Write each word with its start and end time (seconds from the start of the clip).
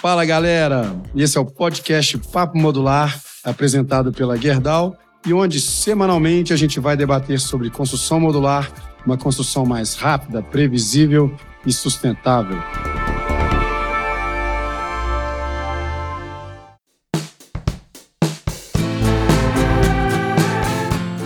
Fala 0.00 0.24
galera, 0.24 0.96
esse 1.14 1.36
é 1.36 1.40
o 1.42 1.44
podcast 1.44 2.16
Papo 2.32 2.56
Modular, 2.56 3.20
apresentado 3.44 4.10
pela 4.10 4.34
Gerdau, 4.34 4.96
e 5.26 5.34
onde 5.34 5.60
semanalmente 5.60 6.54
a 6.54 6.56
gente 6.56 6.80
vai 6.80 6.96
debater 6.96 7.38
sobre 7.38 7.68
construção 7.68 8.18
modular, 8.18 8.72
uma 9.04 9.18
construção 9.18 9.66
mais 9.66 9.94
rápida, 9.94 10.42
previsível 10.42 11.36
e 11.66 11.72
sustentável. 11.72 12.56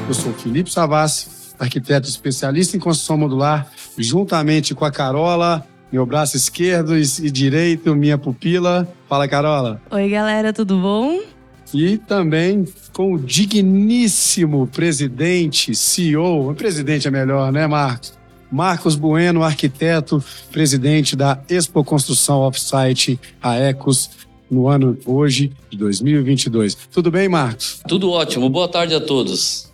Eu 0.08 0.14
sou 0.14 0.32
Felipe 0.32 0.68
Savassi, 0.68 1.28
arquiteto 1.60 2.08
especialista 2.08 2.76
em 2.76 2.80
construção 2.80 3.16
modular, 3.16 3.68
juntamente 3.96 4.74
com 4.74 4.84
a 4.84 4.90
Carola, 4.90 5.64
meu 5.94 6.04
braço 6.04 6.36
esquerdo 6.36 6.98
e 6.98 7.30
direito, 7.30 7.94
minha 7.94 8.18
pupila. 8.18 8.92
Fala, 9.08 9.28
Carola. 9.28 9.80
Oi, 9.92 10.08
galera, 10.08 10.52
tudo 10.52 10.76
bom? 10.76 11.20
E 11.72 11.98
também 11.98 12.66
com 12.92 13.14
o 13.14 13.18
digníssimo 13.18 14.66
presidente, 14.66 15.72
CEO, 15.72 16.52
presidente 16.56 17.06
é 17.06 17.12
melhor, 17.12 17.52
né, 17.52 17.68
Marcos? 17.68 18.12
Marcos 18.50 18.96
Bueno, 18.96 19.44
arquiteto, 19.44 20.22
presidente 20.50 21.14
da 21.14 21.40
Expo 21.48 21.84
Construção 21.84 22.40
Offsite, 22.40 23.18
a 23.40 23.54
Ecos, 23.54 24.10
no 24.50 24.66
ano 24.66 24.98
hoje 25.06 25.52
de 25.70 25.78
2022. 25.78 26.74
Tudo 26.92 27.08
bem, 27.08 27.28
Marcos? 27.28 27.80
Tudo 27.86 28.10
ótimo. 28.10 28.50
Boa 28.50 28.66
tarde 28.66 28.96
a 28.96 29.00
todos. 29.00 29.72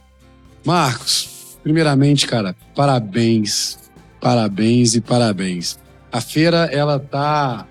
Marcos, 0.67 1.57
primeiramente, 1.63 2.27
cara, 2.27 2.55
parabéns, 2.77 3.79
parabéns 4.21 4.95
e 4.95 5.01
parabéns. 5.01 5.80
A 6.13 6.21
feira, 6.21 6.69
ela 6.73 6.99
tá 6.99 7.67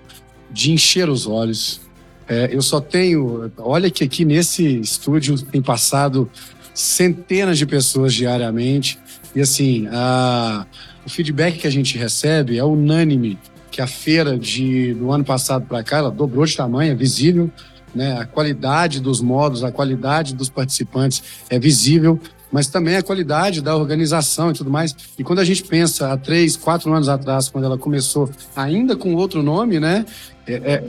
de 0.50 0.72
encher 0.72 1.08
os 1.08 1.26
olhos. 1.26 1.80
É, 2.28 2.48
eu 2.52 2.62
só 2.62 2.80
tenho. 2.80 3.50
Olha 3.58 3.90
que 3.90 4.04
aqui 4.04 4.24
nesse 4.24 4.80
estúdio 4.80 5.40
tem 5.42 5.60
passado 5.60 6.30
centenas 6.72 7.58
de 7.58 7.66
pessoas 7.66 8.14
diariamente. 8.14 8.98
E 9.34 9.40
assim, 9.40 9.86
a, 9.90 10.66
o 11.04 11.10
feedback 11.10 11.58
que 11.58 11.66
a 11.66 11.70
gente 11.70 11.98
recebe 11.98 12.58
é 12.58 12.64
unânime 12.64 13.38
que 13.70 13.80
a 13.80 13.86
feira 13.86 14.38
de, 14.38 14.94
do 14.94 15.12
ano 15.12 15.24
passado 15.24 15.66
para 15.66 15.82
cá 15.82 15.98
ela 15.98 16.10
dobrou 16.10 16.44
de 16.44 16.56
tamanho, 16.56 16.92
é 16.92 16.94
visível. 16.94 17.50
Né? 17.94 18.18
A 18.18 18.24
qualidade 18.24 19.00
dos 19.00 19.20
modos, 19.20 19.64
a 19.64 19.70
qualidade 19.70 20.34
dos 20.34 20.48
participantes 20.48 21.22
é 21.48 21.58
visível 21.58 22.20
mas 22.50 22.68
também 22.68 22.96
a 22.96 23.02
qualidade 23.02 23.60
da 23.60 23.76
organização 23.76 24.50
e 24.50 24.54
tudo 24.54 24.70
mais. 24.70 24.94
E 25.18 25.22
quando 25.22 25.38
a 25.38 25.44
gente 25.44 25.62
pensa 25.62 26.12
há 26.12 26.16
três, 26.16 26.56
quatro 26.56 26.92
anos 26.92 27.08
atrás, 27.08 27.48
quando 27.48 27.64
ela 27.64 27.78
começou 27.78 28.28
ainda 28.56 28.96
com 28.96 29.14
outro 29.14 29.42
nome, 29.42 29.78
né? 29.78 30.04
É, 30.46 30.54
é, 30.54 30.84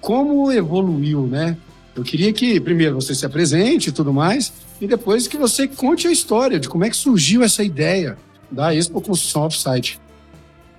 como 0.00 0.52
evoluiu, 0.52 1.26
né? 1.26 1.56
Eu 1.94 2.02
queria 2.02 2.32
que 2.32 2.60
primeiro 2.60 2.96
você 2.96 3.14
se 3.14 3.24
apresente 3.24 3.88
e 3.88 3.92
tudo 3.92 4.12
mais, 4.12 4.52
e 4.80 4.86
depois 4.86 5.26
que 5.26 5.38
você 5.38 5.66
conte 5.66 6.06
a 6.06 6.12
história 6.12 6.60
de 6.60 6.68
como 6.68 6.84
é 6.84 6.90
que 6.90 6.96
surgiu 6.96 7.42
essa 7.42 7.64
ideia 7.64 8.18
da 8.50 8.74
Expo 8.74 9.00
Construção 9.00 9.46
Offsite. 9.46 9.98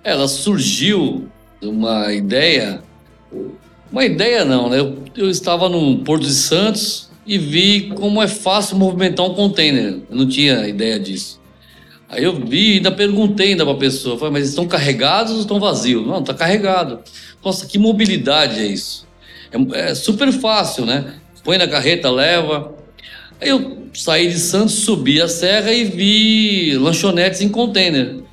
Ela 0.03 0.27
surgiu 0.27 1.27
de 1.59 1.67
uma 1.67 2.13
ideia, 2.13 2.81
uma 3.91 4.05
ideia 4.05 4.45
não, 4.45 4.69
né? 4.69 4.79
Eu, 4.79 5.03
eu 5.15 5.29
estava 5.29 5.67
no 5.67 5.97
Porto 5.99 6.23
de 6.23 6.33
Santos, 6.33 7.06
e 7.27 7.37
vi 7.37 7.91
como 7.95 8.21
é 8.23 8.27
fácil 8.27 8.77
movimentar 8.77 9.25
um 9.25 9.33
container. 9.33 9.99
Eu 10.09 10.15
não 10.15 10.27
tinha 10.27 10.67
ideia 10.67 10.99
disso. 10.99 11.39
Aí 12.09 12.23
eu 12.23 12.33
vi 12.33 12.71
e 12.71 12.73
ainda 12.75 12.91
perguntei 12.91 13.49
ainda 13.49 13.65
para 13.65 13.73
a 13.73 13.77
pessoa, 13.77 14.17
falei, 14.17 14.33
mas 14.33 14.47
estão 14.47 14.65
carregados 14.65 15.33
ou 15.33 15.41
estão 15.41 15.59
vazios? 15.59 16.07
Não, 16.07 16.19
está 16.19 16.33
carregado. 16.33 16.99
Nossa, 17.43 17.65
que 17.65 17.77
mobilidade 17.77 18.61
é 18.61 18.65
isso? 18.65 19.05
É, 19.51 19.91
é, 19.91 19.95
super 19.95 20.31
fácil, 20.31 20.85
né? 20.85 21.15
Põe 21.43 21.57
na 21.57 21.67
carreta, 21.67 22.09
leva. 22.09 22.73
Aí 23.41 23.49
eu 23.49 23.89
saí 23.93 24.29
de 24.29 24.39
Santos, 24.39 24.75
subi 24.75 25.21
a 25.21 25.27
serra 25.27 25.71
e 25.73 25.83
vi 25.83 26.77
lanchonetes 26.77 27.41
em 27.41 27.49
container. 27.49 28.23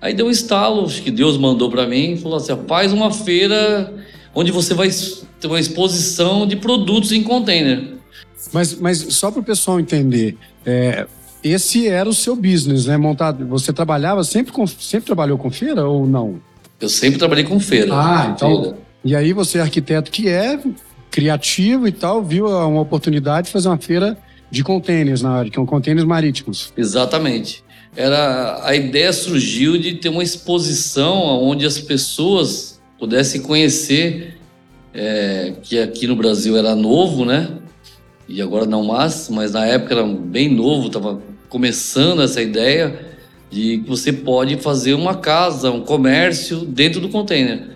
Aí 0.00 0.12
deu 0.12 0.26
um 0.26 0.30
estalo, 0.30 0.84
acho 0.84 1.02
que 1.02 1.10
Deus 1.10 1.38
mandou 1.38 1.70
para 1.70 1.86
mim, 1.86 2.18
falou 2.18 2.36
assim, 2.36 2.52
faz 2.68 2.92
uma 2.92 3.10
feira 3.10 3.94
onde 4.34 4.52
você 4.52 4.74
vai 4.74 4.90
ter 5.40 5.46
uma 5.46 5.58
exposição 5.58 6.46
de 6.46 6.56
produtos 6.56 7.12
em 7.12 7.22
container. 7.22 7.95
Mas, 8.52 8.74
mas 8.74 8.98
só 8.98 9.30
para 9.30 9.40
o 9.40 9.44
pessoal 9.44 9.80
entender, 9.80 10.36
é, 10.64 11.06
esse 11.42 11.86
era 11.86 12.08
o 12.08 12.14
seu 12.14 12.34
business, 12.34 12.86
né? 12.86 12.96
Montado. 12.96 13.46
Você 13.46 13.72
trabalhava 13.72 14.24
sempre 14.24 14.52
com, 14.52 14.66
sempre 14.66 15.06
trabalhou 15.06 15.38
com 15.38 15.50
feira 15.50 15.86
ou 15.86 16.06
não? 16.06 16.40
Eu 16.80 16.88
sempre 16.88 17.18
trabalhei 17.18 17.44
com 17.44 17.58
feira. 17.60 17.92
Ah, 17.92 18.32
então. 18.34 18.62
Feira. 18.62 18.78
E 19.04 19.14
aí 19.14 19.32
você 19.32 19.58
é 19.58 19.60
arquiteto 19.60 20.10
que 20.10 20.28
é 20.28 20.58
criativo 21.10 21.86
e 21.86 21.92
tal, 21.92 22.22
viu 22.22 22.46
uma 22.46 22.80
oportunidade 22.80 23.46
de 23.46 23.52
fazer 23.52 23.68
uma 23.68 23.78
feira 23.78 24.18
de 24.50 24.62
contêineres 24.62 25.22
na 25.22 25.30
área, 25.30 25.50
que 25.50 25.56
são 25.56 25.64
contêineres 25.64 26.06
marítimos. 26.06 26.72
Exatamente. 26.76 27.64
Era 27.96 28.60
a 28.62 28.74
ideia 28.74 29.12
surgiu 29.12 29.78
de 29.78 29.94
ter 29.94 30.08
uma 30.08 30.22
exposição 30.22 31.14
onde 31.42 31.64
as 31.64 31.78
pessoas 31.78 32.80
pudessem 32.98 33.40
conhecer 33.40 34.36
é, 34.92 35.54
que 35.62 35.78
aqui 35.78 36.06
no 36.06 36.16
Brasil 36.16 36.56
era 36.56 36.74
novo, 36.74 37.24
né? 37.24 37.48
E 38.28 38.42
agora 38.42 38.66
não 38.66 38.84
mais, 38.84 39.28
mas 39.30 39.52
na 39.52 39.66
época 39.66 39.94
era 39.94 40.04
bem 40.04 40.52
novo, 40.52 40.88
estava 40.88 41.20
começando 41.48 42.22
essa 42.22 42.42
ideia 42.42 43.16
de 43.50 43.78
que 43.78 43.88
você 43.88 44.12
pode 44.12 44.56
fazer 44.56 44.94
uma 44.94 45.14
casa, 45.14 45.70
um 45.70 45.80
comércio 45.80 46.58
dentro 46.60 47.00
do 47.00 47.08
container. 47.08 47.70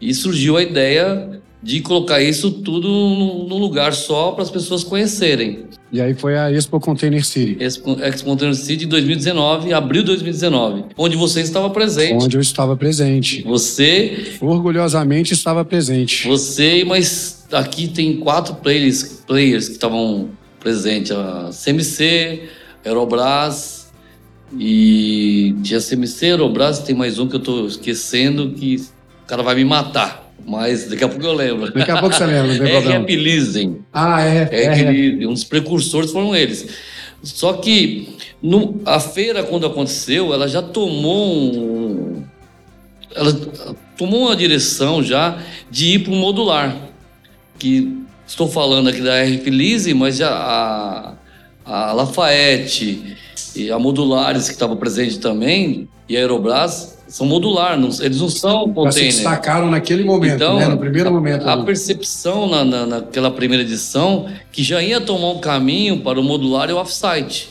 E 0.00 0.14
surgiu 0.14 0.56
a 0.56 0.62
ideia 0.62 1.40
de 1.62 1.80
colocar 1.80 2.20
isso 2.20 2.50
tudo 2.50 2.88
num 2.88 3.58
lugar 3.58 3.94
só 3.94 4.32
para 4.32 4.42
as 4.42 4.50
pessoas 4.50 4.84
conhecerem. 4.84 5.64
E 5.90 6.00
aí 6.00 6.12
foi 6.12 6.36
a 6.36 6.50
Expo 6.50 6.78
Container 6.78 7.24
City. 7.24 7.56
Expo, 7.58 7.96
Expo 8.02 8.28
Container 8.28 8.54
City 8.54 8.84
2019, 8.84 9.72
abril 9.72 10.02
de 10.02 10.08
2019, 10.08 10.84
onde 10.98 11.16
você 11.16 11.40
estava 11.40 11.70
presente. 11.70 12.22
Onde 12.22 12.36
eu 12.36 12.40
estava 12.40 12.76
presente. 12.76 13.42
Você... 13.44 14.36
Orgulhosamente 14.40 15.32
estava 15.32 15.64
presente. 15.64 16.26
Você, 16.28 16.84
mas 16.84 17.33
aqui 17.54 17.88
tem 17.88 18.18
quatro 18.18 18.54
players, 18.56 19.22
players 19.26 19.68
que 19.68 19.74
estavam 19.74 20.30
presentes: 20.60 21.12
a 21.12 21.50
CMC, 21.50 22.48
Aerobras 22.84 23.92
e 24.58 25.54
tinha 25.62 25.80
CMC, 25.80 26.26
Aerobras, 26.26 26.80
tem 26.80 26.94
mais 26.94 27.18
um 27.18 27.28
que 27.28 27.36
eu 27.36 27.40
estou 27.40 27.66
esquecendo 27.66 28.50
que 28.50 28.76
o 29.22 29.26
cara 29.26 29.42
vai 29.42 29.54
me 29.54 29.64
matar. 29.64 30.22
Mas 30.46 30.88
daqui 30.90 31.02
a 31.02 31.08
pouco 31.08 31.24
eu 31.24 31.32
lembro. 31.32 31.72
Daqui 31.72 31.90
a 31.90 31.98
pouco 31.98 32.14
você 32.14 32.26
lembra, 32.26 32.52
não 32.52 32.64
tem 32.64 32.80
Rap 32.92 33.16
Leasing. 33.16 33.78
Ah, 33.92 34.22
é. 34.22 34.48
É, 34.52 35.22
é, 35.22 35.26
Um 35.26 35.32
dos 35.32 35.44
precursores 35.44 36.10
foram 36.10 36.36
eles. 36.36 36.66
Só 37.22 37.54
que 37.54 38.16
no, 38.42 38.82
a 38.84 39.00
feira, 39.00 39.42
quando 39.42 39.66
aconteceu, 39.66 40.34
ela 40.34 40.46
já 40.46 40.60
tomou 40.60 41.56
um, 41.56 42.22
ela 43.14 43.32
tomou 43.96 44.26
uma 44.26 44.36
direção 44.36 45.02
já 45.02 45.38
de 45.70 45.94
ir 45.94 45.98
para 46.00 46.12
o 46.12 46.16
modular 46.16 46.93
que 47.58 48.04
estou 48.26 48.48
falando 48.48 48.88
aqui 48.88 49.00
da 49.00 49.22
RF 49.22 49.50
Lise, 49.50 49.94
mas 49.94 50.16
já 50.16 50.30
a, 50.30 51.14
a 51.64 51.92
Lafayette 51.92 53.16
e 53.54 53.70
a 53.70 53.78
Modulares, 53.78 54.46
que 54.46 54.54
estava 54.54 54.76
presente 54.76 55.18
também, 55.18 55.88
e 56.08 56.16
a 56.16 56.20
Aerobras, 56.20 56.94
são 57.06 57.26
modular, 57.26 57.78
não, 57.78 57.90
eles 58.00 58.20
não 58.20 58.28
são 58.28 58.72
container. 58.72 58.92
se 59.12 59.18
destacaram 59.18 59.70
naquele 59.70 60.02
momento, 60.02 60.34
então, 60.34 60.58
né? 60.58 60.66
no 60.66 60.78
primeiro 60.78 61.08
a, 61.08 61.12
momento. 61.12 61.48
A, 61.48 61.62
percepção 61.62 62.48
na, 62.48 62.64
na, 62.64 62.86
naquela 62.86 63.30
primeira 63.30 63.62
edição 63.62 64.26
que 64.50 64.62
já 64.62 64.82
ia 64.82 65.00
tomar 65.00 65.30
um 65.30 65.38
caminho 65.38 66.00
para 66.00 66.18
o 66.18 66.22
modular 66.24 66.68
e 66.70 66.72
o 66.72 66.76
offsite. 66.76 67.50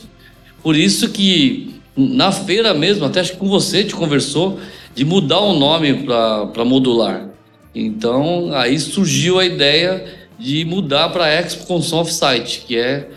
Por 0.62 0.76
isso 0.76 1.08
que 1.08 1.80
na 1.96 2.32
feira 2.32 2.74
mesmo, 2.74 3.04
até 3.04 3.20
acho 3.20 3.32
que 3.32 3.38
com 3.38 3.48
você 3.48 3.84
te 3.84 3.94
conversou, 3.94 4.58
de 4.94 5.04
mudar 5.04 5.40
o 5.40 5.54
nome 5.54 6.04
para 6.04 6.64
modular. 6.64 7.28
Então, 7.74 8.52
aí 8.52 8.78
surgiu 8.78 9.38
a 9.38 9.44
ideia 9.44 10.04
de 10.38 10.64
mudar 10.64 11.08
para 11.08 11.24
a 11.24 11.28
Expo 11.28 11.66
Construção 11.66 12.00
Offsite, 12.00 12.64
que 12.66 12.76
é 12.76 13.10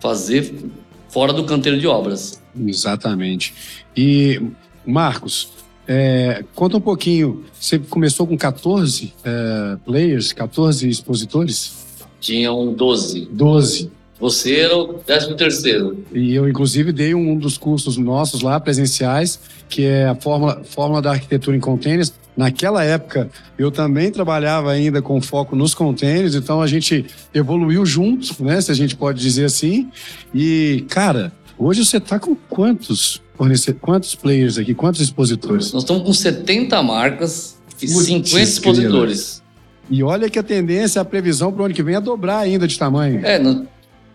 fazer 0.00 0.54
fora 1.08 1.32
do 1.32 1.44
canteiro 1.44 1.78
de 1.78 1.86
obras. 1.86 2.42
Exatamente. 2.58 3.54
E, 3.96 4.40
Marcos, 4.84 5.50
é, 5.86 6.44
conta 6.54 6.76
um 6.76 6.80
pouquinho. 6.80 7.44
Você 7.58 7.78
começou 7.78 8.26
com 8.26 8.36
14 8.36 9.12
é, 9.24 9.76
players, 9.84 10.32
14 10.32 10.88
expositores? 10.88 11.82
Tinham 12.20 12.72
12. 12.72 13.28
12. 13.30 13.90
Você 14.22 14.54
era 14.54 14.76
o 14.76 14.94
13 15.04 15.34
terceiro. 15.34 16.04
E 16.12 16.32
eu, 16.32 16.48
inclusive, 16.48 16.92
dei 16.92 17.12
um 17.12 17.36
dos 17.36 17.58
cursos 17.58 17.96
nossos 17.96 18.40
lá, 18.40 18.60
presenciais, 18.60 19.40
que 19.68 19.84
é 19.84 20.06
a 20.06 20.14
Fórmula, 20.14 20.62
Fórmula 20.62 21.02
da 21.02 21.10
Arquitetura 21.10 21.56
em 21.56 21.60
Containers. 21.60 22.12
Naquela 22.36 22.84
época, 22.84 23.28
eu 23.58 23.72
também 23.72 24.12
trabalhava 24.12 24.70
ainda 24.70 25.02
com 25.02 25.20
foco 25.20 25.56
nos 25.56 25.74
containers, 25.74 26.36
então 26.36 26.62
a 26.62 26.68
gente 26.68 27.04
evoluiu 27.34 27.84
juntos, 27.84 28.38
né? 28.38 28.60
Se 28.60 28.70
a 28.70 28.74
gente 28.74 28.94
pode 28.94 29.20
dizer 29.20 29.46
assim. 29.46 29.90
E, 30.32 30.86
cara, 30.88 31.32
hoje 31.58 31.84
você 31.84 31.96
está 31.96 32.20
com 32.20 32.36
quantos 32.48 33.20
quantos 33.80 34.14
players 34.14 34.56
aqui, 34.56 34.72
quantos 34.72 35.00
expositores? 35.00 35.72
Nós 35.72 35.82
estamos 35.82 36.04
com 36.04 36.12
70 36.12 36.80
marcas 36.80 37.58
e 37.82 37.88
Putz, 37.88 38.06
50 38.06 38.40
expositores. 38.40 39.42
E 39.90 40.00
olha 40.00 40.30
que 40.30 40.38
a 40.38 40.44
tendência, 40.44 41.02
a 41.02 41.04
previsão 41.04 41.52
para 41.52 41.62
o 41.62 41.64
ano 41.64 41.74
que 41.74 41.82
vem 41.82 41.96
é 41.96 42.00
dobrar 42.00 42.38
ainda 42.38 42.68
de 42.68 42.78
tamanho. 42.78 43.26
É, 43.26 43.36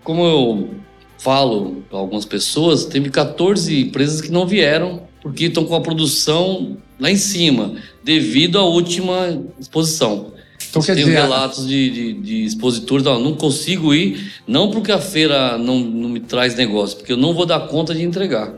como 0.08 0.24
eu 0.24 0.70
falo 1.18 1.84
para 1.90 2.00
algumas 2.00 2.24
pessoas, 2.24 2.86
teve 2.86 3.10
14 3.10 3.82
empresas 3.82 4.22
que 4.22 4.32
não 4.32 4.48
vieram 4.48 5.02
porque 5.22 5.48
estão 5.48 5.66
com 5.66 5.76
a 5.76 5.82
produção 5.82 6.78
lá 6.98 7.12
em 7.12 7.18
cima, 7.18 7.74
devido 8.06 8.58
à 8.58 8.64
última 8.64 9.38
exposição. 9.60 10.32
Então, 10.70 10.82
quer 10.82 10.96
Tem 10.96 11.04
dizer, 11.04 11.18
relatos 11.18 11.68
de, 11.68 11.90
de, 11.90 12.14
de 12.14 12.46
expositores, 12.46 13.04
não, 13.04 13.20
não 13.20 13.34
consigo 13.34 13.94
ir, 13.94 14.32
não 14.48 14.72
porque 14.72 14.94
a 14.94 15.00
feira 15.02 15.58
não, 15.58 15.78
não 15.78 16.08
me 16.08 16.22
traz 16.22 16.56
negócio, 16.56 16.96
porque 16.96 17.12
eu 17.12 17.18
não 17.18 17.34
vou 17.34 17.46
dar 17.46 17.68
conta 17.68 17.94
de 17.94 18.02
entregar. 18.02 18.54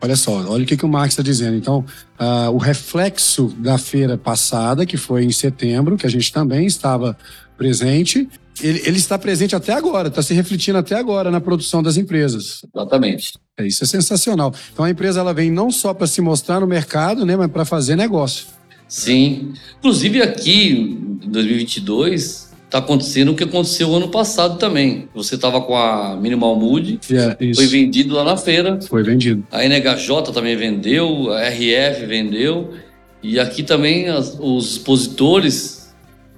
Olha 0.00 0.14
só, 0.14 0.34
olha 0.48 0.62
o 0.62 0.66
que, 0.66 0.76
que 0.76 0.84
o 0.84 0.88
Marx 0.88 1.14
está 1.14 1.22
dizendo. 1.22 1.56
Então, 1.56 1.84
uh, 2.20 2.48
o 2.52 2.58
reflexo 2.58 3.52
da 3.58 3.76
feira 3.76 4.16
passada, 4.16 4.86
que 4.86 4.96
foi 4.96 5.24
em 5.24 5.32
setembro, 5.32 5.96
que 5.96 6.06
a 6.06 6.10
gente 6.10 6.32
também 6.32 6.64
estava 6.64 7.18
presente, 7.58 8.28
ele, 8.62 8.82
ele 8.84 8.96
está 8.96 9.18
presente 9.18 9.54
até 9.54 9.72
agora, 9.72 10.08
está 10.08 10.22
se 10.22 10.34
refletindo 10.34 10.78
até 10.78 10.94
agora 10.94 11.30
na 11.30 11.40
produção 11.40 11.82
das 11.82 11.96
empresas. 11.96 12.62
Exatamente. 12.74 13.34
É, 13.58 13.66
isso 13.66 13.84
é 13.84 13.86
sensacional. 13.86 14.54
Então 14.72 14.84
a 14.84 14.90
empresa 14.90 15.20
ela 15.20 15.34
vem 15.34 15.50
não 15.50 15.70
só 15.70 15.92
para 15.92 16.06
se 16.06 16.20
mostrar 16.20 16.60
no 16.60 16.66
mercado, 16.66 17.24
né, 17.24 17.36
mas 17.36 17.50
para 17.50 17.64
fazer 17.64 17.96
negócio. 17.96 18.46
Sim. 18.88 19.52
Inclusive 19.78 20.22
aqui, 20.22 20.98
em 21.22 21.28
2022, 21.28 22.52
está 22.64 22.78
acontecendo 22.78 23.32
o 23.32 23.34
que 23.34 23.44
aconteceu 23.44 23.94
ano 23.94 24.08
passado 24.08 24.58
também. 24.58 25.08
Você 25.14 25.34
estava 25.34 25.60
com 25.60 25.76
a 25.76 26.16
Minimal 26.16 26.56
Mood, 26.56 27.00
yeah, 27.10 27.36
é, 27.40 27.54
foi 27.54 27.66
vendido 27.66 28.14
lá 28.14 28.24
na 28.24 28.36
feira. 28.36 28.80
Foi 28.82 29.02
vendido. 29.02 29.44
A 29.50 29.64
NHJ 29.64 30.32
também 30.32 30.56
vendeu, 30.56 31.32
a 31.32 31.48
RF 31.48 32.06
vendeu. 32.06 32.74
E 33.22 33.40
aqui 33.40 33.62
também 33.62 34.08
as, 34.08 34.36
os 34.38 34.72
expositores 34.72 35.75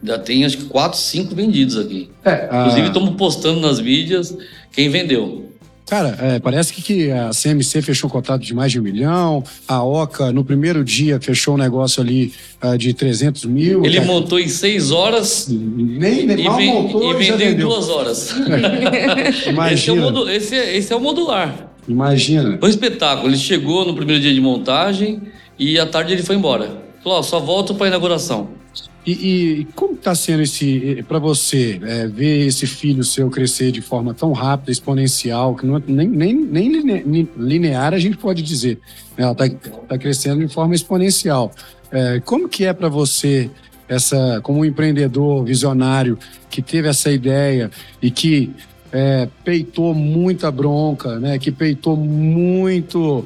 já 0.03 0.19
tem 0.19 0.45
acho 0.45 0.59
que 0.59 0.65
quatro, 0.65 0.99
cinco 0.99 1.35
vendidos 1.35 1.77
aqui. 1.77 2.11
É, 2.25 2.49
a... 2.51 2.61
Inclusive 2.61 2.89
estamos 2.89 3.11
postando 3.17 3.61
nas 3.61 3.81
mídias 3.81 4.37
quem 4.73 4.89
vendeu. 4.89 5.49
Cara, 5.89 6.19
é, 6.21 6.39
parece 6.39 6.71
que, 6.75 6.83
que 6.83 7.11
a 7.11 7.31
CMC 7.31 7.81
fechou 7.81 8.09
um 8.09 8.13
contrato 8.13 8.43
de 8.43 8.55
mais 8.55 8.71
de 8.71 8.79
um 8.79 8.83
milhão, 8.83 9.43
a 9.67 9.83
OCA 9.83 10.31
no 10.31 10.45
primeiro 10.45 10.85
dia 10.85 11.19
fechou 11.19 11.55
um 11.55 11.57
negócio 11.57 12.03
ali 12.03 12.31
uh, 12.63 12.77
de 12.77 12.93
300 12.93 13.47
mil. 13.47 13.83
Ele 13.83 13.95
cara. 13.95 14.07
montou 14.07 14.39
em 14.39 14.49
seis 14.49 14.91
horas 14.91 15.49
nem, 15.49 16.27
nem 16.27 16.47
e, 16.47 16.57
vem, 16.57 16.75
montou, 16.75 17.11
e 17.11 17.17
vendeu 17.17 17.53
em 17.53 17.57
duas 17.57 17.89
horas. 17.89 18.35
Imagina. 19.49 19.73
Esse 19.73 19.91
é, 19.91 19.95
modu, 19.95 20.31
esse, 20.31 20.55
é, 20.55 20.77
esse 20.77 20.93
é 20.93 20.97
o 20.97 21.01
modular. 21.01 21.71
Imagina. 21.89 22.59
Foi 22.59 22.69
um 22.69 22.71
espetáculo. 22.71 23.29
Ele 23.31 23.39
chegou 23.39 23.87
no 23.87 23.95
primeiro 23.95 24.21
dia 24.21 24.35
de 24.35 24.41
montagem 24.43 25.23
e 25.59 25.79
à 25.79 25.87
tarde 25.87 26.13
ele 26.13 26.23
foi 26.23 26.37
embora. 26.37 26.83
Falou, 27.03 27.23
só 27.23 27.41
volto 27.41 27.75
para 27.75 27.87
a 27.87 27.89
inauguração. 27.89 28.58
E, 29.07 29.13
e 29.61 29.65
como 29.75 29.95
está 29.95 30.15
sendo 30.15 30.43
esse 30.43 31.03
para 31.09 31.19
você 31.19 31.81
é, 31.83 32.07
ver 32.07 32.47
esse 32.47 32.67
filho 32.67 33.03
seu 33.03 33.31
crescer 33.31 33.73
de 33.73 33.81
forma 33.81 34.13
tão 34.13 34.33
rápida, 34.33 34.71
exponencial, 34.71 35.55
que 35.55 35.65
não 35.65 35.77
é, 35.77 35.83
nem, 35.87 36.09
nem, 36.09 37.05
nem 37.05 37.29
linear 37.37 37.95
a 37.95 37.99
gente 37.99 38.17
pode 38.17 38.43
dizer. 38.43 38.79
Né? 39.17 39.25
Ela 39.25 39.33
está 39.33 39.49
tá 39.89 39.99
crescendo 39.99 40.47
de 40.47 40.53
forma 40.53 40.75
exponencial. 40.75 41.53
É, 41.91 42.21
como 42.21 42.49
que 42.49 42.65
é 42.65 42.73
para 42.73 42.89
você 42.89 43.51
essa, 43.89 44.41
como 44.43 44.61
um 44.61 44.65
empreendedor 44.65 45.45
visionário 45.45 46.19
que 46.51 46.61
teve 46.61 46.89
essa 46.89 47.11
ideia 47.11 47.71
e 48.03 48.11
que 48.11 48.53
é, 48.93 49.29
peitou 49.45 49.95
muita 49.95 50.51
bronca, 50.51 51.19
né? 51.19 51.39
Que 51.39 51.51
peitou 51.51 51.97
muito 51.97 53.25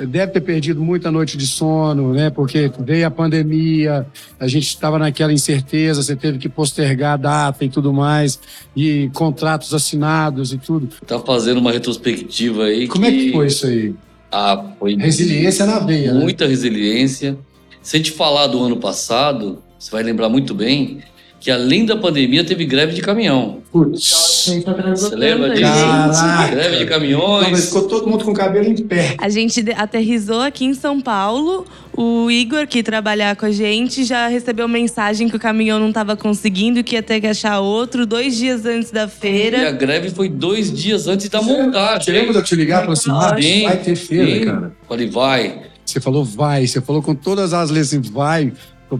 deve 0.00 0.32
ter 0.32 0.40
perdido 0.40 0.80
muita 0.80 1.10
noite 1.10 1.36
de 1.36 1.46
sono, 1.46 2.12
né? 2.12 2.30
Porque 2.30 2.70
veio 2.80 3.06
a 3.06 3.10
pandemia, 3.10 4.06
a 4.40 4.46
gente 4.46 4.66
estava 4.66 4.98
naquela 4.98 5.32
incerteza, 5.32 6.02
você 6.02 6.16
teve 6.16 6.38
que 6.38 6.48
postergar 6.48 7.14
a 7.14 7.16
data 7.16 7.64
e 7.64 7.68
tudo 7.68 7.92
mais, 7.92 8.40
e 8.74 9.10
contratos 9.12 9.74
assinados 9.74 10.52
e 10.52 10.58
tudo. 10.58 10.88
Tá 11.06 11.18
fazendo 11.18 11.58
uma 11.58 11.72
retrospectiva 11.72 12.64
aí. 12.64 12.88
Como 12.88 13.04
que... 13.04 13.10
é 13.10 13.12
que 13.12 13.32
foi 13.32 13.46
isso 13.46 13.66
aí? 13.66 13.94
Ah, 14.30 14.72
foi. 14.78 14.96
Resiliência 14.96 15.66
na 15.66 15.78
veia, 15.78 16.14
né? 16.14 16.20
Muita 16.20 16.44
né? 16.44 16.50
resiliência. 16.50 17.36
Se 17.82 17.96
a 17.96 17.98
gente 17.98 18.12
falar 18.12 18.46
do 18.46 18.62
ano 18.62 18.78
passado, 18.78 19.62
você 19.78 19.90
vai 19.90 20.02
lembrar 20.02 20.28
muito 20.28 20.54
bem 20.54 21.02
que 21.42 21.50
além 21.50 21.84
da 21.84 21.96
pandemia 21.96 22.44
teve 22.44 22.64
greve 22.64 22.94
de 22.94 23.02
caminhão. 23.02 23.58
Putz. 23.72 24.44
Você 24.44 25.16
lembra 25.16 25.50
disso? 25.50 25.60
Caraca. 25.60 26.54
Greve 26.54 26.76
de 26.78 26.86
caminhões. 26.86 27.50
Não, 27.50 27.56
ficou 27.56 27.88
todo 27.88 28.08
mundo 28.08 28.24
com 28.24 28.30
o 28.30 28.34
cabelo 28.34 28.68
em 28.68 28.76
pé. 28.76 29.16
A 29.18 29.28
gente 29.28 29.60
aterrizou 29.76 30.40
aqui 30.40 30.64
em 30.64 30.72
São 30.72 31.00
Paulo. 31.00 31.66
O 31.96 32.30
Igor, 32.30 32.68
que 32.68 32.80
trabalhar 32.80 33.34
com 33.34 33.46
a 33.46 33.50
gente, 33.50 34.04
já 34.04 34.28
recebeu 34.28 34.68
mensagem 34.68 35.28
que 35.28 35.34
o 35.34 35.38
caminhão 35.38 35.80
não 35.80 35.88
estava 35.88 36.16
conseguindo, 36.16 36.84
que 36.84 36.94
ia 36.94 37.02
ter 37.02 37.20
que 37.20 37.26
achar 37.26 37.58
outro 37.58 38.06
dois 38.06 38.36
dias 38.36 38.64
antes 38.64 38.92
da 38.92 39.08
feira. 39.08 39.58
E 39.58 39.66
a 39.66 39.72
greve 39.72 40.10
foi 40.10 40.28
dois 40.28 40.72
dias 40.72 41.08
antes 41.08 41.28
da 41.28 41.42
montagem. 41.42 42.04
Você 42.04 42.12
lembra 42.12 42.32
de 42.34 42.38
eu 42.38 42.44
te 42.44 42.54
ligar 42.54 42.78
e 42.78 42.80
falar 42.82 42.92
assim, 42.92 43.10
ah, 43.10 43.68
vai 43.68 43.76
ter 43.78 43.96
feira, 43.96 44.30
sim. 44.30 44.44
cara? 44.44 44.72
Falei, 44.88 45.10
vai. 45.10 45.62
Você 45.84 46.00
falou, 46.00 46.24
vai. 46.24 46.68
Você 46.68 46.80
falou 46.80 47.02
com 47.02 47.16
todas 47.16 47.52
as 47.52 47.68
letras 47.68 47.88
assim, 47.88 48.00
vai. 48.00 48.52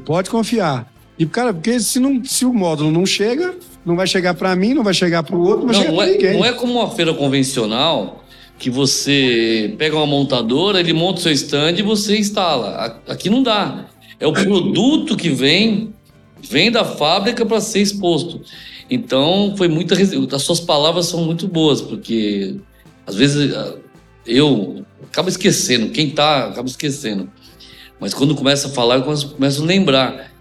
Pode 0.04 0.28
confiar. 0.28 0.91
E, 1.22 1.26
cara, 1.26 1.54
porque 1.54 1.78
se, 1.78 2.00
não, 2.00 2.24
se 2.24 2.44
o 2.44 2.52
módulo 2.52 2.90
não 2.90 3.06
chega, 3.06 3.54
não 3.86 3.94
vai 3.94 4.08
chegar 4.08 4.34
para 4.34 4.56
mim, 4.56 4.74
não 4.74 4.82
vai 4.82 4.92
chegar 4.92 5.22
para 5.22 5.36
o 5.36 5.40
outro, 5.40 5.66
não 5.66 5.66
vai 5.68 5.76
não, 5.76 5.82
chegar 5.82 5.96
para 5.96 6.08
é, 6.08 6.12
ninguém. 6.12 6.32
Não 6.32 6.44
é 6.44 6.52
como 6.52 6.72
uma 6.72 6.90
feira 6.90 7.14
convencional 7.14 8.24
que 8.58 8.68
você 8.68 9.72
pega 9.78 9.94
uma 9.94 10.06
montadora, 10.06 10.80
ele 10.80 10.92
monta 10.92 11.20
o 11.20 11.22
seu 11.22 11.30
stand 11.30 11.74
e 11.78 11.82
você 11.82 12.18
instala. 12.18 13.00
Aqui 13.06 13.30
não 13.30 13.40
dá. 13.40 13.86
É 14.18 14.26
o 14.26 14.32
produto 14.32 15.16
que 15.16 15.30
vem, 15.30 15.94
vem 16.42 16.72
da 16.72 16.84
fábrica 16.84 17.46
para 17.46 17.60
ser 17.60 17.82
exposto. 17.82 18.40
Então, 18.90 19.54
foi 19.56 19.68
muita. 19.68 19.94
As 20.34 20.42
suas 20.42 20.58
palavras 20.58 21.06
são 21.06 21.24
muito 21.24 21.46
boas, 21.46 21.80
porque 21.80 22.56
às 23.06 23.14
vezes 23.14 23.54
eu 24.26 24.84
acabo 25.04 25.28
esquecendo, 25.28 25.90
quem 25.90 26.10
tá 26.10 26.48
acaba 26.48 26.66
esquecendo. 26.66 27.30
Mas 28.00 28.12
quando 28.12 28.34
começa 28.34 28.66
a 28.66 28.70
falar, 28.72 28.96
eu 28.96 29.02
começo 29.02 29.62
a 29.62 29.64
lembrar 29.64 30.31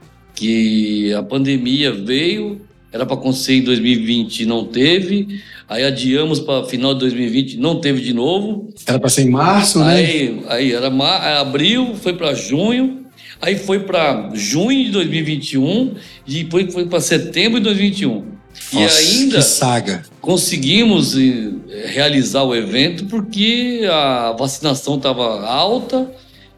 que 0.42 1.14
a 1.14 1.22
pandemia 1.22 1.92
veio, 1.92 2.62
era 2.92 3.06
para 3.06 3.14
acontecer 3.14 3.54
em 3.54 3.62
2020 3.62 4.44
não 4.48 4.66
teve, 4.66 5.40
aí 5.70 5.84
adiamos 5.84 6.40
para 6.40 6.66
final 6.66 6.96
de 6.96 7.02
2020 7.02 7.58
não 7.58 7.80
teve 7.80 8.02
de 8.02 8.12
novo. 8.12 8.74
Era 8.88 9.00
para 9.00 9.10
ser 9.12 9.22
em 9.22 9.30
março, 9.30 9.78
né? 9.78 9.94
Aí, 9.94 10.44
aí 10.48 10.72
era, 10.74 10.88
era 10.88 11.42
abril, 11.42 11.94
foi 11.94 12.14
para 12.14 12.34
junho, 12.34 13.06
aí 13.40 13.56
foi 13.56 13.82
para 13.82 14.32
junho 14.34 14.86
de 14.86 14.90
2021 14.90 15.94
e 16.25 16.44
depois 16.44 16.74
foi 16.74 16.88
para 16.88 17.00
setembro 17.00 17.60
de 17.60 17.65
2021. 17.65 18.25
Nossa, 18.74 19.01
e 19.04 19.06
ainda 19.06 19.44
saga. 19.44 20.04
conseguimos 20.20 21.15
eh, 21.15 21.51
realizar 21.86 22.44
o 22.44 22.56
evento 22.56 23.06
porque 23.06 23.88
a 23.89 24.32
vacinação 24.32 24.96
estava 24.96 25.46
alta 25.46 26.12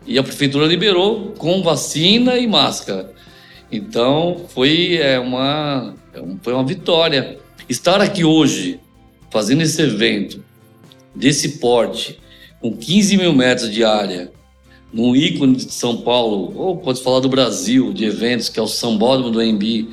e 0.08 0.18
a 0.18 0.24
prefeitura 0.24 0.66
liberou 0.66 1.34
com 1.38 1.62
vacina 1.62 2.38
e 2.38 2.48
máscara. 2.48 3.12
Então 3.76 4.46
foi 4.50 4.98
é, 4.98 5.20
uma, 5.20 5.96
é 6.14 6.22
foi 6.42 6.54
uma 6.54 6.66
vitória. 6.66 7.38
Estar 7.68 8.02
aqui 8.02 8.24
hoje, 8.24 8.80
fazendo 9.32 9.62
esse 9.62 9.82
evento, 9.82 10.44
desse 11.16 11.58
porte, 11.60 12.20
com 12.62 12.76
15 12.76 13.18
mil 13.18 13.34
metros 13.34 13.72
de 13.72 13.84
área, 13.84 14.32
num 14.92 15.16
ícone 15.16 15.56
de 15.56 15.74
São 15.74 15.98
Paulo, 15.98 16.54
ou 16.56 16.78
pode 16.78 17.02
falar 17.02 17.20
do 17.20 17.30
Brasil, 17.30 17.92
de 17.92 18.06
eventos, 18.06 18.50
que 18.50 18.60
é 18.60 18.62
o 18.62 18.68
Sambódromo 18.68 19.32
do 19.32 19.42
Embi, 19.42 19.90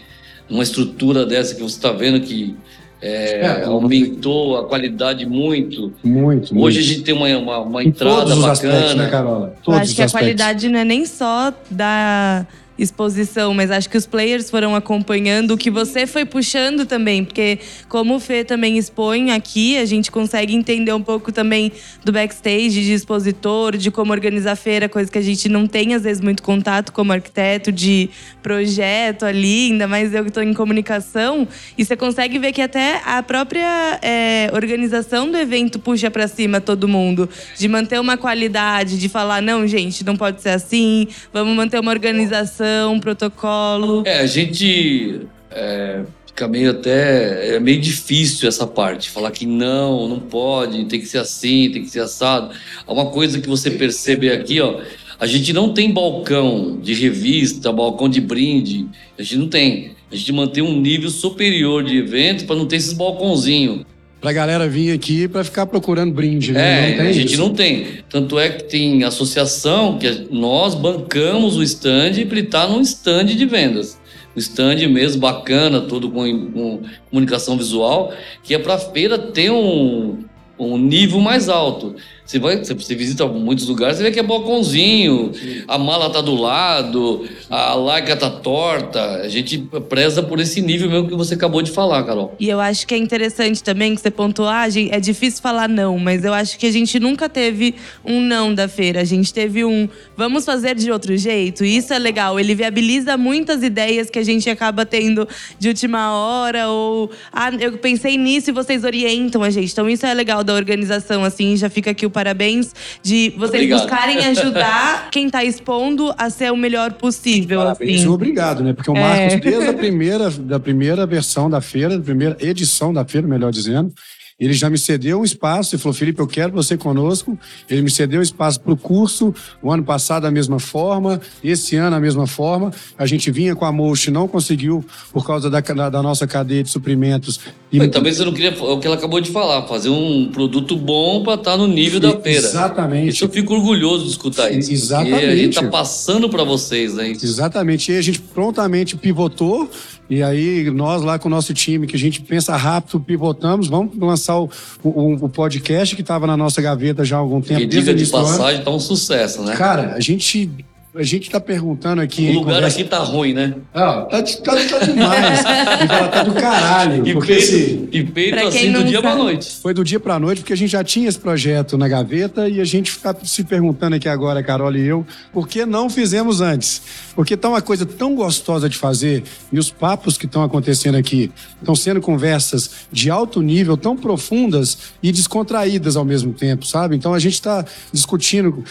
numa 0.48 0.62
estrutura 0.62 1.24
dessa 1.24 1.54
que 1.54 1.62
você 1.62 1.76
está 1.76 1.92
vendo 1.92 2.20
que 2.20 2.54
é, 3.02 3.40
é, 3.40 3.64
aumentou 3.64 4.58
a 4.58 4.64
qualidade 4.66 5.24
muito. 5.24 5.92
Muito. 6.04 6.52
Hoje 6.52 6.52
muito. 6.54 6.78
a 6.78 6.82
gente 6.82 7.02
tem 7.02 7.14
uma, 7.14 7.28
uma, 7.38 7.58
uma 7.60 7.82
entrada 7.82 8.36
bacana. 8.36 8.52
Aspectos, 8.52 8.94
né, 8.94 9.08
Carola? 9.08 9.54
Todos 9.62 9.78
Eu 9.78 9.82
acho 9.82 9.94
que 9.94 10.02
a 10.02 10.08
qualidade 10.08 10.68
não 10.68 10.78
é 10.78 10.84
nem 10.84 11.06
só 11.06 11.52
da 11.70 12.46
exposição, 12.82 13.52
mas 13.52 13.70
acho 13.70 13.90
que 13.90 13.96
os 13.96 14.06
players 14.06 14.48
foram 14.48 14.74
acompanhando 14.74 15.52
o 15.52 15.58
que 15.58 15.70
você 15.70 16.06
foi 16.06 16.24
puxando 16.24 16.86
também, 16.86 17.24
porque 17.24 17.58
como 17.88 18.14
o 18.14 18.20
Fê 18.20 18.42
também 18.42 18.78
expõe 18.78 19.32
aqui, 19.32 19.76
a 19.76 19.84
gente 19.84 20.10
consegue 20.10 20.54
entender 20.54 20.92
um 20.94 21.02
pouco 21.02 21.30
também 21.30 21.70
do 22.02 22.10
backstage, 22.10 22.82
de 22.82 22.92
expositor, 22.94 23.76
de 23.76 23.90
como 23.90 24.12
organizar 24.12 24.52
a 24.52 24.56
feira, 24.56 24.88
coisa 24.88 25.12
que 25.12 25.18
a 25.18 25.22
gente 25.22 25.46
não 25.48 25.66
tem 25.66 25.94
às 25.94 26.02
vezes 26.02 26.22
muito 26.22 26.42
contato 26.42 26.90
como 26.90 27.12
arquiteto, 27.12 27.70
de 27.70 28.08
projeto 28.42 29.26
ali, 29.26 29.72
ainda 29.72 29.86
mais 29.86 30.14
eu 30.14 30.22
que 30.22 30.30
estou 30.30 30.42
em 30.42 30.54
comunicação, 30.54 31.46
e 31.76 31.84
você 31.84 31.94
consegue 31.94 32.38
ver 32.38 32.52
que 32.52 32.62
até 32.62 33.02
a 33.04 33.22
própria 33.22 33.98
é, 34.00 34.50
organização 34.54 35.30
do 35.30 35.36
evento 35.36 35.78
puxa 35.78 36.10
para 36.10 36.26
cima 36.26 36.60
todo 36.62 36.88
mundo, 36.88 37.28
de 37.58 37.68
manter 37.68 38.00
uma 38.00 38.16
qualidade, 38.16 38.98
de 38.98 39.08
falar, 39.08 39.42
não, 39.42 39.66
gente, 39.66 40.02
não 40.02 40.16
pode 40.16 40.40
ser 40.40 40.50
assim, 40.50 41.06
vamos 41.30 41.54
manter 41.54 41.78
uma 41.78 41.90
organização 41.90 42.69
um 42.86 43.00
protocolo? 43.00 44.02
É, 44.06 44.20
a 44.20 44.26
gente 44.26 45.22
é, 45.50 46.02
fica 46.26 46.48
meio 46.48 46.70
até. 46.70 47.56
É 47.56 47.60
meio 47.60 47.80
difícil 47.80 48.48
essa 48.48 48.66
parte. 48.66 49.10
Falar 49.10 49.30
que 49.30 49.46
não, 49.46 50.08
não 50.08 50.20
pode, 50.20 50.84
tem 50.86 51.00
que 51.00 51.06
ser 51.06 51.18
assim, 51.18 51.70
tem 51.70 51.82
que 51.82 51.90
ser 51.90 52.00
assado. 52.00 52.54
Uma 52.86 53.06
coisa 53.06 53.40
que 53.40 53.48
você 53.48 53.70
percebe 53.70 54.30
aqui, 54.30 54.60
ó. 54.60 54.80
A 55.18 55.26
gente 55.26 55.52
não 55.52 55.74
tem 55.74 55.92
balcão 55.92 56.78
de 56.80 56.94
revista, 56.94 57.70
balcão 57.70 58.08
de 58.08 58.22
brinde. 58.22 58.88
A 59.18 59.22
gente 59.22 59.36
não 59.36 59.48
tem. 59.48 59.90
A 60.10 60.16
gente 60.16 60.32
mantém 60.32 60.62
um 60.62 60.80
nível 60.80 61.10
superior 61.10 61.84
de 61.84 61.98
evento 61.98 62.46
para 62.46 62.56
não 62.56 62.66
ter 62.66 62.76
esses 62.76 62.94
balcãozinhos. 62.94 63.84
Pra 64.20 64.32
galera 64.32 64.68
vir 64.68 64.92
aqui 64.92 65.26
para 65.26 65.42
ficar 65.42 65.66
procurando 65.66 66.12
brinde, 66.12 66.52
né? 66.52 66.98
É, 66.98 67.00
a 67.00 67.12
gente 67.12 67.32
isso. 67.32 67.42
não 67.42 67.54
tem. 67.54 67.86
Tanto 68.08 68.38
é 68.38 68.50
que 68.50 68.64
tem 68.64 69.02
associação 69.02 69.98
que 69.98 70.26
nós 70.30 70.74
bancamos 70.74 71.56
o 71.56 71.62
stand 71.62 72.12
para 72.12 72.38
ele 72.38 72.40
estar 72.40 72.66
tá 72.66 72.68
num 72.68 72.82
stand 72.82 73.24
de 73.26 73.46
vendas. 73.46 73.98
Um 74.36 74.38
stand 74.38 74.86
mesmo 74.88 75.20
bacana, 75.22 75.80
todo 75.80 76.10
com, 76.10 76.50
com 76.50 76.82
comunicação 77.08 77.56
visual, 77.56 78.12
que 78.42 78.54
é 78.54 78.58
para 78.58 78.74
a 78.74 78.78
feira 78.78 79.16
ter 79.16 79.50
um, 79.50 80.18
um 80.58 80.76
nível 80.76 81.20
mais 81.20 81.48
alto. 81.48 81.96
Você 82.30 82.38
vai, 82.38 82.58
você 82.58 82.94
visita 82.94 83.26
muitos 83.26 83.66
lugares, 83.66 83.96
você 83.96 84.04
vê 84.04 84.12
que 84.12 84.20
é 84.20 84.22
balcãozinho, 84.22 85.32
a 85.66 85.76
mala 85.76 86.10
tá 86.10 86.20
do 86.20 86.36
lado, 86.36 87.28
a 87.50 87.74
larga 87.74 88.16
tá 88.16 88.30
torta. 88.30 89.16
A 89.16 89.28
gente 89.28 89.58
preza 89.88 90.22
por 90.22 90.38
esse 90.38 90.60
nível 90.60 90.88
mesmo 90.88 91.08
que 91.08 91.16
você 91.16 91.34
acabou 91.34 91.60
de 91.60 91.72
falar, 91.72 92.04
Carol. 92.04 92.36
E 92.38 92.48
eu 92.48 92.60
acho 92.60 92.86
que 92.86 92.94
é 92.94 92.98
interessante 92.98 93.64
também 93.64 93.96
que 93.96 94.00
você 94.00 94.12
pontuou, 94.12 94.48
ah, 94.48 94.66
é 94.68 95.00
difícil 95.00 95.42
falar 95.42 95.68
não, 95.68 95.98
mas 95.98 96.24
eu 96.24 96.32
acho 96.32 96.56
que 96.56 96.66
a 96.66 96.70
gente 96.70 97.00
nunca 97.00 97.28
teve 97.28 97.74
um 98.04 98.20
não 98.20 98.54
da 98.54 98.68
feira. 98.68 99.00
A 99.00 99.04
gente 99.04 99.34
teve 99.34 99.64
um 99.64 99.88
vamos 100.16 100.44
fazer 100.44 100.76
de 100.76 100.92
outro 100.92 101.16
jeito. 101.16 101.64
E 101.64 101.76
isso 101.78 101.92
é 101.92 101.98
legal. 101.98 102.38
Ele 102.38 102.54
viabiliza 102.54 103.16
muitas 103.16 103.64
ideias 103.64 104.08
que 104.08 104.20
a 104.20 104.24
gente 104.24 104.48
acaba 104.48 104.86
tendo 104.86 105.26
de 105.58 105.66
última 105.66 106.14
hora 106.14 106.68
ou 106.68 107.10
ah, 107.32 107.50
eu 107.58 107.76
pensei 107.78 108.16
nisso 108.16 108.50
e 108.50 108.52
vocês 108.52 108.84
orientam 108.84 109.42
a 109.42 109.50
gente. 109.50 109.72
Então 109.72 109.90
isso 109.90 110.06
é 110.06 110.14
legal 110.14 110.44
da 110.44 110.54
organização 110.54 111.24
assim, 111.24 111.56
já 111.56 111.68
fica 111.68 111.90
aqui 111.90 112.06
o 112.06 112.10
parabéns 112.20 112.74
de 113.02 113.30
vocês 113.30 113.62
obrigado. 113.62 113.80
buscarem 113.80 114.18
ajudar 114.26 115.10
quem 115.10 115.26
está 115.26 115.42
expondo 115.42 116.14
a 116.18 116.28
ser 116.28 116.52
o 116.52 116.56
melhor 116.56 116.92
possível. 116.92 117.60
Parabéns 117.60 118.00
assim. 118.00 118.08
obrigado, 118.08 118.62
né? 118.62 118.72
Porque 118.74 118.90
o 118.90 118.94
Marcos, 118.94 119.34
é. 119.34 119.36
desde 119.38 119.68
a 119.68 119.72
primeira, 119.72 120.30
da 120.30 120.60
primeira 120.60 121.06
versão 121.06 121.48
da 121.48 121.60
feira, 121.60 121.96
da 121.96 122.04
primeira 122.04 122.36
edição 122.40 122.92
da 122.92 123.04
feira, 123.04 123.26
melhor 123.26 123.50
dizendo, 123.50 123.92
ele 124.40 124.54
já 124.54 124.70
me 124.70 124.78
cedeu 124.78 125.20
um 125.20 125.24
espaço 125.24 125.76
e 125.76 125.78
falou: 125.78 125.92
Felipe, 125.92 126.18
eu 126.18 126.26
quero 126.26 126.50
você 126.50 126.74
conosco. 126.74 127.38
Ele 127.68 127.82
me 127.82 127.90
cedeu 127.90 128.20
um 128.20 128.22
espaço 128.22 128.58
para 128.58 128.72
o 128.72 128.76
curso. 128.76 129.34
O 129.62 129.70
ano 129.70 129.84
passado, 129.84 130.22
da 130.22 130.30
mesma 130.30 130.58
forma. 130.58 131.20
Esse 131.44 131.76
ano, 131.76 131.90
da 131.90 132.00
mesma 132.00 132.26
forma. 132.26 132.72
A 132.96 133.04
gente 133.04 133.30
vinha 133.30 133.54
com 133.54 133.66
a 133.66 133.72
Moche, 133.72 134.10
não 134.10 134.26
conseguiu 134.26 134.82
por 135.12 135.26
causa 135.26 135.50
da, 135.50 135.60
da 135.60 136.02
nossa 136.02 136.26
cadeia 136.26 136.62
de 136.62 136.70
suprimentos. 136.70 137.38
E... 137.70 137.86
Também 137.88 138.12
você 138.12 138.24
não 138.24 138.32
queria, 138.32 138.50
é 138.50 138.62
o 138.62 138.80
que 138.80 138.86
ela 138.86 138.96
acabou 138.96 139.20
de 139.20 139.30
falar, 139.30 139.66
fazer 139.66 139.90
um 139.90 140.30
produto 140.32 140.74
bom 140.74 141.22
para 141.22 141.34
estar 141.34 141.52
tá 141.52 141.56
no 141.58 141.66
nível 141.66 142.00
da 142.00 142.18
feira. 142.18 142.38
Exatamente. 142.38 143.10
Isso 143.10 143.24
eu 143.24 143.28
fico 143.28 143.54
orgulhoso 143.54 144.04
de 144.04 144.10
escutar 144.10 144.50
isso. 144.50 144.72
Exatamente. 144.72 145.24
a 145.24 145.36
gente 145.36 145.56
está 145.56 145.68
passando 145.68 146.30
para 146.30 146.44
vocês, 146.44 146.94
né? 146.94 147.10
Exatamente. 147.10 147.92
E 147.92 147.96
a 147.96 148.02
gente 148.02 148.20
prontamente 148.20 148.96
pivotou 148.96 149.70
e 150.10 150.24
aí, 150.24 150.68
nós 150.72 151.02
lá 151.02 151.20
com 151.20 151.28
o 151.28 151.30
nosso 151.30 151.54
time, 151.54 151.86
que 151.86 151.94
a 151.94 151.98
gente 151.98 152.20
pensa 152.20 152.56
rápido, 152.56 152.98
pivotamos, 152.98 153.68
vamos 153.68 153.96
lançar 153.96 154.40
o, 154.40 154.50
o, 154.82 155.26
o 155.26 155.28
podcast 155.28 155.94
que 155.94 156.02
estava 156.02 156.26
na 156.26 156.36
nossa 156.36 156.60
gaveta 156.60 157.04
já 157.04 157.16
há 157.16 157.20
algum 157.20 157.40
tempo. 157.40 157.60
E 157.60 157.66
diga 157.66 157.94
de 157.94 158.04
passagem, 158.06 158.64
tá 158.64 158.72
um 158.72 158.80
sucesso, 158.80 159.42
né? 159.42 159.54
Cara, 159.54 159.94
a 159.94 160.00
gente 160.00 160.50
a 160.92 161.04
gente 161.04 161.24
está 161.24 161.38
perguntando 161.38 162.02
aqui. 162.02 162.30
O 162.30 162.40
lugar 162.40 162.56
conversa... 162.56 162.80
aqui 162.80 162.88
tá 162.88 162.98
ruim, 162.98 163.32
né? 163.32 163.54
Ah, 163.72 164.08
tá, 164.10 164.22
tá, 164.22 164.56
tá 164.68 164.78
demais. 164.84 165.44
Ela 165.44 166.08
tá 166.10 166.22
do 166.24 166.34
caralho. 166.34 167.06
E 167.06 167.12
porque 167.12 167.34
peito, 167.34 167.46
se... 167.46 167.88
e 167.92 168.04
peito 168.04 168.38
assim 168.40 168.72
do 168.72 168.82
dia 168.82 169.00
para 169.00 169.14
noite. 169.14 169.58
Foi 169.62 169.72
do 169.72 169.84
dia 169.84 170.00
para 170.00 170.18
noite, 170.18 170.40
porque 170.40 170.52
a 170.52 170.56
gente 170.56 170.70
já 170.70 170.82
tinha 170.82 171.08
esse 171.08 171.18
projeto 171.18 171.78
na 171.78 171.86
gaveta 171.86 172.48
e 172.48 172.60
a 172.60 172.64
gente 172.64 172.90
fica 172.90 173.16
se 173.22 173.44
perguntando 173.44 173.94
aqui 173.94 174.08
agora, 174.08 174.42
Carol 174.42 174.74
e 174.74 174.84
eu, 174.84 175.06
por 175.32 175.46
que 175.46 175.64
não 175.64 175.88
fizemos 175.88 176.40
antes? 176.40 176.82
Porque 177.14 177.36
tá 177.36 177.48
uma 177.48 177.62
coisa 177.62 177.86
tão 177.86 178.16
gostosa 178.16 178.68
de 178.68 178.76
fazer 178.76 179.22
e 179.52 179.58
os 179.60 179.70
papos 179.70 180.18
que 180.18 180.26
estão 180.26 180.42
acontecendo 180.42 180.96
aqui 180.96 181.30
estão 181.60 181.74
sendo 181.76 182.00
conversas 182.00 182.88
de 182.90 183.10
alto 183.10 183.40
nível, 183.42 183.76
tão 183.76 183.96
profundas 183.96 184.78
e 185.00 185.12
descontraídas 185.12 185.96
ao 185.96 186.04
mesmo 186.04 186.32
tempo, 186.32 186.66
sabe? 186.66 186.96
Então 186.96 187.14
a 187.14 187.18
gente 187.20 187.34
está 187.34 187.64
discutindo 187.92 188.64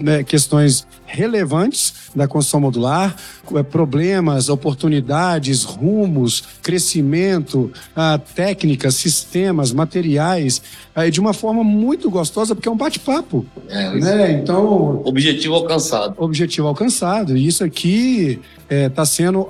né, 0.00 0.24
questões 0.24 0.86
relevantes 1.06 1.59
da 2.14 2.28
construção 2.28 2.60
modular, 2.60 3.16
é, 3.54 3.62
problemas, 3.62 4.48
oportunidades, 4.48 5.64
rumos, 5.64 6.42
crescimento, 6.62 7.72
ah, 7.96 8.20
técnicas, 8.34 8.94
sistemas, 8.94 9.72
materiais, 9.72 10.62
de 11.10 11.18
uma 11.18 11.32
forma 11.32 11.64
muito 11.64 12.10
gostosa, 12.10 12.54
porque 12.54 12.68
é 12.68 12.70
um 12.70 12.76
bate-papo. 12.76 13.46
É, 13.68 13.90
né? 13.94 14.32
Então. 14.32 15.00
Objetivo 15.04 15.54
alcançado. 15.54 16.14
Objetivo 16.18 16.68
alcançado. 16.68 17.36
E 17.36 17.46
isso 17.46 17.64
aqui 17.64 18.38
está 18.70 18.74
é, 18.74 18.88
tá 18.88 19.04
sendo, 19.04 19.48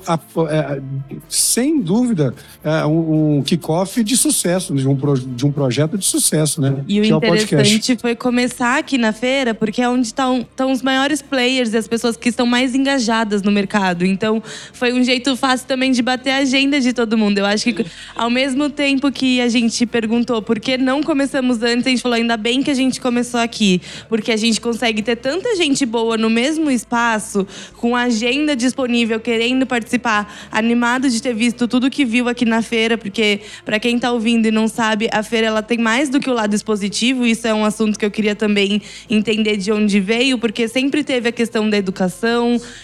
é, 0.48 0.80
sem 1.28 1.80
dúvida, 1.80 2.34
é, 2.64 2.86
um, 2.86 3.38
um 3.38 3.42
kickoff 3.42 4.02
de 4.02 4.16
sucesso, 4.16 4.74
de 4.74 4.88
um, 4.88 4.96
pro, 4.96 5.18
de 5.18 5.44
um 5.44 5.52
projeto 5.52 5.98
de 5.98 6.06
sucesso, 6.06 6.60
né? 6.60 6.82
E 6.88 7.00
o 7.00 7.02
que 7.02 7.08
interessante 7.08 7.92
é 7.92 7.94
o 7.94 7.98
foi 7.98 8.16
começar 8.16 8.78
aqui 8.78 8.96
na 8.96 9.12
feira, 9.12 9.52
porque 9.52 9.82
é 9.82 9.88
onde 9.88 10.06
estão, 10.06 10.38
estão 10.38 10.72
os 10.72 10.80
maiores 10.80 11.20
players 11.20 11.74
e 11.74 11.76
as 11.76 11.86
pessoas 11.86 11.99
que 12.18 12.28
estão 12.28 12.46
mais 12.46 12.74
engajadas 12.74 13.42
no 13.42 13.50
mercado. 13.50 14.04
Então, 14.04 14.42
foi 14.72 14.92
um 14.92 15.02
jeito 15.02 15.36
fácil 15.36 15.66
também 15.66 15.92
de 15.92 16.02
bater 16.02 16.30
a 16.30 16.36
agenda 16.38 16.80
de 16.80 16.92
todo 16.92 17.16
mundo. 17.16 17.38
Eu 17.38 17.46
acho 17.46 17.72
que, 17.72 17.86
ao 18.14 18.30
mesmo 18.30 18.68
tempo 18.70 19.10
que 19.10 19.40
a 19.40 19.48
gente 19.48 19.86
perguntou 19.86 20.42
por 20.42 20.58
que 20.58 20.76
não 20.76 21.02
começamos 21.02 21.62
antes, 21.62 21.86
a 21.86 21.90
gente 21.90 22.02
falou, 22.02 22.16
ainda 22.16 22.36
bem 22.36 22.62
que 22.62 22.70
a 22.70 22.74
gente 22.74 23.00
começou 23.00 23.40
aqui. 23.40 23.80
Porque 24.08 24.32
a 24.32 24.36
gente 24.36 24.60
consegue 24.60 25.02
ter 25.02 25.16
tanta 25.16 25.56
gente 25.56 25.84
boa 25.86 26.16
no 26.16 26.30
mesmo 26.30 26.70
espaço, 26.70 27.46
com 27.76 27.96
agenda 27.96 28.54
disponível 28.56 29.20
querendo 29.20 29.66
participar, 29.66 30.48
animado 30.50 31.08
de 31.08 31.20
ter 31.20 31.34
visto 31.34 31.66
tudo 31.68 31.90
que 31.90 32.04
viu 32.04 32.28
aqui 32.28 32.44
na 32.44 32.62
feira, 32.62 32.96
porque 32.98 33.40
para 33.64 33.78
quem 33.78 33.96
está 33.96 34.12
ouvindo 34.12 34.46
e 34.46 34.50
não 34.50 34.68
sabe, 34.68 35.08
a 35.12 35.22
feira 35.22 35.46
ela 35.46 35.62
tem 35.62 35.78
mais 35.78 36.08
do 36.08 36.20
que 36.20 36.28
o 36.28 36.32
lado 36.32 36.54
expositivo. 36.54 37.26
Isso 37.26 37.46
é 37.46 37.54
um 37.54 37.64
assunto 37.64 37.98
que 37.98 38.04
eu 38.04 38.10
queria 38.10 38.34
também 38.34 38.82
entender 39.08 39.56
de 39.56 39.72
onde 39.72 40.00
veio, 40.00 40.38
porque 40.38 40.68
sempre 40.68 41.04
teve 41.04 41.28
a 41.28 41.32
questão 41.32 41.68
da 41.68 41.76
educação, 41.76 41.89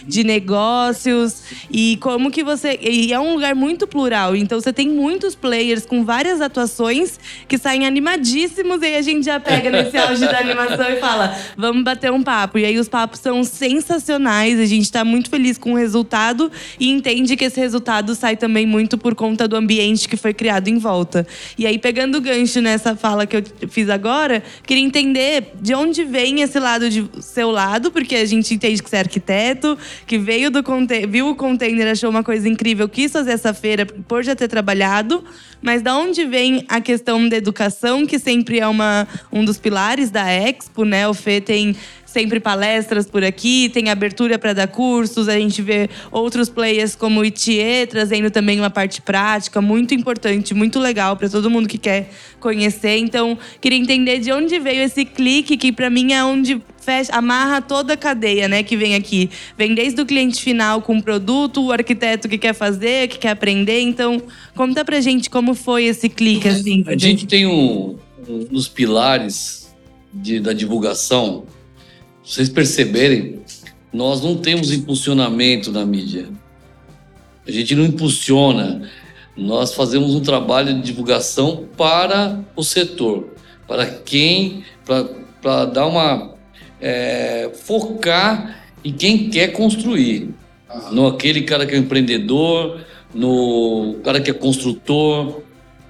de 0.07 0.25
negócios 0.25 1.43
e 1.71 1.97
como 2.01 2.31
que 2.31 2.43
você 2.43 2.79
e 2.81 3.13
é 3.13 3.19
um 3.19 3.35
lugar 3.35 3.55
muito 3.55 3.87
plural. 3.87 4.35
Então 4.35 4.61
você 4.61 4.73
tem 4.73 4.89
muitos 4.89 5.35
players 5.35 5.87
com 5.87 6.05
várias 6.05 6.41
atuações 6.41 7.19
que 7.49 7.59
saem 7.59 7.87
animadíssimos 7.87 8.83
e 8.83 8.87
aí 8.87 8.97
a 8.97 9.03
gente 9.03 9.25
já 9.25 9.39
pega 9.41 9.71
nesse 9.71 9.97
auge 9.97 10.21
da 10.21 10.39
animação 10.39 10.91
e 10.91 10.97
fala: 10.97 11.37
"Vamos 11.57 11.83
bater 11.83 12.13
um 12.13 12.23
papo". 12.23 12.59
E 12.59 12.65
aí 12.65 12.79
os 12.79 12.89
papos 12.89 13.21
são 13.21 13.45
sensacionais, 13.45 14.59
a 14.59 14.67
gente 14.67 14.85
está 14.85 15.05
muito 15.05 15.31
feliz 15.31 15.59
com 15.59 15.73
o 15.73 15.77
resultado 15.77 16.51
e 16.79 16.89
entende 16.89 17.37
que 17.37 17.45
esse 17.45 17.61
resultado 17.61 18.15
sai 18.15 18.37
também 18.37 18.67
muito 18.67 18.99
por 18.99 19.15
conta 19.15 19.49
do 19.49 19.57
ambiente 19.57 20.09
que 20.09 20.17
foi 20.17 20.35
criado 20.35 20.69
em 20.69 20.79
volta. 20.79 21.27
E 21.59 21.67
aí, 21.67 21.79
pegando 21.79 22.19
o 22.19 22.21
gancho 22.21 22.61
nessa 22.61 22.97
fala 22.97 23.27
que 23.27 23.37
eu 23.37 23.43
fiz 23.69 23.89
agora, 23.89 24.43
queria 24.67 24.83
entender 24.83 25.53
de 25.61 25.75
onde 25.75 26.05
vem 26.05 26.43
esse 26.43 26.59
lado 26.59 26.89
de 26.89 27.09
seu 27.21 27.51
lado, 27.51 27.91
porque 27.91 28.17
a 28.17 28.25
gente 28.25 28.55
entende 28.55 28.83
que 28.83 28.91
você 28.91 28.96
é 28.97 29.01
arquiteto, 29.01 29.79
que 30.07 30.19
veio 30.19 30.51
do 30.51 30.63
viu 31.09 31.29
o 31.29 31.35
container, 31.35 31.89
achou 31.89 32.11
uma 32.11 32.23
coisa 32.23 32.49
incrível, 32.49 32.89
quis 32.89 33.13
fazer 33.13 33.33
essa 33.33 33.55
feira 33.55 33.87
por 33.87 34.25
já 34.25 34.35
ter 34.35 34.49
trabalhado, 34.49 35.25
mas 35.63 35.83
da 35.83 35.97
onde 35.97 36.25
vem 36.25 36.65
a 36.69 36.81
questão 36.81 37.29
da 37.29 37.37
educação, 37.37 38.07
que 38.07 38.19
sempre 38.19 38.61
é 38.61 38.67
uma, 38.67 39.07
um 39.33 39.45
dos 39.45 39.59
pilares 39.59 40.11
da 40.11 40.31
Expo, 40.31 40.85
né? 40.85 41.09
O 41.09 41.15
Fê 41.15 41.41
tem 41.41 41.77
sempre 42.17 42.41
palestras 42.41 43.05
por 43.05 43.23
aqui, 43.23 43.69
tem 43.69 43.91
abertura 43.91 44.39
para 44.39 44.55
dar 44.55 44.69
cursos, 44.69 45.29
a 45.29 45.39
gente 45.39 45.61
vê 45.61 45.87
outros 46.11 46.49
players 46.49 46.97
como 46.97 47.21
o 47.21 47.25
Itie 47.27 47.87
trazendo 47.87 48.31
também 48.31 48.59
uma 48.59 48.71
parte 48.71 49.03
prática, 49.03 49.61
muito 49.61 49.93
importante, 49.93 50.55
muito 50.55 50.81
legal 50.81 51.15
para 51.15 51.29
todo 51.29 51.51
mundo 51.51 51.69
que 51.69 51.77
quer 51.77 52.09
conhecer. 52.41 52.97
Então, 52.97 53.37
queria 53.61 53.79
entender 53.79 54.19
de 54.19 54.33
onde 54.33 54.59
veio 54.59 54.83
esse 54.83 55.05
clique, 55.05 55.59
que 55.59 55.71
para 55.71 55.91
mim 55.91 56.15
é 56.15 56.25
onde 56.25 56.59
fecha, 56.81 57.13
amarra 57.13 57.61
toda 57.61 57.93
a 57.93 57.97
cadeia, 57.99 58.49
né, 58.49 58.63
que 58.63 58.79
vem 58.79 58.95
aqui. 58.95 59.29
Vem 59.59 59.75
desde 59.75 60.01
o 60.01 60.07
cliente 60.07 60.43
final 60.43 60.81
com 60.81 60.97
o 60.97 61.03
produto, 61.03 61.63
o 61.67 61.71
arquiteto 61.71 62.31
que 62.31 62.39
quer 62.39 62.55
fazer, 62.55 63.09
que 63.09 63.19
quer 63.19 63.33
aprender. 63.33 63.81
Então, 63.81 64.23
conta 64.55 64.83
pra 64.87 65.03
gente 65.03 65.29
como 65.29 65.55
foi 65.55 65.85
esse 65.85 66.09
clique, 66.09 66.49
assim. 66.49 66.83
A 66.87 66.97
gente 66.97 67.27
tem 67.27 67.47
um, 67.47 67.99
um 68.27 68.39
dos 68.45 68.69
pilares 68.69 69.71
de, 70.15 70.41
da 70.41 70.55
divulgação 70.55 71.45
vocês 72.27 72.49
perceberem, 72.49 73.39
nós 73.93 74.21
não 74.21 74.37
temos 74.37 74.73
impulsionamento 74.73 75.71
na 75.71 75.87
mídia. 75.87 76.27
A 77.47 77.51
gente 77.53 77.73
não 77.77 77.85
impulsiona. 77.85 78.91
Nós 79.37 79.73
fazemos 79.73 80.13
um 80.13 80.21
trabalho 80.21 80.75
de 80.75 80.83
divulgação 80.83 81.69
para 81.77 82.41
o 82.57 82.65
setor, 82.65 83.33
para 83.69 83.87
quem, 83.87 84.65
para 84.85 85.67
dar 85.67 85.87
uma. 85.87 86.35
É, 86.81 87.51
focar 87.55 88.65
em 88.85 88.93
quem 88.93 89.31
quer 89.31 89.53
construir. 89.53 90.31
No 90.91 91.07
aquele 91.07 91.43
cara 91.43 91.65
que 91.65 91.75
é 91.75 91.79
empreendedor, 91.79 92.81
no 93.15 94.01
cara 94.05 94.21
que 94.21 94.31
é 94.31 94.35
construtor, 94.35 95.43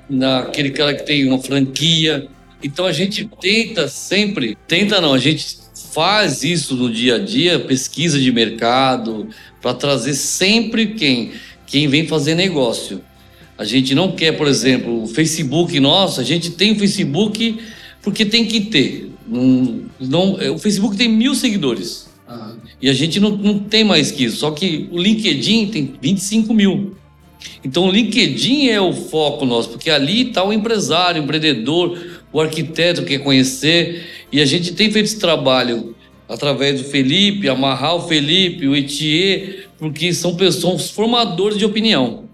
naquele 0.08 0.70
cara 0.70 0.94
que 0.94 1.02
tem 1.02 1.26
uma 1.26 1.40
franquia. 1.40 2.28
Então 2.62 2.84
a 2.84 2.92
gente 2.92 3.28
tenta 3.40 3.88
sempre, 3.88 4.56
tenta 4.68 5.00
não, 5.00 5.14
a 5.14 5.18
gente 5.18 5.65
faz 5.96 6.44
isso 6.44 6.76
no 6.76 6.92
dia 6.92 7.14
a 7.14 7.18
dia, 7.18 7.58
pesquisa 7.58 8.20
de 8.20 8.30
mercado, 8.30 9.28
para 9.62 9.72
trazer 9.72 10.12
sempre 10.12 10.88
quem 10.88 11.32
quem 11.66 11.88
vem 11.88 12.06
fazer 12.06 12.34
negócio. 12.34 13.00
A 13.56 13.64
gente 13.64 13.94
não 13.94 14.12
quer, 14.12 14.32
por 14.32 14.46
exemplo, 14.46 15.04
o 15.04 15.06
Facebook 15.06 15.80
nosso, 15.80 16.20
a 16.20 16.24
gente 16.24 16.50
tem 16.50 16.72
o 16.72 16.78
Facebook 16.78 17.58
porque 18.02 18.26
tem 18.26 18.44
que 18.44 18.60
ter. 18.60 19.10
Não, 19.26 19.80
não, 19.98 20.36
é, 20.38 20.50
o 20.50 20.58
Facebook 20.58 20.98
tem 20.98 21.08
mil 21.08 21.34
seguidores. 21.34 22.06
E 22.80 22.90
a 22.90 22.92
gente 22.92 23.18
não, 23.18 23.30
não 23.30 23.58
tem 23.58 23.82
mais 23.82 24.10
que 24.10 24.24
isso. 24.24 24.36
Só 24.36 24.50
que 24.50 24.88
o 24.92 24.98
LinkedIn 24.98 25.68
tem 25.68 25.94
25 26.00 26.52
mil. 26.52 26.94
Então 27.64 27.88
o 27.88 27.90
LinkedIn 27.90 28.68
é 28.68 28.80
o 28.80 28.92
foco 28.92 29.46
nosso, 29.46 29.70
porque 29.70 29.88
ali 29.88 30.28
está 30.28 30.44
o 30.44 30.52
empresário, 30.52 31.22
o 31.22 31.24
empreendedor, 31.24 31.98
o 32.32 32.40
arquiteto 32.40 33.02
que 33.02 33.16
quer 33.16 33.24
conhecer. 33.24 34.06
E 34.30 34.40
a 34.40 34.44
gente 34.44 34.74
tem 34.74 34.90
feito 34.90 35.06
esse 35.06 35.18
trabalho 35.18 35.94
através 36.28 36.80
do 36.80 36.88
Felipe, 36.88 37.48
amarrar 37.48 37.96
o 37.96 38.08
Felipe, 38.08 38.66
o 38.66 38.74
Etier, 38.74 39.68
porque 39.78 40.12
são 40.12 40.34
pessoas 40.34 40.90
formadores 40.90 41.58
de 41.58 41.64
opinião. 41.64 42.24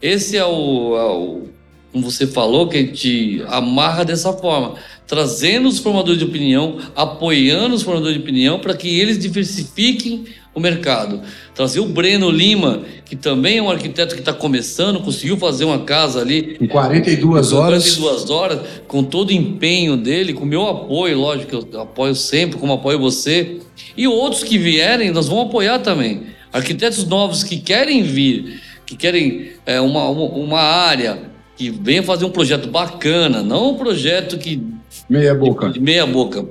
Esse 0.00 0.36
é 0.36 0.44
o, 0.44 0.96
é 0.96 1.04
o, 1.04 1.48
como 1.92 2.10
você 2.10 2.26
falou, 2.26 2.68
que 2.68 2.76
a 2.76 2.80
gente 2.80 3.42
amarra 3.48 4.04
dessa 4.04 4.32
forma, 4.32 4.74
trazendo 5.06 5.68
os 5.68 5.78
formadores 5.78 6.18
de 6.18 6.24
opinião, 6.24 6.78
apoiando 6.94 7.74
os 7.74 7.82
formadores 7.82 8.16
de 8.16 8.22
opinião 8.22 8.58
para 8.58 8.74
que 8.74 9.00
eles 9.00 9.18
diversifiquem 9.18 10.26
o 10.54 10.60
mercado. 10.60 11.22
Trazer 11.54 11.80
o 11.80 11.86
Breno 11.86 12.30
Lima, 12.30 12.82
que 13.04 13.16
também 13.16 13.58
é 13.58 13.62
um 13.62 13.70
arquiteto 13.70 14.14
que 14.14 14.20
está 14.20 14.32
começando, 14.32 15.00
conseguiu 15.00 15.36
fazer 15.38 15.64
uma 15.64 15.80
casa 15.80 16.20
ali. 16.20 16.56
Em 16.60 16.66
42 16.66 17.52
horas. 17.52 17.96
42 17.96 18.30
horas, 18.30 18.60
com 18.86 19.02
todo 19.02 19.30
o 19.30 19.32
empenho 19.32 19.96
dele, 19.96 20.34
com 20.34 20.44
o 20.44 20.46
meu 20.46 20.66
apoio, 20.66 21.18
lógico, 21.18 21.66
eu 21.72 21.80
apoio 21.80 22.14
sempre, 22.14 22.58
como 22.58 22.74
apoio 22.74 22.98
você. 22.98 23.58
E 23.96 24.06
outros 24.06 24.42
que 24.42 24.58
vierem, 24.58 25.10
nós 25.10 25.28
vamos 25.28 25.46
apoiar 25.46 25.78
também. 25.78 26.24
Arquitetos 26.52 27.06
novos 27.06 27.42
que 27.42 27.58
querem 27.58 28.02
vir, 28.02 28.60
que 28.84 28.96
querem 28.96 29.50
é, 29.64 29.80
uma, 29.80 30.08
uma 30.08 30.60
área, 30.60 31.18
que 31.58 31.70
venha 31.70 32.04
fazer 32.04 32.24
um 32.24 32.30
projeto 32.30 32.68
bacana, 32.68 33.42
não 33.42 33.72
um 33.72 33.74
projeto 33.74 34.38
que. 34.38 34.62
Meia 35.10 35.34
boca. 35.34 35.70
De 35.70 35.80
meia 35.80 36.06
boca. 36.06 36.46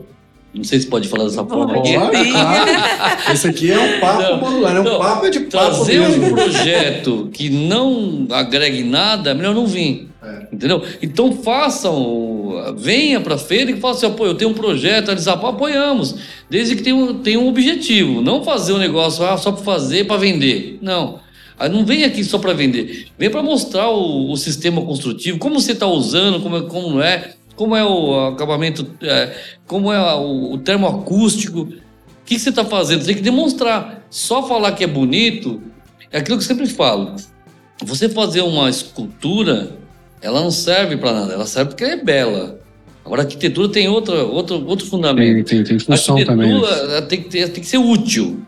Não 0.53 0.63
sei 0.63 0.79
se 0.79 0.87
pode 0.87 1.07
falar 1.07 1.25
dessa 1.25 1.45
forma 1.45 1.75
Pode, 1.75 1.95
aqui. 1.95 2.31
claro. 2.31 2.69
Esse 3.31 3.47
aqui 3.47 3.71
é 3.71 3.77
um 3.77 3.99
papo 3.99 4.21
Não, 4.21 4.37
modular, 4.39 4.75
é 4.75 4.79
um 4.79 4.83
não, 4.83 4.99
papo 4.99 5.29
de 5.29 5.39
papo 5.41 5.49
Trazer 5.49 5.99
mesmo. 5.99 6.25
um 6.25 6.33
projeto 6.33 7.29
que 7.31 7.49
não 7.49 8.27
agregue 8.31 8.83
nada, 8.83 9.31
é 9.31 9.33
melhor 9.33 9.53
não 9.53 9.67
vir. 9.67 10.09
É. 10.23 10.47
Entendeu? 10.51 10.81
Então 11.01 11.31
façam, 11.31 12.73
venha 12.75 13.21
para 13.21 13.35
a 13.35 13.37
feira 13.37 13.69
e 13.69 13.79
façam 13.79 14.09
assim, 14.09 14.17
pô, 14.17 14.25
eu 14.25 14.33
tenho 14.33 14.49
um 14.49 14.55
projeto, 14.55 15.11
eles 15.11 15.27
ah, 15.27 15.33
apoiamos, 15.33 16.15
desde 16.49 16.75
que 16.75 16.81
tenha 16.81 16.95
um, 16.95 17.13
tenha 17.19 17.39
um 17.39 17.47
objetivo, 17.47 18.21
não 18.21 18.43
fazer 18.43 18.73
um 18.73 18.79
negócio 18.79 19.23
ah, 19.25 19.37
só 19.37 19.51
para 19.51 19.63
fazer, 19.63 20.05
para 20.05 20.17
vender. 20.17 20.79
Não. 20.81 21.19
Aí 21.59 21.69
não 21.69 21.85
vem 21.85 22.03
aqui 22.03 22.23
só 22.23 22.37
para 22.37 22.53
vender, 22.53 23.07
vem 23.17 23.29
para 23.29 23.41
mostrar 23.41 23.89
o, 23.89 24.31
o 24.31 24.37
sistema 24.37 24.81
construtivo, 24.81 25.39
como 25.39 25.59
você 25.59 25.71
está 25.71 25.87
usando, 25.87 26.39
como, 26.41 26.57
é, 26.57 26.61
como 26.61 26.89
não 26.91 27.01
é, 27.01 27.33
como 27.55 27.75
é 27.75 27.83
o 27.83 28.27
acabamento, 28.27 28.85
é, 29.01 29.35
como 29.65 29.91
é 29.91 30.15
o, 30.15 30.53
o 30.53 30.57
termoacústico, 30.59 31.61
o 31.61 31.67
que, 32.25 32.35
que 32.35 32.39
você 32.39 32.49
está 32.49 32.63
fazendo? 32.63 32.99
Você 33.01 33.07
tem 33.07 33.15
que 33.15 33.21
demonstrar. 33.21 34.05
Só 34.09 34.47
falar 34.47 34.73
que 34.73 34.83
é 34.83 34.87
bonito 34.87 35.61
é 36.11 36.19
aquilo 36.19 36.37
que 36.37 36.43
eu 36.43 36.47
sempre 36.47 36.67
falo. 36.67 37.15
Você 37.83 38.09
fazer 38.09 38.41
uma 38.41 38.69
escultura, 38.69 39.71
ela 40.21 40.41
não 40.41 40.51
serve 40.51 40.97
para 40.97 41.13
nada, 41.13 41.33
ela 41.33 41.45
serve 41.45 41.69
porque 41.71 41.83
ela 41.83 41.93
é 41.93 42.03
bela. 42.03 42.59
Agora, 43.05 43.21
a 43.21 43.25
arquitetura 43.25 43.69
tem 43.69 43.87
outra, 43.87 44.23
outro, 44.23 44.55
outro 44.67 44.85
Tem, 44.85 44.89
fundamento. 44.91 45.47
tem, 45.47 45.63
tem 45.63 45.77
A 45.77 45.79
função 45.79 46.23
também. 46.25 46.51
arquitetura 46.53 46.91
ela 46.91 47.01
tem, 47.03 47.21
que 47.23 47.29
ter, 47.29 47.49
tem 47.49 47.63
que 47.63 47.69
ser 47.69 47.77
útil. 47.77 48.41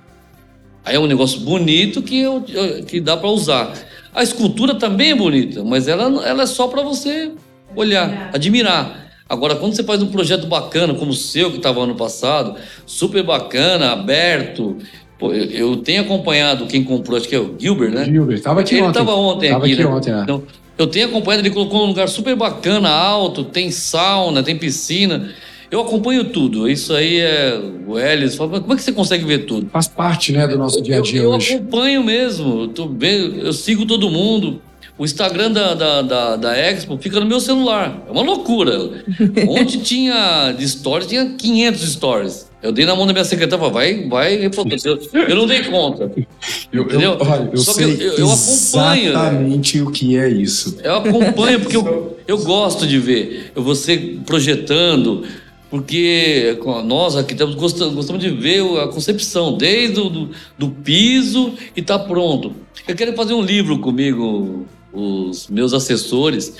Aí 0.85 0.95
é 0.95 0.99
um 0.99 1.07
negócio 1.07 1.39
bonito 1.41 2.01
que, 2.01 2.19
eu- 2.19 2.43
que 2.87 2.99
dá 2.99 3.15
para 3.17 3.29
usar. 3.29 3.73
A 4.13 4.23
escultura 4.23 4.75
também 4.75 5.11
é 5.11 5.15
bonita, 5.15 5.63
mas 5.63 5.87
ela, 5.87 6.25
ela 6.25 6.43
é 6.43 6.45
só 6.45 6.67
para 6.67 6.81
você 6.81 7.31
olhar, 7.75 8.29
admirar. 8.33 9.07
Agora, 9.27 9.55
quando 9.55 9.75
você 9.75 9.83
faz 9.83 10.01
um 10.01 10.07
projeto 10.07 10.47
bacana, 10.47 10.93
como 10.95 11.11
o 11.11 11.15
seu, 11.15 11.51
que 11.51 11.57
estava 11.57 11.81
ano 11.81 11.93
passado, 11.95 12.55
super 12.85 13.21
bacana, 13.23 13.91
aberto. 13.91 14.77
Pô, 15.19 15.31
eu, 15.33 15.45
eu 15.51 15.75
tenho 15.77 16.01
acompanhado 16.01 16.65
quem 16.65 16.83
comprou, 16.83 17.17
acho 17.17 17.27
que 17.27 17.35
é 17.35 17.39
o 17.39 17.53
Gilbert, 17.59 17.91
né? 17.91 18.05
Gilbert, 18.05 18.41
tava 18.41 18.61
aqui 18.61 18.75
Ele 18.75 18.81
ontem. 18.83 18.89
estava 19.01 19.13
ontem 19.15 19.49
Tava 19.51 19.65
aqui, 19.65 19.73
aqui 19.73 19.83
né? 19.83 19.89
ontem, 19.89 20.11
é. 20.13 20.21
Então, 20.23 20.43
eu 20.77 20.87
tenho 20.87 21.07
acompanhado, 21.09 21.45
ele 21.45 21.53
colocou 21.53 21.83
um 21.83 21.87
lugar 21.87 22.07
super 22.09 22.35
bacana, 22.35 22.89
alto, 22.89 23.43
tem 23.43 23.69
sauna, 23.69 24.41
tem 24.41 24.57
piscina. 24.57 25.29
Eu 25.71 25.81
acompanho 25.81 26.25
tudo. 26.25 26.67
Isso 26.69 26.93
aí 26.93 27.19
é 27.19 27.59
o. 27.87 27.95
Fala, 28.37 28.49
"Mas 28.51 28.59
como 28.61 28.73
é 28.73 28.75
que 28.75 28.81
você 28.83 28.91
consegue 28.91 29.23
ver 29.25 29.39
tudo? 29.45 29.69
Faz 29.71 29.87
parte, 29.87 30.31
né, 30.31 30.47
do 30.47 30.57
nosso 30.57 30.81
dia 30.81 30.97
a 30.97 31.01
dia 31.01 31.19
eu, 31.21 31.25
eu 31.25 31.29
hoje. 31.31 31.53
acompanho 31.55 32.03
mesmo. 32.03 32.71
Eu, 32.75 32.89
vendo, 32.97 33.35
eu 33.39 33.53
sigo 33.53 33.85
todo 33.85 34.09
mundo. 34.09 34.61
O 34.97 35.05
Instagram 35.05 35.51
da, 35.51 35.73
da, 35.75 36.01
da, 36.01 36.35
da 36.35 36.57
Expo 36.57 36.97
fica 36.97 37.19
no 37.21 37.25
meu 37.25 37.39
celular. 37.39 38.03
É 38.07 38.11
uma 38.11 38.21
loucura. 38.21 38.73
Ontem 39.47 39.79
tinha 39.79 40.51
de 40.51 40.67
stories, 40.67 41.07
tinha 41.07 41.25
500 41.37 41.81
stories. 41.93 42.49
Eu 42.61 42.73
dei 42.73 42.85
na 42.85 42.93
mão 42.93 43.07
da 43.07 43.13
minha 43.13 43.23
secretária, 43.23 43.63
falei, 43.71 44.07
vai, 44.09 44.09
vai, 44.09 44.45
eu, 44.83 44.99
eu 45.29 45.35
não 45.37 45.47
dei 45.47 45.63
conta. 45.63 46.11
Eu, 46.71 46.83
entendeu? 46.83 47.13
eu, 47.13 47.25
olha, 47.27 47.49
eu 47.53 47.57
Só 47.57 47.71
que 47.73 47.83
sei 47.85 48.07
eu- 48.09 48.13
eu 48.17 48.31
acompanho, 48.31 49.03
né? 49.05 49.09
exatamente 49.09 49.81
o 49.81 49.89
que 49.91 50.17
é 50.17 50.29
isso. 50.29 50.77
Eu 50.83 50.95
acompanho 50.97 51.59
porque 51.61 51.77
eu, 51.77 52.17
eu 52.27 52.37
gosto 52.39 52.85
de 52.85 52.99
ver. 52.99 53.51
Eu 53.55 53.63
vou 53.63 53.73
ser 53.75 54.19
projetando, 54.25 55.23
porque 55.69 56.57
nós 56.85 57.15
arquitetos 57.15 57.55
gostamos, 57.55 57.93
gostamos 57.93 58.21
de 58.21 58.29
ver 58.29 58.61
a 58.79 58.87
concepção, 58.87 59.55
desde 59.55 59.99
o 59.99 60.09
do, 60.09 60.29
do 60.57 60.69
piso 60.69 61.53
e 61.75 61.81
tá 61.81 61.99
pronto. 61.99 62.53
Eu 62.87 62.95
quero 62.95 63.13
fazer 63.13 63.33
um 63.33 63.41
livro 63.41 63.77
comigo, 63.79 64.65
os 64.91 65.47
meus 65.47 65.73
assessores, 65.73 66.55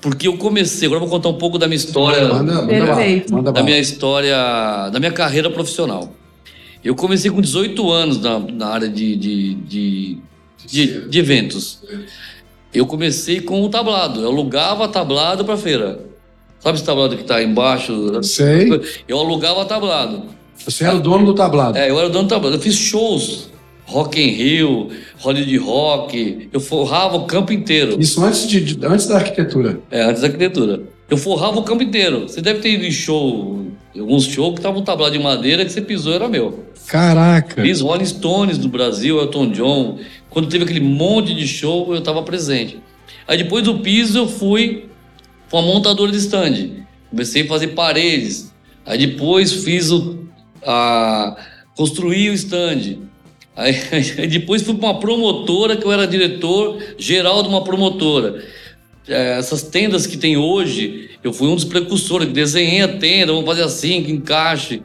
porque 0.00 0.28
eu 0.28 0.36
comecei, 0.36 0.86
agora 0.86 1.02
eu 1.02 1.08
vou 1.08 1.16
contar 1.16 1.30
um 1.30 1.38
pouco 1.38 1.58
da 1.58 1.66
minha 1.66 1.76
história 1.76 2.28
Manda, 2.28 2.54
manda 2.54 2.66
Perfeito. 2.66 3.30
bala, 3.30 3.42
manda 3.42 3.52
da 3.52 3.62
minha 3.62 3.78
história, 3.78 4.88
da 4.90 4.98
minha 4.98 5.12
carreira 5.12 5.50
profissional. 5.50 6.12
Eu 6.82 6.94
comecei 6.94 7.30
com 7.30 7.40
18 7.40 7.90
anos 7.90 8.20
na, 8.20 8.38
na 8.38 8.66
área 8.68 8.88
de, 8.88 9.16
de, 9.16 9.54
de, 9.54 10.18
de, 10.66 11.08
de 11.08 11.18
eventos. 11.18 11.82
Eu 12.72 12.86
comecei 12.86 13.40
com 13.40 13.62
o 13.62 13.68
tablado. 13.68 14.20
Eu 14.20 14.28
alugava 14.28 14.88
tablado 14.88 15.44
para 15.44 15.58
feira. 15.58 16.09
Sabe 16.60 16.76
esse 16.76 16.84
tablado 16.84 17.16
que 17.16 17.22
está 17.22 17.42
embaixo? 17.42 18.22
Sei. 18.22 18.68
Eu 19.08 19.18
alugava 19.18 19.64
tablado. 19.64 20.24
Você 20.64 20.84
era 20.84 20.94
o 20.96 21.00
dono 21.00 21.24
do 21.24 21.34
tablado. 21.34 21.76
É, 21.78 21.90
eu 21.90 21.98
era 21.98 22.08
dono 22.10 22.24
do 22.24 22.28
tablado. 22.28 22.56
Eu 22.56 22.60
fiz 22.60 22.74
shows. 22.76 23.48
Rock 23.86 24.20
in 24.20 24.28
Rio, 24.30 24.88
Hollywood 25.18 25.56
Rock. 25.56 26.48
Eu 26.52 26.60
forrava 26.60 27.16
o 27.16 27.24
campo 27.24 27.52
inteiro. 27.52 27.96
Isso 27.98 28.22
antes, 28.22 28.46
de, 28.46 28.60
de- 28.60 28.86
antes 28.86 29.06
da 29.06 29.16
arquitetura. 29.16 29.80
É, 29.90 30.02
antes 30.02 30.20
da 30.20 30.28
arquitetura. 30.28 30.82
Eu 31.08 31.16
forrava 31.16 31.58
o 31.58 31.62
campo 31.62 31.82
inteiro. 31.82 32.28
Você 32.28 32.40
deve 32.40 32.60
ter 32.60 32.72
ido 32.74 32.84
em 32.84 32.92
show, 32.92 33.66
alguns 33.98 34.24
shows 34.26 34.54
que 34.54 34.60
tava 34.60 34.78
um 34.78 34.82
tablado 34.84 35.12
de 35.16 35.18
madeira 35.18 35.64
que 35.64 35.72
você 35.72 35.80
pisou 35.80 36.12
era 36.12 36.28
meu. 36.28 36.66
Caraca. 36.86 37.62
Fiz 37.62 37.80
Rolling 37.80 38.04
Stones 38.04 38.58
do 38.58 38.68
Brasil, 38.68 39.18
Elton 39.18 39.50
John. 39.50 39.98
Quando 40.28 40.48
teve 40.48 40.64
aquele 40.64 40.80
monte 40.80 41.34
de 41.34 41.48
show, 41.48 41.92
eu 41.92 41.98
estava 41.98 42.22
presente. 42.22 42.78
Aí 43.26 43.38
depois 43.38 43.64
do 43.64 43.78
piso 43.78 44.18
eu 44.18 44.28
fui 44.28 44.84
para 45.50 45.58
uma 45.58 45.62
montadora 45.66 46.12
de 46.12 46.18
stand. 46.18 46.86
Comecei 47.10 47.42
a 47.42 47.48
fazer 47.48 47.68
paredes. 47.68 48.54
Aí 48.86 49.06
depois 49.06 49.52
fiz 49.52 49.90
o 49.90 50.20
a 50.62 51.36
construir 51.76 52.30
o 52.30 52.34
stand. 52.34 52.98
Aí, 53.56 53.74
aí 54.18 54.26
depois 54.26 54.62
fui 54.62 54.74
para 54.74 54.90
uma 54.90 55.00
promotora 55.00 55.76
que 55.76 55.84
eu 55.84 55.92
era 55.92 56.06
diretor 56.06 56.78
geral 56.96 57.42
de 57.42 57.48
uma 57.48 57.64
promotora. 57.64 58.42
É, 59.08 59.38
essas 59.38 59.62
tendas 59.62 60.06
que 60.06 60.16
tem 60.16 60.36
hoje, 60.36 61.10
eu 61.24 61.32
fui 61.32 61.48
um 61.48 61.54
dos 61.54 61.64
precursores, 61.64 62.28
que 62.28 62.34
desenhei 62.34 62.82
a 62.82 62.88
tenda, 62.88 63.32
vamos 63.32 63.46
fazer 63.46 63.62
assim, 63.62 64.02
que 64.02 64.12
encaixe. 64.12 64.82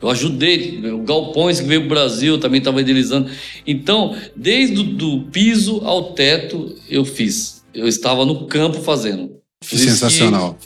Eu 0.00 0.10
ajudei, 0.10 0.80
o 0.92 0.98
Galpões 1.04 1.60
que 1.60 1.66
veio 1.66 1.82
para 1.82 1.86
o 1.86 1.90
Brasil 1.90 2.38
também 2.38 2.58
estava 2.58 2.80
idealizando. 2.80 3.30
Então, 3.64 4.16
desde 4.34 4.80
o 4.80 4.82
do 4.82 5.22
piso 5.30 5.80
ao 5.84 6.12
teto, 6.12 6.74
eu 6.90 7.04
fiz. 7.04 7.64
Eu 7.72 7.86
estava 7.86 8.26
no 8.26 8.46
campo 8.46 8.80
fazendo. 8.80 9.41
Isso 9.62 9.70
que- 9.70 9.90
Sensacional. 9.90 10.58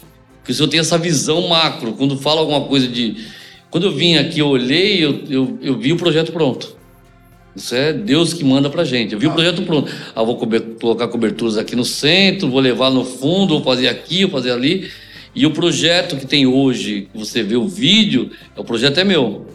Por 0.44 0.52
isso 0.52 0.62
eu 0.62 0.68
tenho 0.68 0.80
essa 0.80 0.96
visão 0.96 1.48
macro. 1.48 1.92
Quando 1.94 2.16
fala 2.16 2.40
alguma 2.40 2.62
coisa 2.62 2.86
de. 2.88 3.16
Quando 3.70 3.84
eu 3.88 3.92
vim 3.92 4.16
aqui, 4.16 4.38
eu 4.40 4.48
olhei, 4.48 5.04
eu, 5.04 5.22
eu, 5.28 5.58
eu 5.60 5.78
vi 5.78 5.92
o 5.92 5.96
projeto 5.96 6.32
pronto. 6.32 6.74
Isso 7.54 7.74
é 7.74 7.92
Deus 7.92 8.32
que 8.34 8.44
manda 8.44 8.68
pra 8.70 8.84
gente. 8.84 9.14
Eu 9.14 9.18
vi 9.18 9.26
o 9.26 9.32
projeto 9.32 9.62
pronto. 9.62 9.90
Ah, 10.14 10.22
vou 10.22 10.36
colocar 10.80 11.08
coberturas 11.08 11.56
aqui 11.56 11.74
no 11.74 11.84
centro, 11.84 12.48
vou 12.50 12.60
levar 12.60 12.90
no 12.90 13.04
fundo, 13.04 13.54
vou 13.54 13.64
fazer 13.64 13.88
aqui, 13.88 14.22
vou 14.24 14.30
fazer 14.30 14.52
ali. 14.52 14.88
E 15.34 15.44
o 15.46 15.50
projeto 15.50 16.16
que 16.16 16.26
tem 16.26 16.46
hoje, 16.46 17.08
que 17.12 17.18
você 17.18 17.42
vê 17.42 17.56
o 17.56 17.66
vídeo, 17.66 18.30
o 18.56 18.62
projeto 18.64 18.98
é 18.98 19.04
meu. 19.04 19.46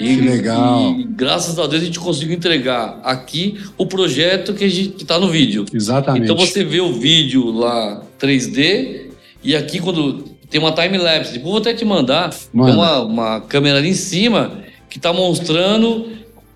E, 0.00 0.16
Que 0.16 0.20
legal. 0.22 0.96
E 0.98 1.04
graças 1.04 1.58
a 1.58 1.66
Deus 1.66 1.82
a 1.82 1.84
gente 1.84 2.00
conseguiu 2.00 2.34
entregar 2.34 3.00
aqui 3.04 3.56
o 3.78 3.86
projeto 3.86 4.52
que 4.54 4.64
está 4.64 5.18
no 5.20 5.28
vídeo. 5.28 5.64
Exatamente. 5.72 6.24
Então 6.24 6.36
você 6.36 6.64
vê 6.64 6.80
o 6.80 6.92
vídeo 6.94 7.50
lá 7.52 8.02
3D 8.26 9.10
e 9.42 9.54
aqui 9.54 9.78
quando 9.80 10.24
tem 10.50 10.60
uma 10.60 10.72
time 10.72 10.98
lapse, 10.98 11.32
depois 11.32 11.46
eu 11.46 11.50
vou 11.52 11.56
até 11.58 11.74
te 11.74 11.84
mandar, 11.84 12.34
Manda. 12.52 12.70
tem 12.70 12.80
uma, 12.80 13.00
uma 13.02 13.40
câmera 13.40 13.78
ali 13.78 13.90
em 13.90 13.94
cima 13.94 14.62
que 14.88 14.98
está 14.98 15.12
mostrando 15.12 16.08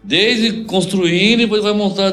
desde 0.03 0.65
construindo 0.65 1.41
e 1.41 1.45
depois 1.45 1.63
vai 1.63 1.73
mostrar 1.73 2.13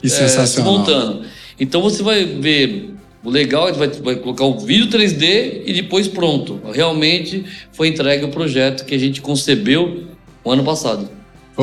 Que 0.00 0.06
é, 0.06 0.08
se 0.08 0.16
sensacional. 0.16 0.78
montando. 0.78 1.22
Então 1.58 1.82
você 1.82 2.02
vai 2.02 2.24
ver. 2.24 2.94
O 3.24 3.30
legal 3.30 3.68
é 3.68 3.72
que 3.72 3.78
vai, 3.78 3.88
vai 3.88 4.16
colocar 4.16 4.44
o 4.44 4.58
vídeo 4.60 4.86
3D 4.86 5.62
e 5.66 5.72
depois 5.72 6.06
pronto. 6.06 6.60
Realmente 6.72 7.44
foi 7.72 7.88
entregue 7.88 8.24
o 8.24 8.28
projeto 8.28 8.84
que 8.86 8.94
a 8.94 8.98
gente 8.98 9.20
concebeu 9.20 10.04
o 10.44 10.50
ano 10.52 10.62
passado. 10.62 11.10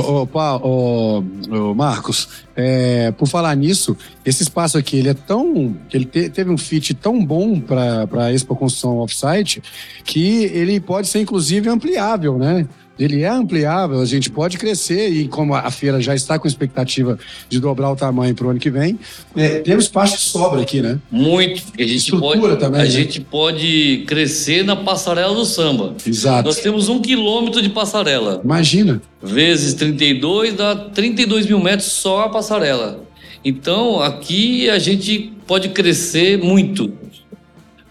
Ô, 0.01 0.27
ô, 0.61 1.23
ô, 1.69 1.73
Marcos, 1.73 2.27
é, 2.55 3.11
por 3.11 3.27
falar 3.27 3.55
nisso, 3.55 3.95
esse 4.25 4.43
espaço 4.43 4.77
aqui, 4.77 4.97
ele 4.97 5.09
é 5.09 5.13
tão. 5.13 5.75
Ele 5.93 6.03
te- 6.05 6.29
teve 6.29 6.51
um 6.51 6.57
fit 6.57 6.93
tão 6.93 7.23
bom 7.25 7.59
para 7.61 8.05
a 8.25 8.33
Expo 8.33 8.55
Construção 8.55 8.97
Offsite 8.97 9.63
que 10.03 10.43
ele 10.45 10.79
pode 10.81 11.07
ser, 11.07 11.21
inclusive, 11.21 11.69
ampliável, 11.69 12.37
né? 12.37 12.67
Ele 12.97 13.23
é 13.23 13.29
ampliável, 13.29 13.99
a 13.99 14.05
gente 14.05 14.29
pode 14.29 14.57
crescer 14.57 15.09
e 15.09 15.27
como 15.27 15.53
a 15.53 15.69
feira 15.69 15.99
já 16.01 16.15
está 16.15 16.39
com 16.39 16.47
expectativa 16.47 17.19
de 17.49 17.59
dobrar 17.59 17.91
o 17.91 17.95
tamanho 17.95 18.33
para 18.33 18.47
o 18.47 18.49
ano 18.51 18.59
que 18.59 18.69
vem, 18.69 18.97
é, 19.35 19.59
temos 19.59 19.85
espaço 19.85 20.17
de 20.17 20.23
sobra 20.23 20.61
aqui, 20.61 20.81
né? 20.81 20.99
Muito. 21.11 21.61
porque 21.63 21.83
A 21.83 21.87
gente, 21.87 21.97
Estrutura 21.97 22.39
pode, 22.39 22.59
também, 22.59 22.81
a 22.81 22.83
né? 22.85 22.89
gente 22.89 23.19
pode 23.19 24.05
crescer 24.07 24.63
na 24.63 24.75
passarela 24.75 25.35
do 25.35 25.45
samba. 25.45 25.95
Exato. 26.05 26.47
Nós 26.47 26.59
temos 26.59 26.87
um 26.87 27.01
quilômetro 27.01 27.61
de 27.61 27.69
passarela. 27.69 28.41
Imagina. 28.43 29.01
vezes 29.21 29.73
32 29.73 30.53
dá 30.53 30.75
32 30.75 31.47
mil 31.47 31.59
metros 31.59 31.91
só 31.91 32.23
a 32.23 32.29
passarela. 32.29 33.03
Então 33.43 34.01
aqui 34.01 34.69
a 34.69 34.79
gente 34.79 35.33
pode 35.45 35.69
crescer 35.69 36.37
muito. 36.37 36.93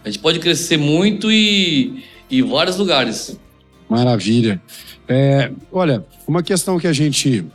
A 0.03 0.09
gente 0.09 0.19
pode 0.19 0.39
crescer 0.39 0.77
muito 0.77 1.31
e 1.31 2.03
em 2.29 2.41
vários 2.41 2.77
lugares. 2.77 3.39
Maravilha. 3.89 4.61
É, 5.07 5.51
olha, 5.71 6.05
uma 6.27 6.41
questão 6.41 6.79
que 6.79 6.87
a 6.87 6.93
gente 6.93 7.45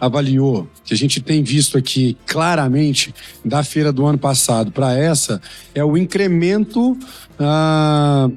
avaliou, 0.00 0.68
que 0.84 0.94
a 0.94 0.96
gente 0.96 1.20
tem 1.20 1.42
visto 1.42 1.76
aqui 1.76 2.16
claramente 2.26 3.14
da 3.44 3.62
feira 3.62 3.92
do 3.92 4.06
ano 4.06 4.18
passado 4.18 4.70
para 4.70 4.96
essa, 4.96 5.40
é 5.74 5.84
o 5.84 5.96
incremento 5.96 6.96
ah, 7.38 8.30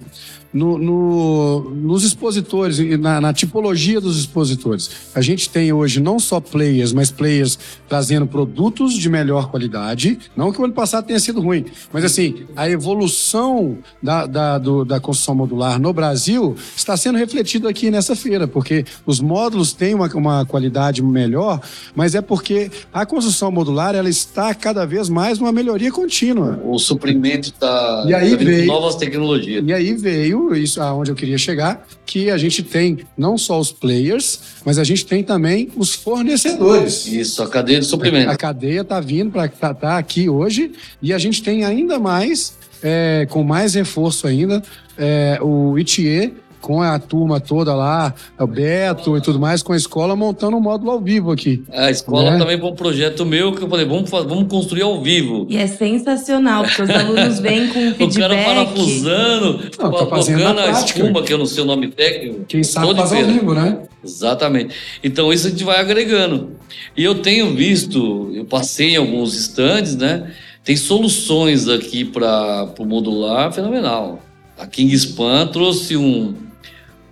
no- 0.53 0.77
no- 0.77 1.69
nos 1.75 2.03
expositores, 2.03 2.79
e 2.79 2.97
na, 2.97 3.21
na 3.21 3.33
tipologia 3.33 4.01
dos 4.01 4.19
expositores. 4.19 4.89
A 5.15 5.21
gente 5.21 5.49
tem 5.49 5.71
hoje 5.71 5.99
não 5.99 6.19
só 6.19 6.39
players, 6.39 6.91
mas 6.93 7.09
players 7.11 7.57
trazendo 7.87 8.25
produtos 8.27 8.93
de 8.93 9.09
melhor 9.09 9.49
qualidade. 9.49 10.19
Não 10.35 10.51
que 10.51 10.59
o 10.61 10.65
ano 10.65 10.73
passado 10.73 11.05
tenha 11.05 11.19
sido 11.19 11.39
ruim, 11.41 11.65
mas 11.93 12.03
assim, 12.03 12.43
a 12.55 12.69
evolução 12.69 13.77
da, 14.01 14.25
da, 14.25 14.57
do- 14.57 14.83
da 14.85 14.99
construção 14.99 15.35
modular 15.35 15.79
no 15.79 15.93
Brasil 15.93 16.55
está 16.75 16.95
sendo 16.97 17.17
refletido 17.17 17.67
aqui 17.67 17.89
nessa 17.91 18.15
feira, 18.15 18.47
porque 18.47 18.85
os 19.05 19.19
módulos 19.19 19.73
têm 19.73 19.93
uma, 19.95 20.07
uma 20.15 20.45
qualidade 20.45 21.01
melhor, 21.01 21.59
mas 21.95 22.15
é 22.15 22.21
porque 22.21 22.69
a 22.93 23.05
construção 23.05 23.51
modular 23.51 23.95
ela 23.95 24.09
está 24.09 24.53
cada 24.53 24.85
vez 24.85 25.09
mais 25.09 25.39
numa 25.39 25.51
melhoria 25.51 25.91
contínua. 25.91 26.59
O 26.65 26.77
suprimento 26.79 27.49
está 27.49 28.05
E 28.07 28.13
aí 28.13 28.35
veio- 28.35 28.67
novas 28.67 28.95
tecnologias. 28.95 29.63
E 29.65 29.73
aí 29.73 29.93
veio 29.95 30.40
isso 30.55 30.81
aonde 30.81 31.11
eu 31.11 31.15
queria 31.15 31.37
chegar, 31.37 31.85
que 32.05 32.29
a 32.29 32.37
gente 32.37 32.63
tem 32.63 32.99
não 33.17 33.37
só 33.37 33.59
os 33.59 33.71
players, 33.71 34.39
mas 34.65 34.77
a 34.77 34.83
gente 34.83 35.05
tem 35.05 35.23
também 35.23 35.69
os 35.75 35.93
fornecedores. 35.93 37.05
Isso, 37.07 37.41
a 37.43 37.49
cadeia 37.49 37.79
de 37.79 37.85
suprimento. 37.85 38.29
A 38.29 38.35
cadeia 38.35 38.81
está 38.81 38.99
vindo 38.99 39.31
para 39.31 39.45
estar 39.45 39.73
tá, 39.73 39.97
aqui 39.97 40.27
hoje 40.29 40.71
e 41.01 41.13
a 41.13 41.17
gente 41.17 41.41
tem 41.41 41.63
ainda 41.63 41.99
mais, 41.99 42.57
é, 42.83 43.27
com 43.29 43.43
mais 43.43 43.73
reforço 43.73 44.27
ainda, 44.27 44.61
é, 44.97 45.39
o 45.41 45.77
ITE 45.77 46.33
com 46.61 46.81
a 46.81 46.97
turma 46.99 47.39
toda 47.39 47.73
lá, 47.73 48.13
o 48.39 48.45
Beto 48.47 49.17
e 49.17 49.21
tudo 49.21 49.39
mais, 49.39 49.61
com 49.63 49.73
a 49.73 49.77
escola 49.77 50.15
montando 50.15 50.55
um 50.55 50.61
módulo 50.61 50.91
ao 50.91 51.01
vivo 51.01 51.31
aqui. 51.31 51.63
A 51.71 51.89
escola 51.89 52.31
Né? 52.31 52.37
também 52.37 52.59
foi 52.59 52.69
um 52.69 52.75
projeto 52.75 53.25
meu 53.25 53.51
que 53.53 53.63
eu 53.63 53.69
falei, 53.69 53.85
vamos, 53.85 54.09
vamos 54.09 54.47
construir 54.47 54.83
ao 54.83 55.01
vivo. 55.01 55.47
E 55.49 55.57
é 55.57 55.67
sensacional, 55.67 56.63
porque 56.63 56.83
os 56.83 56.89
alunos 56.89 57.39
vêm 57.39 57.67
com 57.67 57.79
O 58.01 58.13
cara 58.13 58.35
feedback. 58.35 58.45
parafusando, 58.45 59.59
Não, 59.79 59.91
tá 59.91 60.53
na 60.53 60.63
a 60.63 60.71
espuma, 60.71 61.21
que 61.23 61.33
eu 61.33 61.37
não 61.37 61.45
sei 61.45 61.63
o 61.63 61.65
nome 61.65 61.87
técnico. 61.87 62.45
Quem 62.47 62.63
sabe 62.63 62.87
todo 62.87 62.97
faz 62.97 63.11
ao 63.11 63.23
vivo, 63.25 63.53
né? 63.53 63.79
Exatamente. 64.03 64.75
Então 65.03 65.31
isso 65.33 65.47
a 65.47 65.49
gente 65.49 65.63
vai 65.63 65.79
agregando. 65.79 66.51
E 66.95 67.03
eu 67.03 67.15
tenho 67.15 67.55
visto, 67.55 68.31
eu 68.33 68.45
passei 68.45 68.91
em 68.91 68.95
alguns 68.97 69.35
estandes, 69.35 69.95
né? 69.95 70.31
Tem 70.63 70.75
soluções 70.75 71.67
aqui 71.67 72.05
para 72.05 72.67
o 72.77 72.85
modular 72.85 73.51
fenomenal. 73.51 74.19
A 74.57 74.67
Kingspan 74.67 75.47
trouxe 75.47 75.97
um, 75.97 76.35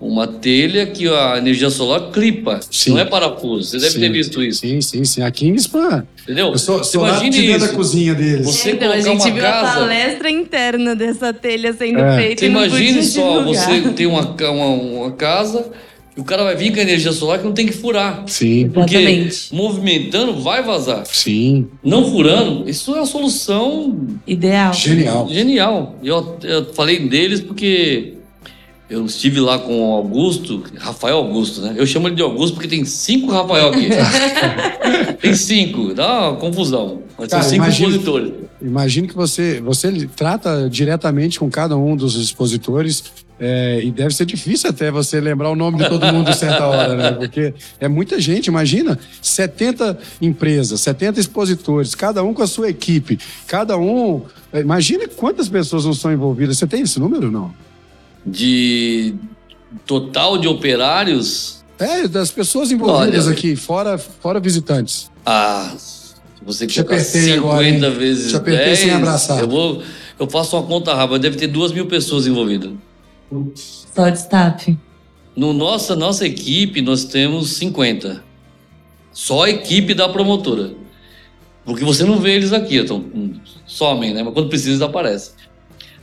uma 0.02 0.26
telha 0.28 0.86
que 0.88 1.08
a 1.10 1.38
energia 1.38 1.70
solar 1.70 2.10
clipa, 2.12 2.60
Sim. 2.72 2.92
não 2.92 3.00
é 3.00 3.06
parafuso. 3.06 3.70
Você 3.72 3.78
deve 3.80 3.92
Sim. 3.92 4.00
ter 4.00 4.10
visto 4.12 4.42
isso, 4.42 4.62
Sim, 4.62 4.80
sim, 4.82 5.04
sim. 5.04 5.22
A 5.22 5.30
Kingspan. 5.30 6.06
entendeu? 6.24 6.48
Eu 6.48 6.58
sou, 6.58 6.78
Você 6.78 6.92
sou 6.98 7.06
imagine 7.08 7.30
dentro 7.42 7.60
da 7.60 7.66
isso. 7.66 7.76
cozinha 7.76 8.14
deles. 8.16 8.46
Você 8.46 8.72
então, 8.72 8.92
a 8.92 9.00
gente 9.02 9.22
uma 9.24 9.32
viu 9.34 9.46
a 9.46 9.52
casa- 9.52 9.80
palestra 9.80 10.30
interna 10.30 10.96
dessa 10.96 11.34
telha 11.34 11.74
sendo 11.74 12.00
É. 12.00 12.18
feita 12.18 12.40
Você 12.42 12.46
imagine 12.48 13.04
só, 13.04 13.40
divulgar. 13.40 13.66
você 13.68 13.90
tem 13.94 14.06
uma, 14.06 14.22
uma, 14.22 14.66
uma 14.68 15.12
casa 15.12 15.66
e 16.16 16.22
o 16.22 16.24
cara 16.24 16.44
vai 16.46 16.56
vir 16.56 16.72
com 16.74 16.80
a 16.80 16.82
energia 16.84 17.12
solar 17.12 17.40
que 17.40 17.46
não 17.46 17.54
tem 17.54 17.66
que 17.66 17.74
furar. 17.74 18.24
Sim, 18.28 18.70
Porque 18.74 18.96
Exatamente. 18.96 19.54
movimentando 19.54 20.40
vai 20.42 20.64
vazar. 20.64 21.06
sim. 21.08 21.68
Não 21.84 22.10
furando, 22.10 22.70
isso 22.70 22.92
é 22.94 23.00
uma 23.00 23.06
solução 23.06 24.00
Ideal. 24.26 24.74
Genial. 24.74 25.28
genial. 25.30 25.96
E 26.02 26.08
Eu, 26.08 26.38
eu 26.44 26.74
falei 26.74 27.00
deles 27.00 27.42
porque 27.42 28.14
eu 28.90 29.06
estive 29.06 29.40
lá 29.40 29.60
com 29.60 29.92
o 29.92 29.94
Augusto, 29.94 30.64
Rafael 30.78 31.18
Augusto, 31.18 31.62
né? 31.62 31.76
Eu 31.78 31.86
chamo 31.86 32.08
ele 32.08 32.16
de 32.16 32.24
Augusto 32.24 32.56
porque 32.56 32.68
tem 32.68 32.84
cinco 32.86 33.32
Rafael 33.32 33.70
aqui. 33.70 33.90
tem 35.22 35.36
cinco, 35.36 35.94
dá 35.94 36.30
uma 36.32 36.38
confusão. 36.38 37.04
Mas 37.18 37.30
Cara, 37.30 37.44
são 37.44 37.52
cinco 37.52 37.66
imagina- 37.66 37.90
expositores. 37.90 38.34
Imagine 38.62 39.08
que 39.08 39.16
você, 39.16 39.62
você 39.62 40.08
trata 40.16 40.68
diretamente 40.70 41.40
com 41.40 41.50
cada 41.50 41.78
um 41.78 41.96
dos 41.96 42.16
expositores 42.16 43.04
é, 43.40 43.80
e 43.82 43.92
deve 43.92 44.14
ser 44.14 44.26
difícil 44.26 44.70
até 44.70 44.92
você 44.92 45.22
lembrar 45.22 45.50
o 45.50 45.56
nome 45.56 45.78
de 45.78 45.88
todo 45.88 46.06
mundo 46.12 46.30
em 46.30 46.34
certa 46.34 46.68
hora, 46.68 46.96
né? 46.96 47.12
Porque 47.12 47.54
é 47.80 47.88
muita 47.88 48.20
gente, 48.20 48.48
imagina, 48.48 49.00
70 49.22 49.98
empresas, 50.22 50.82
70 50.82 51.20
expositores, 51.20 51.96
cada 51.96 52.22
um 52.24 52.34
com 52.34 52.42
a 52.44 52.48
sua 52.48 52.70
equipe, 52.70 53.18
cada 53.48 53.78
um... 53.78 54.24
Imagina 54.54 55.08
quantas 55.08 55.48
pessoas 55.48 55.86
não 55.86 55.94
são 55.94 56.12
envolvidas. 56.12 56.58
Você 56.58 56.68
tem 56.68 56.82
esse 56.82 57.00
número, 57.00 57.32
não? 57.32 57.54
De 58.26 59.16
total 59.86 60.38
de 60.38 60.48
operários, 60.48 61.64
É, 61.80 62.08
das 62.08 62.32
pessoas 62.32 62.72
envolvidas 62.72 63.26
Olha. 63.26 63.34
aqui, 63.34 63.56
fora, 63.56 63.98
fora 63.98 64.40
visitantes. 64.40 65.10
ah, 65.26 65.74
se 65.78 66.16
você 66.44 66.68
Te 66.68 66.76
colocar 66.84 66.96
apertei 66.96 67.22
50 67.34 67.78
agora, 67.86 67.92
vezes 68.00 68.30
Te 68.32 68.36
apertei 68.36 68.76
sem 68.76 68.88
10, 68.88 68.98
abraçar. 68.98 69.40
Eu, 69.40 69.48
vou, 69.48 69.82
eu 70.20 70.30
faço 70.30 70.58
uma 70.58 70.64
conta 70.68 70.94
rápida, 70.94 71.20
deve 71.20 71.38
ter 71.38 71.48
duas 71.48 71.72
mil 71.72 71.86
pessoas 71.88 72.28
envolvidas. 72.28 72.72
Só 73.96 74.10
de 74.10 74.18
staff. 74.18 74.78
No 75.36 75.54
nossa, 75.54 75.96
nossa 75.96 76.26
equipe, 76.26 76.82
nós 76.82 77.06
temos 77.06 77.52
50. 77.54 78.24
Só 79.14 79.44
a 79.46 79.50
equipe 79.50 79.94
da 79.94 80.10
promotora. 80.10 80.72
Porque 81.64 81.84
você 81.86 82.04
não 82.04 82.20
vê 82.20 82.34
eles 82.36 82.52
aqui, 82.52 82.78
então 82.78 82.98
hum, 83.14 83.34
somem, 83.66 84.14
né? 84.14 84.24
Mas 84.24 84.34
quando 84.34 84.50
precisa, 84.50 84.72
eles 84.72 84.82
aparecem. 84.82 85.34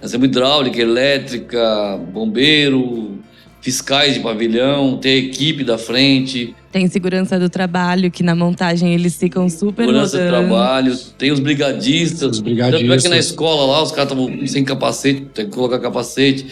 Nós 0.07 0.13
temos 0.13 0.29
hidráulica, 0.29 0.81
elétrica, 0.81 1.99
bombeiro, 2.13 3.19
fiscais 3.61 4.15
de 4.15 4.21
pavilhão, 4.21 4.99
tem 4.99 5.15
a 5.15 5.17
equipe 5.17 5.65
da 5.65 5.77
frente, 5.77 6.55
Tem 6.71 6.87
segurança 6.87 7.41
do 7.41 7.51
trabalho, 7.51 8.09
que 8.09 8.23
na 8.23 8.33
montagem 8.37 8.95
eles 8.95 9.17
ficam 9.17 9.49
super 9.49 9.83
segurança 9.85 10.17
do 10.17 10.25
rodando. 10.25 10.49
trabalho, 10.49 10.97
tem 11.19 11.33
os 11.33 11.41
brigadistas. 11.41 12.37
Os 12.37 12.39
Tanto 12.39 12.51
é 12.51 12.55
que 12.55 12.61
na 12.61 12.69
brigadistas. 12.79 13.27
escola 13.27 13.67
lá, 13.73 13.83
os 13.83 13.91
caras 13.91 14.13
estavam 14.13 14.47
sem 14.47 14.65
capacete, 14.65 15.23
tem 15.35 15.47
que 15.47 15.51
colocar 15.51 15.81
capacete. 15.81 16.47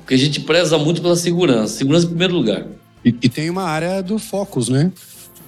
Porque 0.00 0.12
a 0.12 0.18
gente 0.18 0.40
preza 0.40 0.76
muito 0.76 1.00
pela 1.00 1.16
segurança. 1.16 1.78
Segurança 1.78 2.04
em 2.04 2.10
primeiro 2.10 2.34
lugar. 2.34 2.66
E, 3.02 3.08
e 3.08 3.28
tem 3.30 3.48
uma 3.48 3.62
área 3.62 4.02
do 4.02 4.18
Focus, 4.18 4.68
né? 4.68 4.92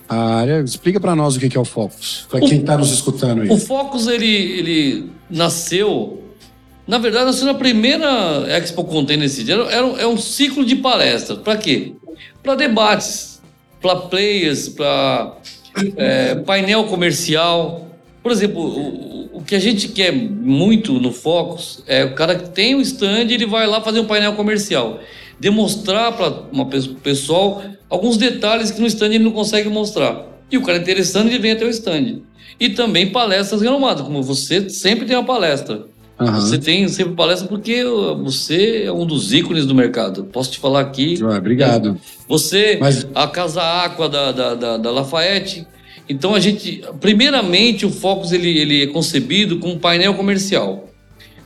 A 0.08 0.36
área... 0.36 0.60
Explica 0.62 0.98
pra 0.98 1.14
nós 1.14 1.36
o 1.36 1.40
que 1.40 1.50
que 1.50 1.58
é 1.58 1.60
o 1.60 1.64
Focus, 1.66 2.26
Pra 2.30 2.40
quem 2.40 2.62
tá 2.62 2.78
nos 2.78 2.90
escutando 2.90 3.42
aí. 3.42 3.50
O 3.50 3.58
Focus, 3.58 4.06
ele, 4.06 4.26
ele 4.26 5.10
nasceu... 5.28 6.24
Na 6.90 6.98
verdade, 6.98 7.26
nasceu 7.26 7.46
na 7.46 7.54
primeira 7.54 8.08
Expo 8.48 8.82
Container 8.82 9.30
City. 9.30 9.52
Era, 9.52 9.62
era 9.70 9.86
um, 9.86 9.96
é 9.96 10.06
um 10.08 10.18
ciclo 10.18 10.64
de 10.64 10.74
palestras. 10.74 11.38
Para 11.38 11.56
quê? 11.56 11.92
Para 12.42 12.56
debates, 12.56 13.40
para 13.80 13.94
players, 13.94 14.68
para 14.70 15.36
painel 16.44 16.86
comercial. 16.86 17.86
Por 18.20 18.32
exemplo, 18.32 18.60
o, 18.60 19.38
o 19.38 19.40
que 19.40 19.54
a 19.54 19.60
gente 19.60 19.86
quer 19.86 20.10
muito 20.12 20.94
no 20.94 21.12
Focus 21.12 21.84
é 21.86 22.04
o 22.04 22.12
cara 22.16 22.34
que 22.34 22.48
tem 22.48 22.74
o 22.74 22.80
stand 22.80 23.30
ele 23.30 23.46
vai 23.46 23.68
lá 23.68 23.80
fazer 23.80 24.00
um 24.00 24.06
painel 24.06 24.32
comercial. 24.32 24.98
Demonstrar 25.38 26.16
para 26.16 26.28
o 26.28 26.94
pessoal 26.96 27.62
alguns 27.88 28.16
detalhes 28.16 28.72
que 28.72 28.80
no 28.80 28.88
stand 28.88 29.14
ele 29.14 29.20
não 29.20 29.30
consegue 29.30 29.68
mostrar. 29.68 30.26
E 30.50 30.58
o 30.58 30.62
cara 30.62 30.78
interessante, 30.78 31.28
ele 31.28 31.38
vem 31.38 31.52
até 31.52 31.64
o 31.64 31.70
stand. 31.70 32.22
E 32.58 32.68
também 32.70 33.12
palestras 33.12 33.62
renomadas, 33.62 34.02
como 34.02 34.20
você 34.24 34.68
sempre 34.68 35.06
tem 35.06 35.16
uma 35.16 35.24
palestra. 35.24 35.88
Aham. 36.20 36.40
Você 36.40 36.58
tem 36.58 36.86
sempre 36.88 37.14
palestra 37.14 37.48
porque 37.48 37.82
você 38.22 38.82
é 38.84 38.92
um 38.92 39.06
dos 39.06 39.32
ícones 39.32 39.64
do 39.66 39.74
mercado. 39.74 40.24
Posso 40.24 40.50
te 40.52 40.58
falar 40.58 40.80
aqui. 40.80 41.18
Ah, 41.22 41.38
Obrigado. 41.38 41.98
Você, 42.28 42.76
Mas- 42.80 43.06
a 43.14 43.26
Casa 43.26 43.62
Aqua 43.62 44.08
da, 44.08 44.30
da, 44.32 44.54
da, 44.54 44.76
da 44.76 44.90
Lafayette. 44.90 45.66
Então 46.08 46.34
a 46.34 46.40
gente, 46.40 46.82
primeiramente, 47.00 47.86
o 47.86 47.90
Focus 47.90 48.32
ele, 48.32 48.58
ele 48.58 48.82
é 48.82 48.86
concebido 48.88 49.58
como 49.58 49.74
um 49.74 49.78
painel 49.78 50.14
comercial. 50.14 50.88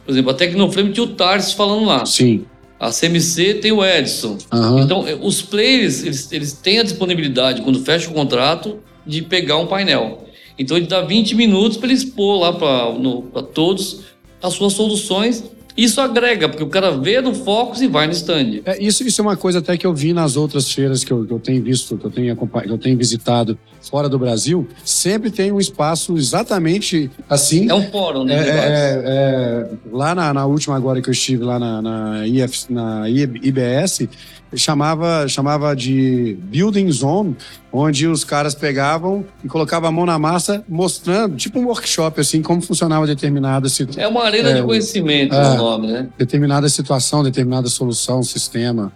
Por 0.05 0.13
exemplo, 0.13 0.31
a 0.31 0.35
Tecnoflame 0.35 0.93
tinha 0.93 1.05
o 1.05 1.09
Tarsis 1.09 1.53
falando 1.53 1.85
lá. 1.87 2.05
Sim. 2.05 2.45
A 2.81 2.91
CMC 2.91 3.55
tem 3.55 3.73
o 3.73 3.85
Edson. 3.85 4.37
Aham. 4.53 4.81
Então, 4.81 5.07
eh, 5.07 5.17
os 5.21 5.41
players, 5.41 6.03
eles, 6.03 6.31
eles 6.33 6.53
têm 6.53 6.81
a 6.81 6.83
disponibilidade, 6.83 7.63
quando 7.63 7.81
fecha 7.83 8.11
o 8.11 8.13
contrato, 8.13 8.79
de 9.07 9.23
pegar 9.23 9.57
um 9.59 9.67
painel. 9.67 10.25
Então, 10.59 10.77
ele 10.77 10.87
dá 10.87 11.01
20 11.01 11.35
minutos 11.35 11.79
para 11.79 11.87
ele 11.89 11.95
expor 11.95 12.41
lá 12.41 12.53
para 12.53 13.43
todos 13.43 14.01
as 14.45 14.53
suas 14.55 14.75
soluções. 14.75 15.43
Isso 15.77 16.01
agrega, 16.01 16.49
porque 16.49 16.63
o 16.63 16.69
cara 16.69 16.93
vê 16.93 17.21
no 17.21 17.35
Focus 17.35 17.81
e 17.81 17.89
vai 17.89 18.07
no 18.07 18.13
stand. 18.13 18.61
É, 18.65 18.81
isso, 18.81 19.03
isso 19.03 19.21
é 19.21 19.23
uma 19.25 19.37
coisa 19.37 19.59
até 19.59 19.77
que 19.77 19.85
eu 19.85 19.93
vi 19.93 20.13
nas 20.13 20.37
outras 20.37 20.71
feiras 20.71 21.03
que 21.03 21.13
eu, 21.13 21.27
que 21.27 21.33
eu 21.33 21.41
tenho 21.41 21.61
visto, 21.65 21.99
que 21.99 22.05
eu 22.05 22.11
tenho, 22.13 22.37
que 22.37 22.71
eu 22.71 22.79
tenho 22.79 22.97
visitado 22.97 23.59
fora 23.83 24.09
do 24.09 24.17
Brasil. 24.17 24.69
Sempre 24.85 25.33
tem 25.33 25.51
um 25.51 25.59
espaço 25.59 26.17
exatamente 26.17 27.11
assim. 27.29 27.69
É 27.69 27.75
um 27.75 27.91
fórum, 27.91 28.23
É, 28.23 28.25
né? 28.27 28.37
debates. 28.45 28.71
é, 28.71 29.03
é, 29.05 29.69
lá 29.91 30.15
na, 30.15 30.33
na 30.33 30.47
última 30.47 30.77
agora 30.77 31.03
que 31.03 31.09
eu 31.09 31.13
estive 31.13 31.43
lá 31.43 31.59
na, 31.59 31.83
na, 31.83 32.25
IF, 32.29 32.73
na 32.73 33.09
IBS, 33.11 34.09
chamava, 34.57 35.27
chamava 35.29 35.75
de 35.75 36.37
Building 36.43 36.91
Zone, 36.93 37.37
onde 37.73 38.07
os 38.07 38.25
caras 38.25 38.55
pegavam 38.55 39.25
e 39.45 39.49
colocavam 39.49 39.89
a 39.89 39.93
mão 39.93 40.07
na 40.07 40.19
massa, 40.19 40.65
mostrando, 40.69 41.37
tipo 41.37 41.59
um 41.59 41.67
workshop, 41.67 42.21
assim, 42.21 42.43
como 42.43 42.61
funcionava 42.63 43.07
determinada, 43.07 43.69
situ- 43.69 43.99
É 43.99 44.07
uma 44.09 44.25
arena 44.25 44.51
É, 44.51 44.55
de 44.55 44.63
conhecimento, 44.63 45.35
é. 45.35 45.51
o 45.51 45.57
nome, 45.57 45.87
né? 45.89 46.09
determinada 46.19 46.69
situação, 46.69 47.23
determinada 47.23 47.69
solução, 47.69 48.23
sistema. 48.23 48.93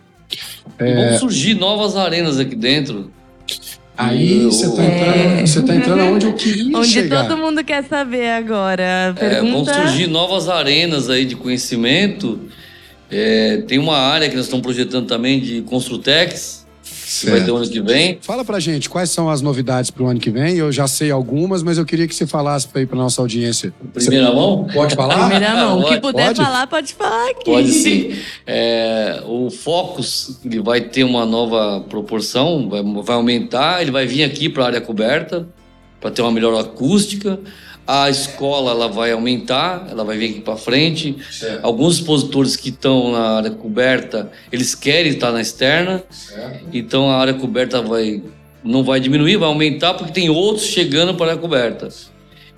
E 0.80 0.94
vão 1.10 1.18
surgir 1.18 1.54
novas 1.54 1.96
arenas 1.96 2.38
aqui 2.38 2.54
dentro. 2.54 3.10
Aí 3.96 4.44
você 4.44 4.66
está 4.66 4.82
É. 4.82 4.86
entrando, 4.86 5.46
você 5.46 5.62
tá 5.62 5.74
entrando 5.74 6.02
onde 6.14 6.26
eu 6.26 6.32
queria 6.34 6.70
Onde 6.78 6.86
chegar. 6.88 7.26
todo 7.26 7.36
mundo 7.36 7.64
quer 7.64 7.82
saber 7.82 8.30
agora. 8.30 8.82
É, 8.82 9.12
vão 9.12 9.14
Pergunta. 9.64 9.74
surgir 9.74 10.06
novas 10.06 10.48
arenas 10.48 11.10
aí 11.10 11.24
de 11.24 11.34
conhecimento. 11.34 12.38
É, 13.10 13.58
tem 13.66 13.78
uma 13.78 13.96
área 13.96 14.28
que 14.28 14.36
nós 14.36 14.44
estamos 14.46 14.62
projetando 14.62 15.06
também 15.06 15.40
de 15.40 15.62
Construtex, 15.62 16.66
que 16.82 17.26
vai 17.30 17.40
ter 17.40 17.46
Certo. 17.46 17.56
ano 17.56 17.68
que 17.68 17.80
vem. 17.80 18.18
Fala 18.20 18.44
pra 18.44 18.60
gente 18.60 18.90
quais 18.90 19.08
são 19.10 19.30
as 19.30 19.40
novidades 19.40 19.90
pro 19.90 20.06
ano 20.06 20.20
que 20.20 20.30
vem. 20.30 20.56
Eu 20.56 20.70
já 20.70 20.86
sei 20.86 21.10
algumas, 21.10 21.62
mas 21.62 21.78
eu 21.78 21.86
queria 21.86 22.06
que 22.06 22.14
você 22.14 22.26
falasse 22.26 22.68
aí 22.74 22.84
pra 22.84 22.98
nossa 22.98 23.22
audiência. 23.22 23.72
Primeira 23.94 24.30
mão? 24.32 24.66
Pode 24.72 24.94
falar? 24.94 25.18
Primeira 25.30 25.54
mão. 25.54 25.80
O 25.80 25.84
que 25.88 25.98
puder 26.00 26.26
pode? 26.26 26.42
falar, 26.42 26.66
pode 26.66 26.92
falar 26.94 27.30
aqui. 27.30 27.44
Pode 27.46 27.72
sim. 27.72 28.14
É, 28.46 29.22
o 29.26 29.48
Focus 29.50 30.38
ele 30.44 30.60
vai 30.60 30.82
ter 30.82 31.02
uma 31.04 31.24
nova 31.24 31.80
proporção, 31.88 32.68
vai, 32.68 32.82
vai 32.82 33.16
aumentar, 33.16 33.80
ele 33.80 33.90
vai 33.90 34.06
vir 34.06 34.22
aqui 34.24 34.50
para 34.50 34.64
a 34.64 34.66
área 34.66 34.80
coberta, 34.82 35.48
para 36.00 36.10
ter 36.10 36.20
uma 36.20 36.30
melhor 36.30 36.58
acústica. 36.60 37.40
A 37.90 38.10
escola 38.10 38.72
ela 38.72 38.86
vai 38.86 39.12
aumentar, 39.12 39.86
ela 39.90 40.04
vai 40.04 40.18
vir 40.18 40.28
aqui 40.32 40.40
para 40.42 40.58
frente. 40.58 41.16
Alguns 41.62 41.94
expositores 41.94 42.54
que 42.54 42.68
estão 42.68 43.12
na 43.12 43.36
área 43.38 43.50
coberta, 43.50 44.30
eles 44.52 44.74
querem 44.74 45.12
estar 45.12 45.32
na 45.32 45.40
externa. 45.40 46.04
Então 46.70 47.10
a 47.10 47.16
área 47.16 47.32
coberta 47.32 47.80
vai 47.80 48.22
não 48.62 48.84
vai 48.84 49.00
diminuir, 49.00 49.38
vai 49.38 49.48
aumentar 49.48 49.94
porque 49.94 50.12
tem 50.12 50.28
outros 50.28 50.66
chegando 50.66 51.14
para 51.14 51.24
a 51.24 51.28
área 51.30 51.40
coberta. 51.40 51.88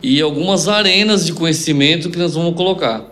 E 0.03 0.21
algumas 0.21 0.67
arenas 0.67 1.25
de 1.25 1.33
conhecimento 1.33 2.11
que 2.11 2.19
nós 2.19 2.35
vamos 2.35 2.57
colocar. 2.57 3.05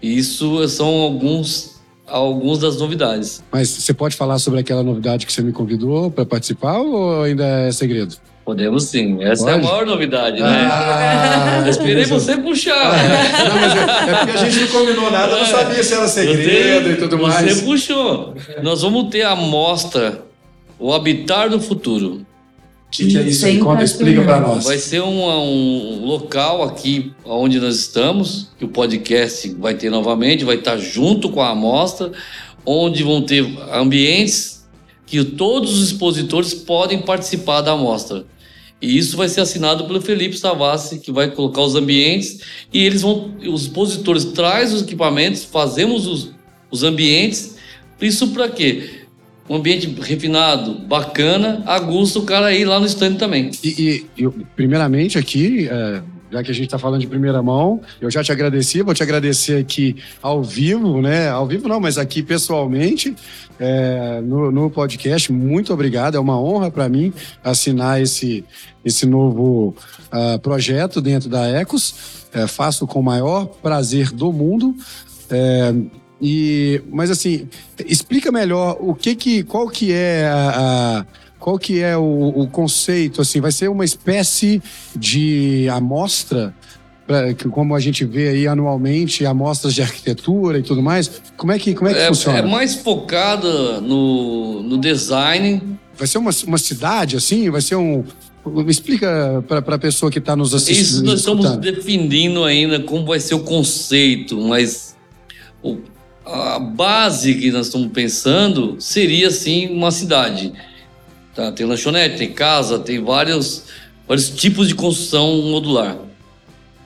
Isso 0.00 0.66
são 0.66 0.88
alguns 1.02 1.72
alguns 2.06 2.58
das 2.58 2.78
novidades. 2.78 3.42
Mas 3.52 3.68
você 3.68 3.92
pode 3.92 4.16
falar 4.16 4.38
sobre 4.38 4.60
aquela 4.60 4.82
novidade 4.82 5.26
que 5.26 5.32
você 5.32 5.42
me 5.42 5.52
convidou 5.52 6.10
para 6.10 6.24
participar 6.24 6.78
ou 6.78 7.22
ainda 7.22 7.44
é 7.44 7.70
segredo? 7.70 8.16
Podemos 8.52 8.84
sim. 8.84 9.22
Essa 9.22 9.50
é 9.50 9.54
Pode? 9.54 9.66
a 9.66 9.70
maior 9.70 9.86
novidade, 9.86 10.40
né? 10.40 10.68
Ah, 10.70 11.62
Eu 11.64 11.70
esperei 11.70 12.04
você 12.04 12.36
puxar. 12.36 12.92
Não, 13.48 13.60
mas 13.60 13.74
é, 13.76 14.10
é 14.10 14.14
porque 14.16 14.30
a 14.32 14.36
gente 14.50 14.60
não 14.60 14.68
combinou 14.80 15.10
nada, 15.10 15.32
eu 15.32 15.38
não 15.38 15.46
sabia 15.46 15.82
se 15.82 15.94
era 15.94 16.06
segredo 16.06 16.90
e 16.90 16.96
tudo 16.96 17.16
você 17.16 17.42
mais. 17.44 17.60
puxou. 17.62 18.34
Nós 18.62 18.82
vamos 18.82 19.08
ter 19.10 19.22
a 19.22 19.34
mostra 19.34 20.22
O 20.78 20.92
Habitar 20.92 21.48
do 21.48 21.58
Futuro. 21.60 22.26
O 22.86 22.90
que, 22.90 23.06
que 23.06 23.16
é 23.16 23.22
isso 23.22 23.46
aí? 23.46 23.58
Conta, 23.58 23.82
explica 23.82 24.20
para 24.20 24.38
nós. 24.40 24.64
Vai 24.64 24.76
ser 24.76 25.00
um, 25.00 25.24
um 25.24 26.04
local 26.04 26.62
aqui 26.62 27.10
onde 27.24 27.58
nós 27.58 27.76
estamos, 27.76 28.50
que 28.58 28.66
o 28.66 28.68
podcast 28.68 29.48
vai 29.58 29.72
ter 29.72 29.88
novamente, 29.88 30.44
vai 30.44 30.56
estar 30.56 30.76
junto 30.76 31.30
com 31.30 31.40
a 31.40 31.48
amostra, 31.48 32.12
onde 32.66 33.02
vão 33.02 33.22
ter 33.22 33.46
ambientes 33.72 34.62
que 35.06 35.24
todos 35.24 35.78
os 35.78 35.86
expositores 35.90 36.52
podem 36.52 37.00
participar 37.00 37.62
da 37.62 37.72
amostra. 37.72 38.24
E 38.82 38.98
isso 38.98 39.16
vai 39.16 39.28
ser 39.28 39.42
assinado 39.42 39.84
pelo 39.84 40.00
Felipe 40.00 40.36
Savassi, 40.36 40.98
que 40.98 41.12
vai 41.12 41.30
colocar 41.30 41.62
os 41.62 41.76
ambientes 41.76 42.40
e 42.72 42.84
eles 42.84 43.02
vão, 43.02 43.32
os 43.46 43.62
expositores 43.62 44.24
trazem 44.24 44.74
os 44.74 44.82
equipamentos, 44.82 45.44
fazemos 45.44 46.08
os, 46.08 46.32
os 46.68 46.82
ambientes. 46.82 47.56
Isso 48.00 48.28
para 48.32 48.48
quê? 48.48 49.02
Um 49.48 49.56
ambiente 49.56 49.86
refinado, 50.00 50.74
bacana, 50.74 51.62
agusta 51.64 52.18
o 52.18 52.22
cara 52.22 52.52
ir 52.52 52.64
lá 52.64 52.80
no 52.80 52.86
stand 52.86 53.14
também. 53.14 53.52
E, 53.62 53.68
e- 53.68 54.06
eu, 54.18 54.34
primeiramente 54.56 55.16
aqui, 55.16 55.68
é, 55.70 56.02
já 56.32 56.42
que 56.42 56.50
a 56.50 56.54
gente 56.54 56.64
está 56.64 56.78
falando 56.78 57.02
de 57.02 57.06
primeira 57.06 57.42
mão, 57.42 57.80
eu 58.00 58.10
já 58.10 58.24
te 58.24 58.32
agradeci, 58.32 58.80
vou 58.80 58.94
te 58.94 59.02
agradecer 59.02 59.60
aqui 59.60 59.96
ao 60.22 60.42
vivo, 60.42 61.02
né? 61.02 61.28
Ao 61.28 61.46
vivo 61.46 61.68
não, 61.68 61.78
mas 61.78 61.98
aqui 61.98 62.22
pessoalmente, 62.22 63.14
é, 63.60 64.20
no, 64.22 64.50
no 64.50 64.70
podcast. 64.70 65.30
Muito 65.30 65.74
obrigado, 65.74 66.16
é 66.16 66.20
uma 66.20 66.40
honra 66.40 66.70
para 66.70 66.88
mim 66.88 67.12
assinar 67.44 68.00
esse, 68.00 68.44
esse 68.82 69.04
novo 69.04 69.76
ah, 70.10 70.38
projeto 70.42 71.00
dentro 71.02 71.28
da 71.28 71.46
Ecos. 71.46 72.22
É, 72.32 72.46
faço 72.46 72.86
com 72.86 73.00
o 73.00 73.02
maior 73.02 73.44
prazer 73.44 74.10
do 74.10 74.32
mundo. 74.32 74.74
É, 75.30 75.74
e, 76.20 76.80
mas 76.90 77.10
assim, 77.10 77.46
explica 77.84 78.32
melhor 78.32 78.78
o 78.80 78.94
que 78.94 79.14
que, 79.14 79.42
qual 79.42 79.68
que 79.68 79.92
é 79.92 80.26
a, 80.28 80.50
a- 81.00 81.06
qual 81.42 81.58
que 81.58 81.80
é 81.80 81.96
o, 81.96 82.28
o 82.36 82.46
conceito, 82.46 83.20
assim, 83.20 83.40
vai 83.40 83.50
ser 83.50 83.68
uma 83.68 83.84
espécie 83.84 84.62
de 84.94 85.68
amostra, 85.70 86.54
como 87.50 87.74
a 87.74 87.80
gente 87.80 88.04
vê 88.04 88.28
aí 88.28 88.46
anualmente, 88.46 89.26
amostras 89.26 89.74
de 89.74 89.82
arquitetura 89.82 90.60
e 90.60 90.62
tudo 90.62 90.80
mais, 90.80 91.20
como 91.36 91.50
é 91.50 91.58
que, 91.58 91.74
como 91.74 91.90
é 91.90 91.94
que 91.94 91.98
É, 92.00 92.06
funciona? 92.06 92.38
é 92.38 92.42
mais 92.42 92.76
focada 92.76 93.80
no, 93.80 94.62
no 94.62 94.78
design. 94.78 95.60
Vai 95.98 96.06
ser 96.06 96.18
uma, 96.18 96.30
uma 96.46 96.58
cidade, 96.58 97.16
assim, 97.16 97.50
vai 97.50 97.60
ser 97.60 97.74
um... 97.74 98.04
Explica 98.68 99.44
para 99.48 99.74
a 99.74 99.78
pessoa 99.78 100.10
que 100.12 100.18
está 100.20 100.36
nos 100.36 100.54
assistindo. 100.54 100.84
Isso 100.86 101.04
nós 101.04 101.18
estamos 101.20 101.44
escutando. 101.44 101.74
definindo 101.74 102.44
ainda 102.44 102.78
como 102.80 103.04
vai 103.04 103.18
ser 103.20 103.34
o 103.34 103.40
conceito, 103.40 104.40
mas 104.40 104.96
o- 105.62 105.78
a 106.24 106.58
base 106.60 107.34
que 107.34 107.50
nós 107.50 107.66
estamos 107.66 107.88
pensando 107.92 108.76
seria 108.78 109.28
sim 109.30 109.68
uma 109.68 109.90
cidade. 109.90 110.52
Tá? 111.34 111.50
Tem 111.52 111.64
lanchonete, 111.66 112.18
tem 112.18 112.30
casa, 112.32 112.78
tem 112.78 113.02
vários, 113.02 113.64
vários 114.06 114.28
tipos 114.30 114.68
de 114.68 114.74
construção 114.74 115.40
modular. 115.42 115.96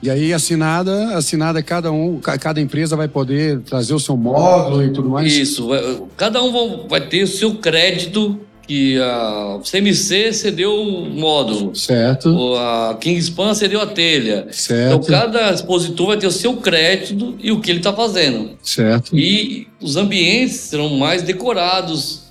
E 0.02 0.10
aí, 0.10 0.32
assinada, 0.32 1.16
assinada 1.16 1.62
cada 1.62 1.90
um, 1.90 2.20
ca- 2.20 2.38
cada 2.38 2.60
empresa 2.60 2.94
vai 2.96 3.08
poder 3.08 3.60
trazer 3.60 3.94
o 3.94 3.98
seu 3.98 4.16
módulo 4.16 4.84
e 4.84 4.90
tudo 4.92 5.08
mais. 5.08 5.32
Isso, 5.34 5.68
vai- 5.68 6.02
cada 6.16 6.42
um 6.42 6.86
vai 6.86 7.00
ter 7.00 7.22
o 7.24 7.26
seu 7.26 7.54
crédito, 7.56 8.38
que 8.68 8.98
a 9.00 9.60
CMC 9.64 10.32
cedeu 10.32 10.74
o 10.74 11.08
módulo, 11.08 11.74
Certo, 11.74 12.54
a 12.56 12.96
Kingspan 13.00 13.54
cedeu 13.54 13.80
a 13.80 13.86
telha. 13.86 14.40
Então, 14.40 14.52
certo, 14.52 15.06
cada 15.06 15.52
expositor 15.52 16.08
vai 16.08 16.16
ter 16.18 16.26
o 16.26 16.32
seu 16.32 16.56
crédito 16.56 17.36
e 17.40 17.52
o 17.52 17.60
que 17.60 17.70
ele 17.70 17.78
está 17.78 17.92
fazendo. 17.92 18.50
certo. 18.62 19.16
E 19.16 19.68
os 19.80 19.96
ambientes 19.96 20.56
serão 20.56 20.90
mais 20.96 21.22
decorados. 21.22 22.25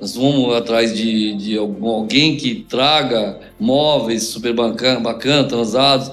Nós 0.00 0.14
vamos 0.14 0.54
atrás 0.54 0.94
de, 0.96 1.34
de 1.34 1.58
alguém 1.58 2.36
que 2.36 2.64
traga 2.68 3.38
móveis 3.58 4.24
super 4.24 4.54
bacana, 4.54 5.00
bacana 5.00 5.44
transados, 5.44 6.10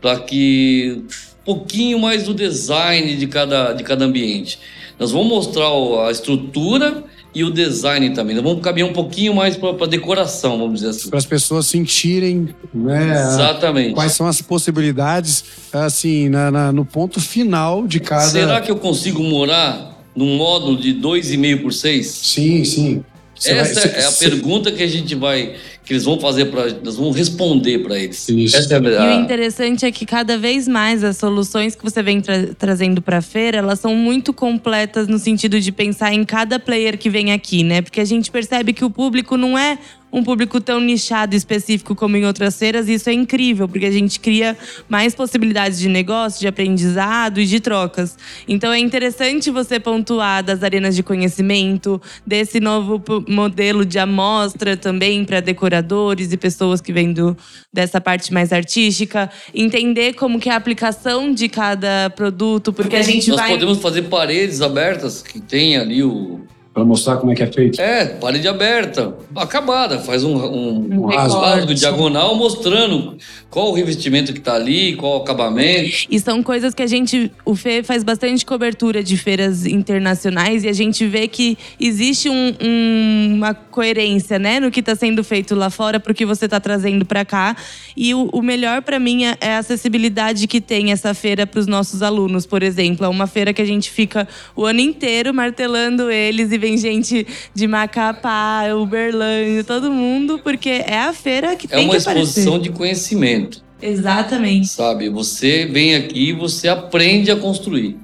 para 0.00 0.18
que 0.20 1.02
um 1.40 1.44
pouquinho 1.44 1.98
mais 1.98 2.24
do 2.24 2.34
design 2.34 3.16
de 3.16 3.26
cada, 3.26 3.72
de 3.72 3.82
cada 3.84 4.04
ambiente. 4.04 4.58
Nós 4.98 5.10
vamos 5.10 5.28
mostrar 5.28 5.66
a 6.06 6.10
estrutura 6.10 7.04
e 7.34 7.42
o 7.42 7.50
design 7.50 8.10
também. 8.10 8.36
Nós 8.36 8.44
vamos 8.44 8.62
caminhar 8.62 8.90
um 8.90 8.92
pouquinho 8.92 9.34
mais 9.34 9.56
para 9.56 9.70
a 9.70 9.86
decoração, 9.88 10.58
vamos 10.58 10.80
dizer 10.80 10.90
assim. 10.90 11.08
Para 11.08 11.18
as 11.18 11.24
pessoas 11.24 11.66
sentirem 11.66 12.50
né, 12.74 13.12
Exatamente. 13.18 13.94
quais 13.94 14.12
são 14.12 14.26
as 14.26 14.42
possibilidades, 14.42 15.42
assim, 15.72 16.28
na- 16.28 16.50
na- 16.50 16.72
no 16.72 16.84
ponto 16.84 17.18
final 17.18 17.86
de 17.86 17.98
cada. 17.98 18.28
Será 18.28 18.60
que 18.60 18.70
eu 18.70 18.76
consigo 18.76 19.22
morar 19.22 19.98
num 20.14 20.36
módulo 20.36 20.76
de 20.76 20.92
2,5 20.92 21.62
por 21.62 21.72
6? 21.72 22.06
Sim, 22.06 22.62
sim. 22.64 23.04
Você 23.42 23.50
Essa 23.50 23.74
vai- 23.74 23.82
você- 23.90 24.00
é 24.00 24.04
a 24.06 24.10
você- 24.10 24.30
pergunta 24.30 24.70
que 24.70 24.82
a 24.82 24.86
gente 24.86 25.16
vai, 25.16 25.54
que 25.84 25.92
eles 25.92 26.04
vão 26.04 26.20
fazer 26.20 26.44
para, 26.44 26.72
nós 26.84 26.94
vamos 26.96 27.16
responder 27.16 27.78
para 27.80 27.98
eles. 27.98 28.28
Isso. 28.28 28.56
Essa 28.56 28.76
é 28.76 28.80
E 28.80 28.96
a, 28.96 29.16
o 29.16 29.20
interessante 29.20 29.84
é 29.84 29.90
que 29.90 30.06
cada 30.06 30.38
vez 30.38 30.68
mais 30.68 31.02
as 31.02 31.16
soluções 31.16 31.74
que 31.74 31.82
você 31.82 32.02
vem 32.04 32.20
tra- 32.20 32.50
trazendo 32.56 33.02
para 33.02 33.18
a 33.18 33.22
feira, 33.22 33.58
elas 33.58 33.80
são 33.80 33.96
muito 33.96 34.32
completas 34.32 35.08
no 35.08 35.18
sentido 35.18 35.60
de 35.60 35.72
pensar 35.72 36.14
em 36.14 36.24
cada 36.24 36.60
player 36.60 36.96
que 36.96 37.10
vem 37.10 37.32
aqui, 37.32 37.64
né? 37.64 37.82
Porque 37.82 38.00
a 38.00 38.04
gente 38.04 38.30
percebe 38.30 38.72
que 38.72 38.84
o 38.84 38.90
público 38.90 39.36
não 39.36 39.58
é 39.58 39.76
um 40.12 40.22
público 40.22 40.60
tão 40.60 40.78
nichado 40.78 41.34
e 41.34 41.38
específico 41.38 41.94
como 41.94 42.16
em 42.16 42.26
outras 42.26 42.58
feiras, 42.58 42.88
e 42.88 42.94
isso 42.94 43.08
é 43.08 43.12
incrível, 43.12 43.66
porque 43.66 43.86
a 43.86 43.90
gente 43.90 44.20
cria 44.20 44.56
mais 44.88 45.14
possibilidades 45.14 45.78
de 45.78 45.88
negócio, 45.88 46.40
de 46.40 46.46
aprendizado 46.46 47.40
e 47.40 47.46
de 47.46 47.58
trocas. 47.60 48.16
Então 48.46 48.72
é 48.72 48.78
interessante 48.78 49.50
você 49.50 49.80
pontuar 49.80 50.44
das 50.44 50.62
arenas 50.62 50.94
de 50.94 51.02
conhecimento, 51.02 52.00
desse 52.26 52.60
novo 52.60 53.02
modelo 53.26 53.86
de 53.86 53.98
amostra 53.98 54.76
também 54.76 55.24
para 55.24 55.40
decoradores 55.40 56.32
e 56.32 56.36
pessoas 56.36 56.80
que 56.80 56.92
vêm 56.92 57.12
do, 57.12 57.36
dessa 57.72 58.00
parte 58.00 58.32
mais 58.32 58.52
artística, 58.52 59.30
entender 59.54 60.12
como 60.14 60.38
que 60.38 60.48
é 60.48 60.52
a 60.52 60.56
aplicação 60.56 61.32
de 61.32 61.48
cada 61.48 62.10
produto, 62.10 62.72
porque 62.72 62.96
a 62.96 63.02
gente 63.02 63.30
Nós 63.30 63.40
vai 63.40 63.50
podemos 63.52 63.78
fazer 63.78 64.02
paredes 64.02 64.60
abertas 64.60 65.22
que 65.22 65.40
tem 65.40 65.76
ali 65.76 66.02
o 66.02 66.40
Para 66.74 66.86
mostrar 66.86 67.16
como 67.18 67.30
é 67.32 67.34
que 67.34 67.42
é 67.42 67.46
feito. 67.46 67.78
É, 67.80 68.06
parede 68.06 68.48
aberta, 68.48 69.14
acabada. 69.36 69.98
Faz 69.98 70.24
um, 70.24 70.34
um, 70.36 71.02
Um 71.02 71.06
recorte. 71.06 71.74
diagonal 71.74 72.34
mostrando 72.34 73.18
qual 73.50 73.68
o 73.70 73.74
revestimento 73.74 74.32
que 74.32 74.40
tá 74.40 74.54
ali, 74.54 74.96
qual 74.96 75.18
o 75.18 75.22
acabamento. 75.22 76.06
E 76.10 76.18
são 76.18 76.42
coisas 76.42 76.72
que 76.72 76.82
a 76.82 76.86
gente. 76.86 77.30
O 77.44 77.54
Fê 77.54 77.82
faz 77.82 78.02
bastante 78.02 78.46
cobertura 78.46 79.02
de 79.02 79.18
feiras 79.18 79.66
internacionais 79.66 80.64
e 80.64 80.68
a 80.68 80.72
gente 80.72 81.06
vê 81.06 81.28
que 81.28 81.58
existe 81.78 82.30
um- 82.30 82.54
um- 82.62 83.34
uma 83.36 83.52
coerência, 83.52 84.38
né, 84.38 84.58
no 84.58 84.70
que 84.70 84.80
está 84.80 84.94
sendo 84.94 85.22
feito 85.22 85.54
lá 85.54 85.68
fora 85.68 86.00
para 86.00 86.12
o 86.12 86.14
que 86.14 86.24
você 86.24 86.46
está 86.46 86.58
trazendo 86.58 87.04
para 87.04 87.22
cá. 87.22 87.54
E 87.94 88.14
o, 88.14 88.30
o 88.32 88.40
melhor 88.40 88.80
para 88.80 88.98
mim 88.98 89.24
é 89.24 89.36
é 89.42 89.54
a 89.54 89.58
acessibilidade 89.58 90.46
que 90.46 90.60
tem 90.60 90.92
essa 90.92 91.12
feira 91.14 91.46
para 91.46 91.58
os 91.60 91.66
nossos 91.66 92.00
alunos, 92.02 92.46
por 92.46 92.62
exemplo. 92.62 93.04
É 93.04 93.08
uma 93.08 93.26
feira 93.26 93.52
que 93.52 93.60
a 93.60 93.64
gente 93.66 93.90
fica 93.90 94.26
o 94.56 94.64
ano 94.64 94.80
inteiro 94.80 95.34
martelando 95.34 96.10
eles 96.10 96.52
e 96.52 96.61
vem 96.62 96.76
gente 96.78 97.26
de 97.52 97.66
Macapá, 97.66 98.62
Uberlândia, 98.80 99.64
todo 99.64 99.90
mundo, 99.92 100.38
porque 100.42 100.68
é 100.86 100.98
a 101.00 101.12
feira 101.12 101.56
que 101.56 101.66
É 101.66 101.76
tem 101.76 101.84
uma 101.86 101.96
que 101.96 102.00
aparecer. 102.02 102.22
exposição 102.22 102.58
de 102.60 102.70
conhecimento, 102.70 103.62
Exatamente. 103.82 104.68
sabe? 104.68 105.08
Você 105.08 105.66
vem 105.66 105.96
aqui 105.96 106.28
e 106.28 106.32
você 106.32 106.68
aprende 106.68 107.30
a 107.32 107.36
construir. 107.36 107.96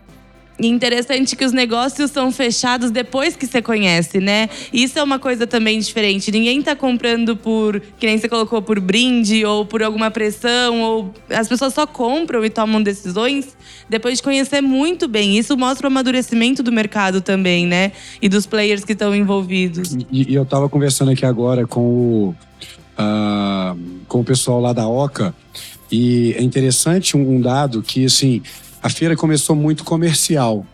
Interessante 0.60 1.36
que 1.36 1.44
os 1.44 1.52
negócios 1.52 2.10
são 2.10 2.32
fechados 2.32 2.90
depois 2.90 3.36
que 3.36 3.46
você 3.46 3.62
conhece, 3.62 4.18
né? 4.18 4.48
Isso 4.72 4.98
é 4.98 5.02
uma 5.02 5.18
coisa 5.18 5.46
também 5.46 5.78
diferente. 5.78 6.32
Ninguém 6.32 6.60
tá 6.60 6.74
comprando 6.74 7.36
por, 7.36 7.80
que 7.98 8.06
nem 8.06 8.18
você 8.18 8.28
colocou, 8.28 8.60
por 8.60 8.80
brinde 8.80 9.44
ou 9.44 9.64
por 9.64 9.82
alguma 9.82 10.10
pressão. 10.10 10.80
ou 10.80 11.14
As 11.30 11.48
pessoas 11.48 11.74
só 11.74 11.86
compram 11.86 12.44
e 12.44 12.50
tomam 12.50 12.82
decisões 12.82 13.56
depois 13.88 14.18
de 14.18 14.22
conhecer 14.22 14.60
muito 14.60 15.06
bem. 15.06 15.38
Isso 15.38 15.56
mostra 15.56 15.86
o 15.86 15.90
amadurecimento 15.90 16.62
do 16.62 16.72
mercado 16.72 17.20
também, 17.20 17.64
né? 17.64 17.92
E 18.20 18.28
dos 18.28 18.44
players 18.44 18.84
que 18.84 18.94
estão 18.94 19.14
envolvidos. 19.14 19.94
E, 20.10 20.32
e 20.32 20.34
eu 20.34 20.44
tava 20.44 20.68
conversando 20.68 21.12
aqui 21.12 21.24
agora 21.24 21.66
com 21.68 21.80
o, 21.80 22.34
ah, 22.96 23.76
com 24.08 24.20
o 24.20 24.24
pessoal 24.24 24.60
lá 24.60 24.72
da 24.72 24.88
Oca 24.88 25.32
e 25.90 26.34
é 26.34 26.42
interessante 26.42 27.16
um 27.16 27.40
dado 27.40 27.82
que, 27.82 28.04
assim, 28.04 28.42
a 28.82 28.88
feira 28.88 29.16
começou 29.16 29.54
muito 29.54 29.84
comercial 29.84 30.66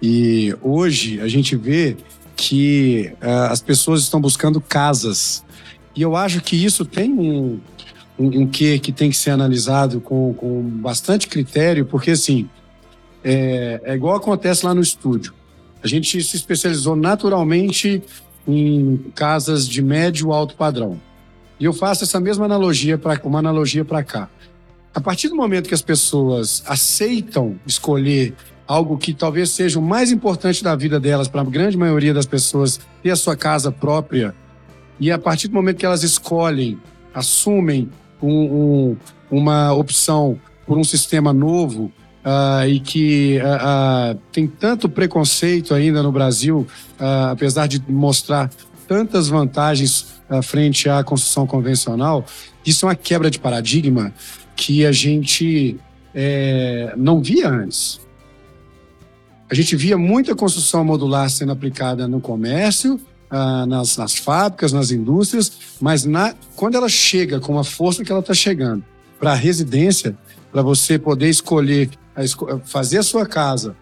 e 0.00 0.54
hoje 0.62 1.20
a 1.20 1.28
gente 1.28 1.56
vê 1.56 1.96
que 2.36 3.12
ah, 3.20 3.48
as 3.48 3.60
pessoas 3.60 4.02
estão 4.02 4.20
buscando 4.20 4.60
casas 4.60 5.44
e 5.96 6.02
eu 6.02 6.16
acho 6.16 6.40
que 6.40 6.56
isso 6.56 6.84
tem 6.84 7.12
um, 7.12 7.60
um, 8.18 8.42
um 8.42 8.46
quê 8.46 8.78
que 8.78 8.92
tem 8.92 9.10
que 9.10 9.16
ser 9.16 9.30
analisado 9.30 10.00
com, 10.00 10.34
com 10.34 10.62
bastante 10.62 11.28
critério, 11.28 11.86
porque, 11.86 12.10
assim, 12.12 12.48
é, 13.22 13.80
é 13.84 13.94
igual 13.94 14.16
acontece 14.16 14.66
lá 14.66 14.74
no 14.74 14.80
estúdio. 14.80 15.32
A 15.82 15.86
gente 15.86 16.22
se 16.22 16.36
especializou 16.36 16.96
naturalmente 16.96 18.02
em 18.46 18.96
casas 19.14 19.68
de 19.68 19.80
médio 19.80 20.32
alto 20.32 20.56
padrão. 20.56 21.00
E 21.60 21.64
eu 21.64 21.72
faço 21.72 22.04
essa 22.04 22.18
mesma 22.18 22.44
analogia 22.46 22.98
para 22.98 23.20
uma 23.24 23.38
analogia 23.38 23.84
para 23.84 24.02
cá. 24.02 24.28
A 24.94 25.00
partir 25.00 25.28
do 25.28 25.34
momento 25.34 25.68
que 25.68 25.74
as 25.74 25.82
pessoas 25.82 26.62
aceitam 26.66 27.56
escolher 27.66 28.34
algo 28.66 28.96
que 28.96 29.12
talvez 29.12 29.50
seja 29.50 29.78
o 29.78 29.82
mais 29.82 30.12
importante 30.12 30.62
da 30.62 30.74
vida 30.76 31.00
delas, 31.00 31.26
para 31.28 31.40
a 31.40 31.44
grande 31.44 31.76
maioria 31.76 32.14
das 32.14 32.26
pessoas, 32.26 32.80
ter 33.02 33.10
a 33.10 33.16
sua 33.16 33.36
casa 33.36 33.72
própria, 33.72 34.34
e 34.98 35.10
a 35.10 35.18
partir 35.18 35.48
do 35.48 35.54
momento 35.54 35.78
que 35.78 35.84
elas 35.84 36.02
escolhem, 36.04 36.78
assumem 37.12 37.90
um- 38.22 38.30
um- 38.30 38.96
uma 39.30 39.72
opção 39.72 40.38
por 40.64 40.78
um 40.78 40.84
sistema 40.84 41.32
novo, 41.32 41.92
ah, 42.24 42.66
e 42.66 42.78
que 42.80 43.38
ah, 43.40 43.58
ah, 43.60 44.16
tem 44.32 44.46
tanto 44.46 44.88
preconceito 44.88 45.74
ainda 45.74 46.02
no 46.02 46.12
Brasil, 46.12 46.66
apesar 47.30 47.66
de 47.66 47.82
mostrar 47.88 48.48
tantas 48.86 49.28
vantagens 49.28 50.14
frente 50.42 50.88
à 50.88 51.02
construção 51.04 51.46
convencional, 51.46 52.24
isso 52.64 52.86
é 52.86 52.88
uma 52.88 52.94
quebra 52.94 53.30
de 53.30 53.38
paradigma 53.38 54.12
que 54.56 54.86
a 54.86 54.92
gente 54.92 55.76
eh, 56.14 56.92
não 56.96 57.20
via 57.22 57.48
antes. 57.48 58.00
A 59.50 59.54
gente 59.54 59.76
via 59.76 59.96
muita 59.96 60.34
construção 60.34 60.84
modular 60.84 61.28
sendo 61.28 61.52
aplicada 61.52 62.08
no 62.08 62.20
comércio, 62.20 63.00
ah, 63.30 63.66
nas, 63.66 63.96
nas 63.96 64.14
fábricas, 64.16 64.72
nas 64.72 64.90
indústrias, 64.90 65.52
mas 65.80 66.04
na, 66.04 66.34
quando 66.56 66.76
ela 66.76 66.88
chega 66.88 67.40
com 67.40 67.58
a 67.58 67.64
força 67.64 68.04
que 68.04 68.10
ela 68.10 68.20
está 68.20 68.34
chegando 68.34 68.84
para 69.18 69.32
a 69.32 69.34
residência, 69.34 70.16
para 70.50 70.62
você 70.62 70.98
poder 70.98 71.28
escolher, 71.28 71.90
a 72.14 72.58
fazer 72.64 72.98
a 72.98 73.02
sua 73.02 73.26
casa 73.26 73.76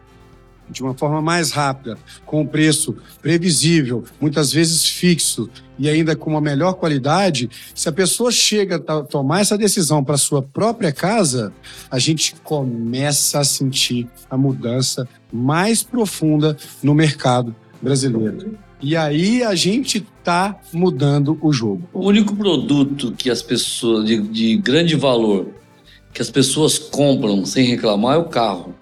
de 0.73 0.83
uma 0.83 0.95
forma 0.95 1.23
mais 1.23 1.53
rápida, 1.53 1.97
com 2.27 2.41
um 2.41 2.47
preço 2.47 2.97
previsível, 3.21 4.05
muitas 4.21 4.53
vezes 4.53 4.85
fixo 4.87 5.49
e 5.79 5.89
ainda 5.89 6.17
com 6.17 6.31
uma 6.31 6.41
melhor 6.41 6.75
qualidade, 6.75 7.51
se 7.75 7.89
a 7.89 7.93
pessoa 7.93 8.31
chega 8.31 8.77
a 8.77 9.03
tomar 9.03 9.41
essa 9.41 9.59
decisão 9.59 10.03
para 10.03 10.17
sua 10.17 10.43
própria 10.43 10.93
casa, 10.93 11.53
a 11.91 11.99
gente 11.99 12.35
começa 12.43 13.41
a 13.41 13.45
sentir 13.45 14.09
a 14.31 14.37
mudança 14.37 15.09
mais 15.33 15.83
profunda 15.83 16.57
no 16.83 16.95
mercado 16.95 17.55
brasileiro. 17.81 18.57
E 18.81 18.97
aí 18.97 19.45
a 19.45 19.55
gente 19.55 20.05
está 20.19 20.59
mudando 20.73 21.39
o 21.41 21.53
jogo. 21.53 21.89
O 21.93 22.07
único 22.07 22.35
produto 22.35 23.13
que 23.13 23.31
as 23.31 23.41
pessoas, 23.41 24.05
de, 24.05 24.21
de 24.21 24.57
grande 24.57 24.97
valor, 24.97 25.49
que 26.13 26.21
as 26.21 26.31
pessoas 26.31 26.79
compram 26.79 27.45
sem 27.47 27.65
reclamar 27.65 28.17
é 28.17 28.19
o 28.19 28.25
carro. 28.25 28.75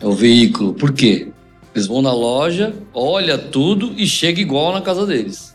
É 0.00 0.06
o 0.06 0.12
veículo. 0.12 0.74
Por 0.74 0.92
quê? 0.92 1.28
Eles 1.74 1.86
vão 1.86 2.00
na 2.00 2.12
loja, 2.12 2.74
olha 2.94 3.36
tudo 3.36 3.92
e 3.96 4.06
chega 4.06 4.40
igual 4.40 4.72
na 4.72 4.80
casa 4.80 5.04
deles. 5.04 5.54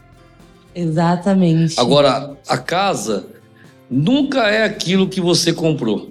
Exatamente. 0.74 1.80
Agora, 1.80 2.38
a 2.48 2.58
casa 2.58 3.26
nunca 3.90 4.48
é 4.50 4.64
aquilo 4.64 5.08
que 5.08 5.20
você 5.20 5.52
comprou. 5.52 6.10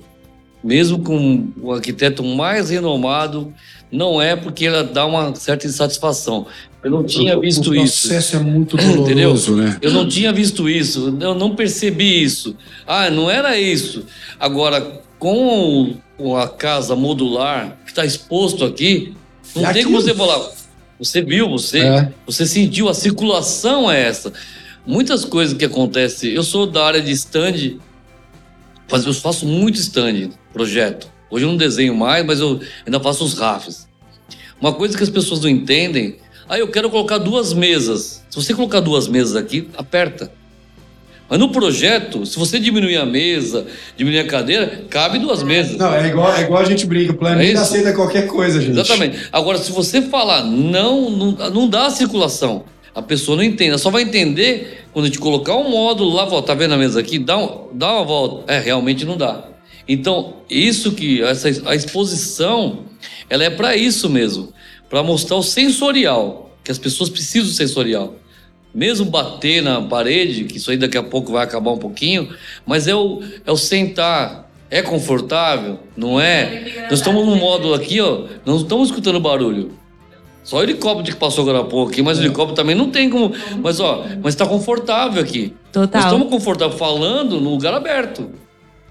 Mesmo 0.62 0.98
com 0.98 1.48
o 1.62 1.72
arquiteto 1.72 2.22
mais 2.22 2.68
renomado, 2.68 3.52
não 3.90 4.20
é 4.20 4.36
porque 4.36 4.66
ela 4.66 4.84
dá 4.84 5.06
uma 5.06 5.34
certa 5.34 5.66
insatisfação. 5.66 6.46
Eu 6.84 6.90
não 6.90 7.04
tinha 7.04 7.38
visto 7.38 7.70
o 7.70 7.74
isso. 7.74 8.08
processo 8.08 8.36
é 8.36 8.40
muito 8.40 8.76
Entendeu? 8.76 9.04
doloroso, 9.30 9.56
né? 9.56 9.78
Eu 9.80 9.90
não 9.92 10.06
tinha 10.06 10.32
visto 10.32 10.68
isso, 10.68 11.16
eu 11.20 11.34
não 11.34 11.54
percebi 11.54 12.22
isso. 12.22 12.56
Ah, 12.86 13.10
não 13.10 13.30
era 13.30 13.58
isso. 13.58 14.04
Agora, 14.38 15.00
com 15.18 15.94
o- 16.20 16.36
a 16.36 16.48
casa 16.48 16.94
modular 16.94 17.78
que 17.84 17.90
está 17.90 18.04
exposto 18.04 18.64
aqui, 18.64 19.14
não 19.54 19.66
É 19.66 19.72
tem 19.72 19.84
como 19.84 20.00
você 20.00 20.14
falar. 20.14 20.50
Você 20.98 21.22
viu, 21.22 21.48
você, 21.48 21.78
É. 21.80 22.12
você 22.26 22.46
sentiu, 22.46 22.88
a 22.88 22.94
circulação 22.94 23.90
é 23.90 24.02
essa. 24.02 24.32
Muitas 24.86 25.24
coisas 25.24 25.56
que 25.56 25.64
acontecem. 25.64 26.30
Eu 26.32 26.42
sou 26.42 26.66
da 26.66 26.84
área 26.84 27.00
de 27.00 27.10
stand, 27.12 27.78
faz- 28.88 29.04
eu 29.06 29.14
faço 29.14 29.46
muito 29.46 29.76
stand, 29.78 30.30
projeto. 30.52 31.08
Hoje 31.30 31.44
eu 31.44 31.48
não 31.48 31.56
desenho 31.56 31.94
mais, 31.94 32.24
mas 32.26 32.40
eu 32.40 32.60
ainda 32.84 33.00
faço 33.00 33.24
os 33.24 33.34
rafs. 33.34 33.88
Uma 34.60 34.72
coisa 34.74 34.96
que 34.96 35.02
as 35.02 35.08
pessoas 35.10 35.40
não 35.40 35.48
entendem, 35.48 36.16
ah, 36.48 36.58
eu 36.58 36.68
quero 36.68 36.90
colocar 36.90 37.18
duas 37.18 37.52
mesas. 37.52 38.22
Se 38.28 38.36
você 38.36 38.52
colocar 38.52 38.80
duas 38.80 39.06
mesas 39.08 39.36
aqui, 39.36 39.68
aperta. 39.76 40.30
Mas 41.30 41.38
no 41.38 41.50
projeto, 41.50 42.26
se 42.26 42.36
você 42.36 42.58
diminuir 42.58 42.96
a 42.96 43.06
mesa, 43.06 43.64
diminuir 43.96 44.20
a 44.20 44.26
cadeira, 44.26 44.84
cabe 44.90 45.18
duas 45.20 45.44
mesas. 45.44 45.76
Não, 45.76 45.94
é 45.94 46.08
igual, 46.08 46.34
é 46.34 46.40
igual 46.42 46.60
a 46.60 46.64
gente 46.64 46.84
brinca, 46.84 47.12
o 47.12 47.14
É 47.14 47.18
planeta 47.18 47.52
isso. 47.52 47.62
aceita 47.62 47.92
qualquer 47.92 48.26
coisa, 48.26 48.60
gente. 48.60 48.72
Exatamente. 48.72 49.16
Agora, 49.30 49.56
se 49.58 49.70
você 49.70 50.02
falar 50.02 50.42
não, 50.44 51.08
não, 51.08 51.30
não 51.50 51.68
dá 51.68 51.88
circulação, 51.88 52.64
a 52.92 53.00
pessoa 53.00 53.36
não 53.36 53.44
entende. 53.44 53.70
Ela 53.70 53.78
só 53.78 53.90
vai 53.90 54.02
entender 54.02 54.86
quando 54.92 55.04
a 55.04 55.08
gente 55.08 55.20
colocar 55.20 55.54
um 55.54 55.70
módulo 55.70 56.12
lá, 56.12 56.26
ó, 56.28 56.42
tá 56.42 56.52
vendo 56.52 56.74
a 56.74 56.76
mesa 56.76 56.98
aqui? 56.98 57.16
Dá, 57.20 57.38
um- 57.38 57.68
dá 57.74 57.92
uma 57.94 58.04
volta. 58.04 58.52
É, 58.52 58.58
realmente 58.58 59.04
não 59.04 59.16
dá. 59.16 59.44
Então, 59.86 60.34
isso 60.50 60.90
que 60.92 61.22
essa 61.22 61.48
a 61.66 61.74
exposição, 61.76 62.80
ela 63.28 63.44
é 63.44 63.50
para 63.50 63.76
isso 63.76 64.10
mesmo, 64.10 64.52
para 64.88 65.00
mostrar 65.04 65.36
o 65.36 65.42
sensorial, 65.44 66.50
que 66.64 66.72
as 66.72 66.78
pessoas 66.78 67.08
precisam 67.08 67.48
do 67.48 67.54
sensorial. 67.54 68.16
Mesmo 68.72 69.06
bater 69.06 69.62
na 69.62 69.82
parede, 69.82 70.44
que 70.44 70.56
isso 70.56 70.70
aí 70.70 70.76
daqui 70.76 70.96
a 70.96 71.02
pouco 71.02 71.32
vai 71.32 71.44
acabar 71.44 71.72
um 71.72 71.78
pouquinho, 71.78 72.28
mas 72.64 72.86
é 72.86 72.94
o, 72.94 73.20
é 73.44 73.50
o 73.50 73.56
sentar. 73.56 74.48
É 74.70 74.80
confortável? 74.82 75.80
Não 75.96 76.20
é? 76.20 76.86
Nós 76.88 77.00
estamos 77.00 77.26
num 77.26 77.34
módulo 77.34 77.74
aqui, 77.74 78.00
ó, 78.00 78.26
não 78.46 78.56
estamos 78.56 78.88
escutando 78.88 79.18
barulho. 79.18 79.72
Só 80.44 80.58
o 80.58 80.62
helicóptero 80.62 81.14
que 81.14 81.20
passou 81.20 81.42
agora 81.42 81.60
há 81.60 81.64
pouco 81.64 81.90
aqui, 81.90 82.02
mas 82.02 82.18
o 82.18 82.22
helicóptero 82.22 82.54
também 82.54 82.74
não 82.74 82.90
tem 82.90 83.10
como. 83.10 83.32
Mas 83.62 83.78
ó, 83.80 84.04
mas 84.22 84.34
tá 84.34 84.46
confortável 84.46 85.22
aqui. 85.22 85.52
Total. 85.72 86.00
Nós 86.00 86.12
estamos 86.12 86.30
confortáveis 86.30 86.78
falando 86.78 87.40
no 87.40 87.50
lugar 87.50 87.74
aberto. 87.74 88.30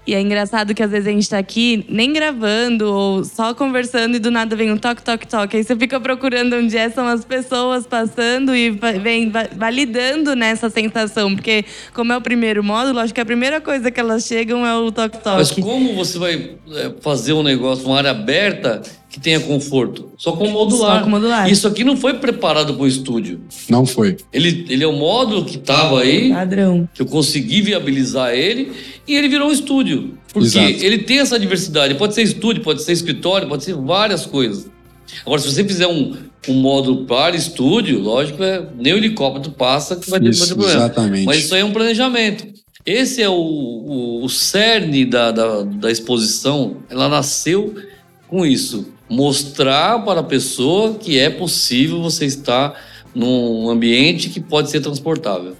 E 0.06 0.14
é 0.14 0.20
engraçado 0.20 0.74
que 0.74 0.82
às 0.82 0.90
vezes 0.90 1.06
a 1.06 1.10
gente 1.10 1.28
tá 1.28 1.38
aqui 1.38 1.84
nem 1.88 2.12
gravando 2.12 2.90
ou 2.92 3.22
só 3.24 3.54
conversando 3.54 4.16
e 4.16 4.18
do 4.18 4.30
nada 4.30 4.56
vem 4.56 4.72
um 4.72 4.76
toque, 4.76 5.02
toque, 5.02 5.26
toque. 5.26 5.58
Aí 5.58 5.62
você 5.62 5.76
fica 5.76 6.00
procurando 6.00 6.56
onde 6.56 6.76
é, 6.76 6.88
são 6.90 7.06
as 7.06 7.24
pessoas 7.24 7.86
passando 7.86 8.56
e 8.56 8.70
vem 8.70 9.28
va- 9.30 9.48
validando 9.54 10.34
nessa 10.34 10.70
sensação. 10.70 11.34
Porque, 11.34 11.64
como 11.92 12.12
é 12.12 12.16
o 12.16 12.20
primeiro 12.20 12.64
módulo, 12.64 12.98
acho 12.98 13.12
que 13.14 13.20
a 13.20 13.26
primeira 13.26 13.60
coisa 13.60 13.90
que 13.90 14.00
elas 14.00 14.24
chegam 14.24 14.66
é 14.66 14.74
o 14.74 14.90
toque, 14.90 15.18
Mas 15.24 15.50
toque. 15.50 15.62
como 15.62 15.94
você 15.94 16.18
vai 16.18 16.50
é, 16.72 16.92
fazer 17.02 17.34
um 17.34 17.42
negócio, 17.42 17.86
uma 17.86 17.98
área 17.98 18.10
aberta 18.10 18.82
que 19.10 19.18
tenha 19.18 19.40
conforto? 19.40 20.12
Só 20.16 20.32
com 20.32 20.48
modular. 20.48 20.98
Só 20.98 21.04
com 21.04 21.10
modular. 21.10 21.50
Isso 21.50 21.66
aqui 21.66 21.82
não 21.82 21.96
foi 21.96 22.14
preparado 22.14 22.74
para 22.74 22.82
o 22.84 22.86
estúdio. 22.86 23.40
Não 23.68 23.84
foi. 23.84 24.16
Ele, 24.32 24.64
ele 24.68 24.84
é 24.84 24.86
o 24.86 24.92
módulo 24.92 25.44
que 25.44 25.56
estava 25.56 26.00
aí, 26.00 26.30
Padrão. 26.30 26.88
que 26.94 27.02
eu 27.02 27.06
consegui 27.06 27.60
viabilizar 27.60 28.32
ele, 28.32 28.70
e 29.06 29.16
ele 29.16 29.28
virou 29.28 29.48
um 29.48 29.52
estúdio. 29.52 30.16
Porque 30.32 30.46
Exato. 30.46 30.84
ele 30.84 30.98
tem 30.98 31.18
essa 31.18 31.38
diversidade. 31.40 31.96
Pode 31.96 32.14
ser 32.14 32.22
estúdio, 32.22 32.62
pode 32.62 32.82
ser 32.82 32.92
escritório, 32.92 33.48
pode 33.48 33.64
ser 33.64 33.74
várias 33.74 34.24
coisas. 34.24 34.70
Agora, 35.26 35.40
se 35.40 35.52
você 35.52 35.64
fizer 35.64 35.88
um, 35.88 36.14
um 36.48 36.54
módulo 36.54 37.04
para 37.04 37.34
estúdio, 37.34 37.98
lógico, 37.98 38.44
é, 38.44 38.64
nem 38.78 38.92
o 38.92 38.96
helicóptero 38.96 39.52
passa 39.52 39.96
que 39.96 40.08
vai 40.08 40.20
ter, 40.20 40.30
Isso, 40.30 40.46
problema. 40.46 40.84
exatamente. 40.84 41.26
Mas 41.26 41.38
isso 41.38 41.54
aí 41.54 41.62
é 41.62 41.64
um 41.64 41.72
planejamento. 41.72 42.46
Esse 42.86 43.20
é 43.20 43.28
o, 43.28 43.34
o, 43.34 44.24
o 44.24 44.28
cerne 44.28 45.04
da, 45.04 45.32
da, 45.32 45.62
da 45.62 45.90
exposição. 45.90 46.76
Ela 46.88 47.08
nasceu 47.08 47.74
com 48.28 48.46
isso. 48.46 48.86
Mostrar 49.10 50.04
para 50.04 50.20
a 50.20 50.22
pessoa 50.22 50.94
que 50.94 51.18
é 51.18 51.28
possível 51.28 52.00
você 52.00 52.24
estar 52.26 52.80
num 53.12 53.68
ambiente 53.68 54.30
que 54.30 54.40
pode 54.40 54.70
ser 54.70 54.80
transportável. 54.80 55.56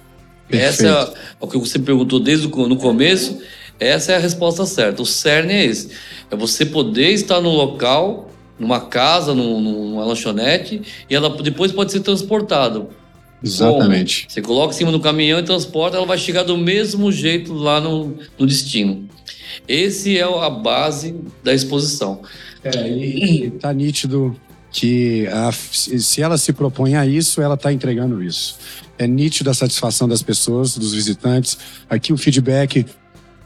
Essa 0.49 0.87
é 0.87 1.13
o 1.39 1.47
que 1.47 1.57
você 1.57 1.77
perguntou 1.77 2.19
desde 2.19 2.47
o 2.47 2.67
no 2.67 2.77
começo. 2.77 3.39
Essa 3.79 4.13
é 4.13 4.15
a 4.15 4.19
resposta 4.19 4.65
certa. 4.65 5.01
O 5.01 5.05
cerne 5.05 5.53
é 5.53 5.65
esse. 5.65 5.89
É 6.29 6.35
você 6.35 6.65
poder 6.65 7.09
estar 7.11 7.41
num 7.41 7.53
local, 7.53 8.31
numa 8.57 8.79
casa, 8.79 9.33
num- 9.33 9.59
numa 9.59 10.05
lanchonete, 10.05 10.81
e 11.09 11.15
ela 11.15 11.29
depois 11.41 11.71
pode 11.71 11.91
ser 11.91 11.99
transportada. 11.99 12.87
Exatamente. 13.43 14.27
Você 14.29 14.41
coloca 14.41 14.73
em 14.73 14.77
cima 14.77 14.91
do 14.91 14.99
caminhão 14.99 15.39
e 15.39 15.43
transporta, 15.43 15.97
ela 15.97 16.05
vai 16.05 16.17
chegar 16.17 16.43
do 16.43 16.57
mesmo 16.57 17.11
jeito 17.11 17.53
lá 17.53 17.81
no, 17.81 18.15
no 18.37 18.45
destino. 18.45 19.09
Esse 19.67 20.17
é 20.17 20.23
a 20.23 20.49
base 20.49 21.15
da 21.43 21.53
exposição. 21.53 22.21
É, 22.63 22.87
e, 22.89 23.45
e 23.45 23.51
tá 23.51 23.73
nítido 23.73 24.35
que 24.71 25.27
a- 25.27 25.51
se 25.51 26.21
ela 26.21 26.37
se 26.37 26.53
propõe 26.53 26.95
a 26.95 27.05
isso, 27.05 27.41
ela 27.41 27.55
está 27.55 27.73
entregando 27.73 28.23
isso. 28.23 28.57
É 28.97 29.07
nítido 29.07 29.49
a 29.49 29.53
satisfação 29.53 30.07
das 30.07 30.21
pessoas, 30.21 30.77
dos 30.77 30.93
visitantes. 30.93 31.57
Aqui 31.89 32.13
o 32.13 32.17
feedback 32.17 32.85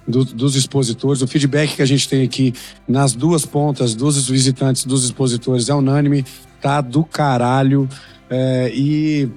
do- 0.08 0.26
dos 0.26 0.56
expositores, 0.56 1.22
o 1.22 1.28
feedback 1.28 1.76
que 1.78 1.82
a 1.82 1.86
gente 1.86 2.08
tem 2.08 2.24
aqui 2.24 2.54
nas 2.88 3.14
duas 3.14 3.46
pontas 3.46 3.96
dos 3.96 4.28
visitantes, 4.30 4.86
dos 4.86 5.04
expositores, 5.06 5.68
é 5.70 5.74
unânime, 5.74 6.24
tá 6.62 6.80
do 6.82 7.04
caralho. 7.04 7.88
É, 8.30 8.72
e 8.74 9.30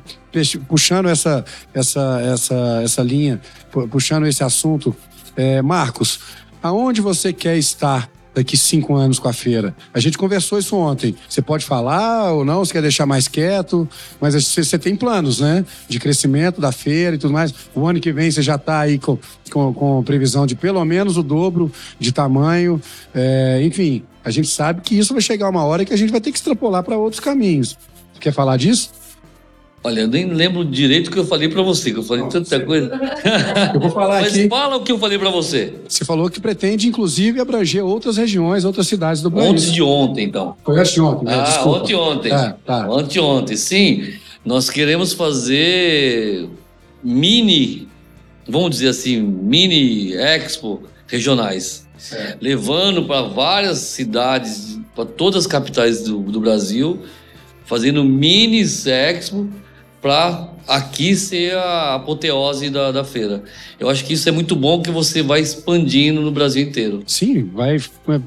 puxando 0.67 1.09
essa, 1.09 1.45
essa, 1.75 2.21
essa, 2.23 2.81
essa 2.83 3.03
linha, 3.03 3.41
pu- 3.71 3.87
puxando 3.89 4.27
esse 4.27 4.43
assunto, 4.43 4.95
é, 5.37 5.63
Marcos, 5.63 6.21
aonde 6.63 7.01
você 7.01 7.33
quer 7.33 7.57
estar 7.57 8.11
daqui 8.39 8.57
cinco 8.57 8.95
anos 8.95 9.19
com 9.19 9.29
a 9.29 9.33
feira? 9.33 9.75
A 9.93 10.01
gente 10.01 10.17
conversou 10.17 10.59
isso 10.59 10.77
ontem. 10.77 11.15
Você 11.29 11.43
pode 11.43 11.65
falar 11.65 12.33
ou 12.33 12.45
não? 12.45 12.65
Você 12.65 12.73
quer 12.73 12.83
deixar 12.83 13.05
mais 13.07 13.29
quieto? 13.29 13.89
Mas 14.21 14.35
você, 14.35 14.79
tem 14.79 14.95
planos, 14.95 15.41
né? 15.41 15.65
De 15.89 15.99
crescimento 15.99 16.61
da 16.61 16.73
feira 16.73 17.17
e 17.17 17.19
tudo 17.19 17.33
mais. 17.33 17.53
O 17.75 17.87
ano 17.87 18.01
que 18.01 18.13
vem 18.13 18.31
você 18.31 18.41
já 18.41 18.55
está 18.55 18.81
aí 18.81 18.99
com, 18.99 19.19
com, 19.51 19.73
com 19.75 20.03
previsão 20.03 20.47
de 20.47 20.55
pelo 20.55 20.85
menos 20.85 21.17
o 21.17 21.23
dobro 21.23 21.71
de 21.99 22.13
tamanho. 22.13 22.81
É, 23.15 23.61
enfim, 23.63 24.05
a 24.25 24.31
gente 24.31 24.49
sabe 24.49 24.81
que 24.81 24.97
isso 24.97 25.13
vai 25.13 25.23
chegar 25.23 25.49
uma 25.49 25.65
hora 25.65 25.85
que 25.85 25.93
a 25.93 25.97
gente 25.97 26.11
vai 26.11 26.21
ter 26.21 26.31
que 26.31 26.39
extrapolar 26.39 26.83
para 26.83 26.97
outros 26.97 27.21
caminhos. 27.21 27.77
Quer 28.21 28.33
falar 28.33 28.57
disso? 28.57 28.91
Olha, 29.85 30.01
eu 30.01 30.09
nem 30.09 30.27
lembro 30.27 30.65
direito 30.65 31.07
o 31.07 31.11
que 31.11 31.19
eu 31.19 31.25
falei 31.27 31.49
pra 31.49 31.63
você, 31.63 31.93
que 31.93 31.99
eu 31.99 32.03
falei 32.03 32.25
tanta 32.29 32.59
coisa. 32.61 32.91
Eu 33.73 33.81
vou 33.81 33.91
falar 33.91 34.23
Mas 34.23 34.35
aqui. 34.35 34.49
fala 34.49 34.77
o 34.77 34.83
que 34.83 34.91
eu 34.91 34.99
falei 34.99 35.19
pra 35.19 35.31
você. 35.31 35.73
Você 35.89 36.05
falou 36.05 36.29
que 36.29 36.41
pretende, 36.41 36.89
inclusive, 36.89 37.41
abranger 37.41 37.85
outras 37.85 38.17
regiões, 38.17 38.65
outras 38.65 38.89
cidades 38.89 39.23
do 39.23 39.31
Brasil. 39.31 39.51
Antes 39.53 39.73
de 39.73 39.81
ontem, 39.83 40.25
então. 40.27 40.57
Foi 40.65 40.79
antes 40.81 40.93
de 40.93 41.01
ontem, 41.01 41.25
né? 41.27 41.35
Ah, 41.35 41.43
Desculpa. 41.45 41.79
ontem, 41.79 41.95
ontem. 41.95 42.33
É, 42.33 42.55
tá. 42.67 42.89
Ontem, 42.91 43.21
ontem, 43.21 43.57
sim. 43.57 44.15
Nós 44.45 44.69
queremos 44.69 45.13
fazer 45.13 46.49
mini, 47.03 47.87
vamos 48.49 48.71
dizer 48.71 48.89
assim, 48.89 49.21
mini 49.21 50.13
expo 50.15 50.83
regionais. 51.07 51.87
Levando 52.41 53.05
para 53.05 53.23
várias 53.23 53.79
cidades, 53.79 54.79
para 54.95 55.05
todas 55.05 55.41
as 55.45 55.47
capitais 55.47 56.03
do, 56.03 56.19
do 56.21 56.41
Brasil, 56.41 56.99
fazendo 57.65 58.05
mini 58.05 58.61
expo 58.61 59.49
para 60.01 60.49
aqui 60.67 61.17
ser 61.17 61.55
a 61.57 61.95
apoteose 61.95 62.71
da, 62.71 62.93
da 62.93 63.03
feira. 63.03 63.43
Eu 63.81 63.89
acho 63.89 64.05
que 64.05 64.13
isso 64.13 64.29
é 64.29 64.33
muito 64.33 64.55
bom 64.55 64.81
que 64.81 64.91
você 64.91 65.23
vai 65.23 65.41
expandindo 65.41 66.21
no 66.21 66.31
Brasil 66.31 66.63
inteiro. 66.63 67.03
Sim, 67.07 67.51
vai, 67.53 67.79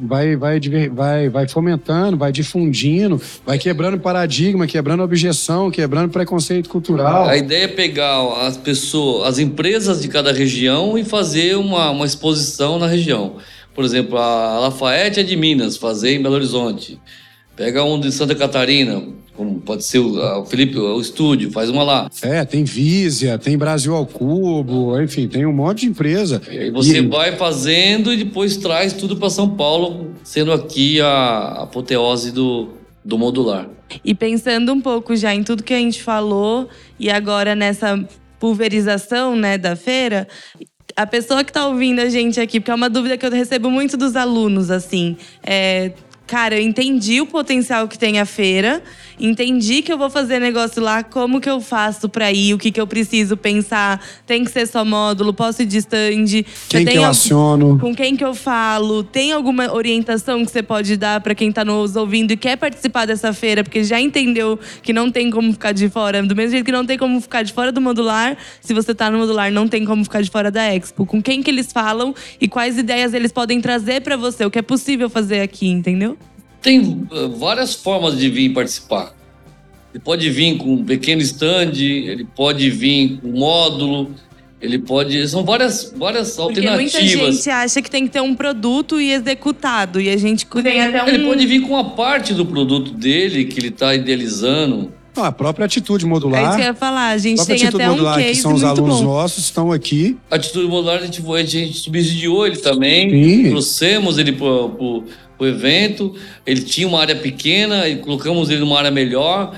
vai, 0.02 0.36
vai, 0.36 0.60
vai, 0.90 1.30
vai 1.30 1.48
fomentando, 1.48 2.18
vai 2.18 2.32
difundindo, 2.32 3.22
vai 3.46 3.58
quebrando 3.58 4.00
paradigma, 4.00 4.68
quebrando 4.68 5.04
objeção, 5.04 5.72
quebrando 5.72 6.10
preconceito 6.10 6.70
cultural. 6.70 7.30
A 7.30 7.38
ideia 7.38 7.66
é 7.66 7.68
pegar 7.68 8.22
as 8.46 8.58
pessoas, 8.58 9.28
as 9.28 9.40
empresas 9.40 10.02
de 10.02 10.08
cada 10.08 10.34
região 10.34 10.98
e 10.98 11.04
fazer 11.04 11.56
uma, 11.56 11.92
uma 11.92 12.06
exposição 12.06 12.80
na 12.80 12.88
região. 12.88 13.36
Por 13.74 13.86
exemplo, 13.86 14.18
a 14.18 14.60
Lafayette 14.60 15.22
é 15.22 15.24
de 15.24 15.36
Minas, 15.38 15.78
fazer 15.78 16.16
em 16.16 16.22
Belo 16.22 16.36
Horizonte. 16.36 17.00
Pega 17.56 17.84
um 17.84 18.00
de 18.00 18.12
Santa 18.12 18.36
Catarina, 18.36 19.04
como 19.42 19.60
pode 19.60 19.84
ser 19.84 19.98
o, 20.00 20.22
a- 20.22 20.40
o 20.40 20.46
Felipe, 20.46 20.78
o 20.78 21.02
estúdio, 21.02 21.50
faz 21.52 21.68
uma 21.70 21.82
lá. 21.84 22.10
É, 22.22 22.46
tem 22.46 22.64
Vísia, 22.64 23.40
tem 23.40 23.58
Brasil 23.58 23.96
ao 23.96 24.06
Cubo, 24.06 25.00
enfim, 25.02 25.28
tem 25.28 25.46
um 25.48 25.52
monte 25.54 25.82
de 25.82 25.88
empresa. 25.88 26.40
E 26.50 26.58
aí 26.60 26.70
você 26.72 27.00
E- 27.00 27.08
vai 27.08 27.36
fazendo 27.36 28.14
e 28.14 28.18
depois 28.18 28.56
traz 28.58 28.94
tudo 28.94 29.18
para 29.18 29.30
São 29.32 29.50
Paulo, 29.50 30.12
sendo 30.24 30.52
aqui 30.52 31.02
a 31.02 31.64
apoteose 31.64 32.32
do, 32.32 32.70
do 33.04 33.18
modular. 33.18 33.68
E 34.06 34.14
pensando 34.14 34.72
um 34.72 34.80
pouco 34.80 35.16
já 35.16 35.34
em 35.34 35.44
tudo 35.44 35.64
que 35.64 35.74
a 35.74 35.78
gente 35.80 36.04
falou 36.04 36.70
e 37.00 37.10
agora 37.10 37.56
nessa 37.56 38.00
pulverização, 38.40 39.36
né, 39.36 39.58
da 39.58 39.76
feira, 39.76 40.28
a 40.96 41.08
pessoa 41.08 41.44
que 41.44 41.52
tá 41.52 41.68
ouvindo 41.68 42.00
a 42.00 42.10
gente 42.10 42.40
aqui, 42.40 42.60
porque 42.60 42.72
é 42.72 42.76
uma 42.76 42.90
dúvida 42.90 43.18
que 43.18 43.26
eu 43.26 43.32
recebo 43.32 43.72
muito 43.72 43.98
dos 43.98 44.16
alunos, 44.16 44.70
assim, 44.70 45.16
é, 45.44 45.92
cara, 46.32 46.58
eu 46.58 46.62
entendi 46.62 47.20
o 47.20 47.26
potencial 47.26 47.90
que 47.90 48.00
tem 48.00 48.18
a 48.18 48.26
feira, 48.26 48.82
entendi 49.20 49.82
que 49.82 49.92
eu 49.92 49.98
vou 49.98 50.10
fazer 50.10 50.40
negócio 50.40 50.82
lá, 50.82 51.04
como 51.04 51.42
que 51.42 51.50
eu 51.50 51.60
faço 51.60 52.08
pra 52.08 52.32
ir, 52.32 52.54
o 52.54 52.58
que 52.58 52.72
que 52.72 52.80
eu 52.80 52.88
preciso 52.88 53.36
pensar, 53.36 54.02
tem 54.26 54.46
que 54.46 54.50
ser 54.50 54.66
só 54.66 54.86
módulo, 54.86 55.34
posso 55.34 55.62
ir 55.62 55.66
de 55.66 55.80
stand. 55.80 56.46
Quem 56.70 56.86
que 56.86 56.98
eu 56.98 57.04
aciono? 57.04 57.78
com 57.78 57.94
quem 57.94 58.16
que 58.16 58.24
eu 58.24 58.34
falo? 58.34 59.04
Tem 59.04 59.34
alguma 59.34 59.74
orientação 59.74 60.46
que 60.46 60.52
você 60.52 60.64
pode 60.64 60.96
dar 60.96 61.20
para 61.20 61.36
quem 61.36 61.52
tá 61.52 61.66
nos 61.66 61.98
ouvindo 61.98 62.32
e 62.32 62.38
quer 62.38 62.56
participar 62.56 63.06
dessa 63.06 63.34
feira, 63.34 63.62
porque 63.62 63.84
já 63.84 64.00
entendeu 64.00 64.58
que 64.82 64.94
não 64.94 65.12
tem 65.12 65.30
como 65.30 65.52
ficar 65.52 65.74
de 65.74 65.90
fora, 65.90 66.24
do 66.24 66.34
mesmo 66.34 66.52
jeito 66.52 66.64
que 66.64 66.72
não 66.72 66.86
tem 66.86 66.98
como 66.98 67.20
ficar 67.20 67.44
de 67.44 67.52
fora 67.52 67.74
do 67.74 67.82
modular, 67.82 68.38
se 68.62 68.74
você 68.74 68.96
tá 68.96 69.12
no 69.12 69.18
modular, 69.18 69.52
não 69.52 69.68
tem 69.68 69.84
como 69.84 70.02
ficar 70.06 70.22
de 70.22 70.30
fora 70.30 70.50
da 70.50 70.74
Expo. 70.74 71.06
Com 71.06 71.22
quem 71.22 71.44
que 71.44 71.52
eles 71.52 71.74
falam 71.74 72.16
e 72.40 72.48
quais 72.48 72.78
ideias 72.78 73.14
eles 73.14 73.34
podem 73.34 73.60
trazer 73.60 74.00
para 74.00 74.16
você, 74.16 74.46
o 74.46 74.50
que 74.50 74.60
é 74.60 74.62
possível 74.62 75.10
fazer 75.10 75.42
aqui, 75.42 75.68
entendeu? 75.68 76.18
Tem 76.62 77.08
eh, 77.12 77.28
várias 77.38 77.74
formas 77.74 78.18
de 78.18 78.30
vir 78.30 78.54
participar. 78.54 79.14
Ele 79.94 80.02
pode 80.04 80.30
vir 80.30 80.58
com 80.58 80.74
um 80.76 80.86
pequeno 80.86 81.22
stand, 81.22 81.74
ele 81.74 82.26
pode 82.36 82.70
vir 82.70 83.20
com 83.20 83.30
módulo, 83.30 84.12
ele 84.62 84.80
pode. 84.80 85.28
São 85.28 85.44
várias, 85.44 85.94
várias 85.98 86.36
Porque 86.36 86.62
muita 86.62 87.02
gente 87.02 87.50
acha 87.50 87.82
que 87.82 87.90
tem 87.90 88.06
que 88.06 88.14
ter 88.14 88.22
um 88.22 88.36
produto 88.36 89.02
e 89.02 89.12
executado. 89.12 90.00
E 90.00 90.10
a 90.10 90.16
gente 90.16 90.46
tem 90.46 90.82
até 90.82 91.04
um. 91.04 91.08
Ele 91.08 91.26
pode 91.26 91.46
vir 91.46 91.62
com 91.62 91.74
uma 91.74 91.90
parte 91.90 92.34
do 92.34 92.46
produto 92.46 92.92
dele 92.92 93.46
que 93.46 93.60
ele 93.60 93.68
está 93.70 93.94
idealizando. 93.94 94.94
Não, 95.14 95.26
a 95.26 95.32
própria 95.32 95.66
atitude 95.66 96.06
É 96.06 96.08
modular. 96.08 96.42
isso 96.42 96.56
que 96.56 96.62
eu 96.62 96.66
ia 96.68 96.74
falar. 96.74 97.10
A 97.10 97.12
a 97.12 97.18
gente 97.18 97.36
própria 97.36 97.58
tem 97.58 97.68
atitude 97.68 97.84
até 97.84 97.90
um 97.92 97.94
modular, 97.96 98.18
que 98.18 98.24
case 98.28 98.42
são 98.42 98.54
os 98.54 98.64
alunos 98.64 98.98
bom. 98.98 99.04
nossos, 99.04 99.44
estão 99.44 99.72
aqui. 99.72 100.18
A 100.30 100.36
atitude 100.36 100.68
modular 100.68 101.02
a 101.02 101.06
gente, 101.06 101.22
a 101.30 101.44
gente 101.44 101.80
subsidiou 101.80 102.48
ele 102.48 102.58
também. 102.58 103.10
Sim. 103.10 103.50
Trouxemos 103.50 104.18
ele 104.18 104.32
para 104.32 104.48
o 105.44 105.48
evento. 105.48 106.16
Ele 106.46 106.62
tinha 106.62 106.88
uma 106.88 107.00
área 107.02 107.16
pequena 107.16 107.88
e 107.88 107.98
colocamos 107.98 108.50
ele 108.50 108.60
numa 108.62 108.78
área 108.78 108.92
melhor. 108.92 109.54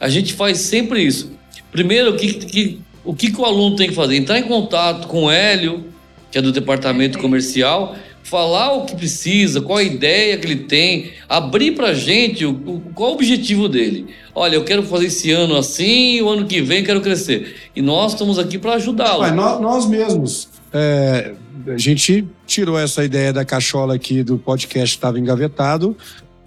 A 0.00 0.08
gente 0.08 0.32
faz 0.32 0.58
sempre 0.58 1.02
isso. 1.02 1.32
Primeiro, 1.72 2.10
o 2.10 2.16
que, 2.16 2.32
que- 2.34 2.80
o 3.04 3.14
que, 3.14 3.30
que 3.30 3.40
o 3.40 3.44
aluno 3.44 3.76
tem 3.76 3.88
que 3.88 3.94
fazer? 3.94 4.16
Entrar 4.16 4.38
em 4.38 4.42
contato 4.44 5.08
com 5.08 5.24
o 5.24 5.30
Hélio, 5.30 5.84
que 6.30 6.38
é 6.38 6.42
do 6.42 6.52
departamento 6.52 7.18
comercial, 7.18 7.96
falar 8.22 8.72
o 8.74 8.84
que 8.84 8.94
precisa, 8.94 9.62
qual 9.62 9.78
a 9.78 9.82
ideia 9.82 10.36
que 10.36 10.46
ele 10.46 10.56
tem, 10.64 11.12
abrir 11.26 11.72
para 11.72 11.88
a 11.88 11.94
gente 11.94 12.44
o, 12.44 12.50
o, 12.50 12.82
qual 12.94 13.12
o 13.12 13.14
objetivo 13.14 13.66
dele. 13.68 14.06
Olha, 14.34 14.56
eu 14.56 14.64
quero 14.64 14.82
fazer 14.82 15.06
esse 15.06 15.30
ano 15.30 15.56
assim, 15.56 16.20
o 16.20 16.28
ano 16.28 16.46
que 16.46 16.60
vem 16.60 16.84
quero 16.84 17.00
crescer. 17.00 17.56
E 17.74 17.80
nós 17.80 18.12
estamos 18.12 18.38
aqui 18.38 18.58
para 18.58 18.74
ajudá-lo. 18.74 19.26
Nós, 19.34 19.60
nós 19.60 19.88
mesmos. 19.88 20.48
É, 20.72 21.32
a 21.74 21.78
gente 21.78 22.26
tirou 22.46 22.78
essa 22.78 23.04
ideia 23.04 23.32
da 23.32 23.44
cachola 23.44 23.94
aqui 23.94 24.22
do 24.22 24.38
podcast 24.38 24.94
que 24.94 24.98
estava 24.98 25.18
engavetado 25.18 25.96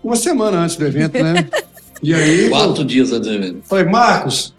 uma 0.03 0.15
semana 0.15 0.59
antes 0.59 0.75
do 0.75 0.85
evento, 0.85 1.21
né? 1.21 1.47
E 2.03 2.15
aí. 2.15 2.49
Quatro 2.49 2.83
dias 2.83 3.11
antes 3.11 3.27
do 3.27 3.35
evento. 3.35 3.59
Falei, 3.63 3.85
Marcos, 3.85 4.55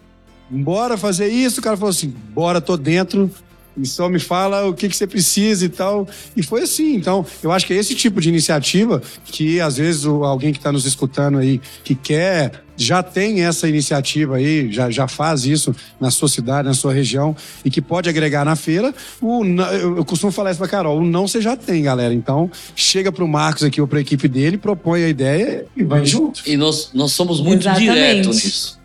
bora 0.49 0.97
fazer 0.97 1.27
isso. 1.27 1.59
O 1.59 1.63
cara 1.63 1.77
falou 1.77 1.91
assim: 1.91 2.15
bora, 2.33 2.61
tô 2.61 2.77
dentro. 2.77 3.29
E 3.77 3.85
só 3.85 4.09
me 4.09 4.21
fala 4.21 4.69
o 4.69 4.75
que, 4.75 4.89
que 4.89 4.95
você 4.95 5.09
precisa 5.09 5.65
e 5.65 5.69
tal. 5.69 6.07
E 6.37 6.43
foi 6.45 6.63
assim. 6.63 6.95
Então, 6.95 7.27
eu 7.43 7.51
acho 7.51 7.67
que 7.67 7.73
é 7.73 7.77
esse 7.77 7.97
tipo 7.97 8.21
de 8.21 8.29
iniciativa 8.29 9.03
que, 9.25 9.61
às 9.61 9.77
vezes, 9.77 10.05
o, 10.05 10.23
alguém 10.23 10.53
que 10.53 10.59
está 10.59 10.71
nos 10.71 10.85
escutando 10.85 11.39
aí, 11.39 11.61
que 11.83 11.97
quer, 11.97 12.63
já 12.83 13.03
tem 13.03 13.45
essa 13.45 13.69
iniciativa 13.69 14.37
aí, 14.37 14.71
já, 14.73 14.91
já 14.91 15.09
faz 15.09 15.45
isso 15.45 15.75
na 16.01 16.11
sua 16.11 16.29
cidade, 16.29 16.69
na 16.69 16.75
sua 16.75 16.93
região, 16.93 17.35
e 17.65 17.71
que 17.71 17.81
pode 17.81 18.09
agregar 18.09 18.45
na 18.45 18.57
feira. 18.57 18.95
O, 19.21 19.45
eu 19.45 20.05
costumo 20.05 20.33
falar 20.33 20.51
isso 20.51 20.59
pra 20.59 20.69
Carol: 20.69 20.99
o 20.99 21.05
não 21.05 21.27
você 21.27 21.41
já 21.41 21.57
tem, 21.57 21.83
galera. 21.83 22.13
Então, 22.13 22.51
chega 22.77 23.11
pro 23.11 23.27
Marcos 23.27 23.63
aqui 23.65 23.81
ou 23.81 23.87
pra 23.87 24.01
equipe 24.01 24.29
dele, 24.29 24.59
propõe 24.59 25.05
a 25.05 25.09
ideia 25.09 25.67
e 25.77 25.83
vai 25.85 26.05
junto. 26.05 26.43
E 26.47 26.57
nós, 26.57 26.91
nós 26.93 27.13
somos 27.13 27.41
muito 27.41 27.63
Exatamente. 27.63 27.93
diretos 27.93 28.45
nisso. 28.45 28.83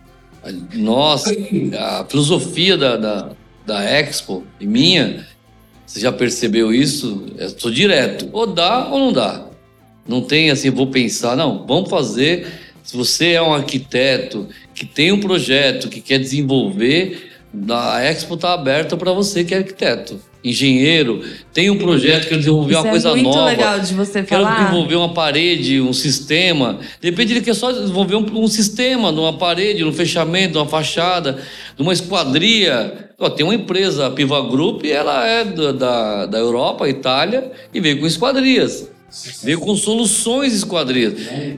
Nós, 0.75 1.25
a 1.77 2.05
filosofia 2.05 2.77
da, 2.77 2.95
da 2.95 3.31
da 3.67 3.83
Expo 3.83 4.45
e 4.61 4.65
minha, 4.65 5.27
você 5.85 5.99
já 5.99 6.11
percebeu 6.11 6.73
isso? 6.73 7.25
Eu 7.37 7.49
sou 7.49 7.69
direto. 7.69 8.29
Ou 8.31 8.47
dá 8.47 8.87
ou 8.87 8.97
não 8.97 9.13
dá. 9.13 9.45
Não 10.07 10.21
tem 10.21 10.49
assim, 10.49 10.69
vou 10.69 10.87
pensar, 10.87 11.35
não, 11.35 11.67
vamos 11.67 11.89
fazer. 11.89 12.47
Se 12.87 12.95
você 12.95 13.33
é 13.33 13.41
um 13.41 13.53
arquiteto 13.53 14.47
que 14.73 14.85
tem 14.85 15.11
um 15.11 15.19
projeto 15.19 15.89
que 15.89 15.99
quer 15.99 16.19
desenvolver, 16.19 17.31
a 17.69 18.01
Expo 18.01 18.35
está 18.35 18.53
aberta 18.53 18.95
para 18.95 19.11
você 19.11 19.43
que 19.43 19.53
é 19.53 19.57
arquiteto 19.57 20.17
engenheiro, 20.41 21.21
tem 21.53 21.69
um 21.69 21.77
projeto, 21.77 22.29
quer 22.29 22.37
desenvolver 22.37 22.71
Isso 22.71 22.81
uma 22.81 22.87
é 22.87 22.91
coisa 22.91 23.09
muito 23.09 23.25
nova. 23.25 23.45
legal 23.45 23.79
de 23.79 23.93
você 23.93 24.23
quero 24.23 24.43
falar. 24.43 24.63
desenvolver 24.63 24.95
uma 24.95 25.13
parede, 25.13 25.81
um 25.81 25.91
sistema. 25.91 26.79
De 27.01 27.09
repente 27.09 27.33
ele 27.33 27.41
quer 27.41 27.55
só 27.55 27.73
desenvolver 27.73 28.15
um, 28.15 28.43
um 28.43 28.47
sistema 28.47 29.11
numa 29.11 29.33
parede, 29.33 29.83
num 29.83 29.91
fechamento, 29.91 30.53
numa 30.53 30.65
fachada, 30.69 31.39
numa 31.77 31.91
esquadria. 31.91 33.09
Ó, 33.19 33.29
tem 33.29 33.45
uma 33.45 33.55
empresa, 33.55 34.07
a 34.07 34.11
Piva 34.11 34.39
Group, 34.43 34.85
ela 34.85 35.27
é 35.27 35.43
da, 35.43 35.71
da, 35.73 36.25
da 36.27 36.37
Europa, 36.37 36.87
Itália, 36.87 37.51
e 37.73 37.81
veio 37.81 37.99
com 37.99 38.07
esquadrias. 38.07 38.89
Veio 39.43 39.59
com 39.59 39.75
soluções 39.75 40.53
esquadrias. 40.53 41.13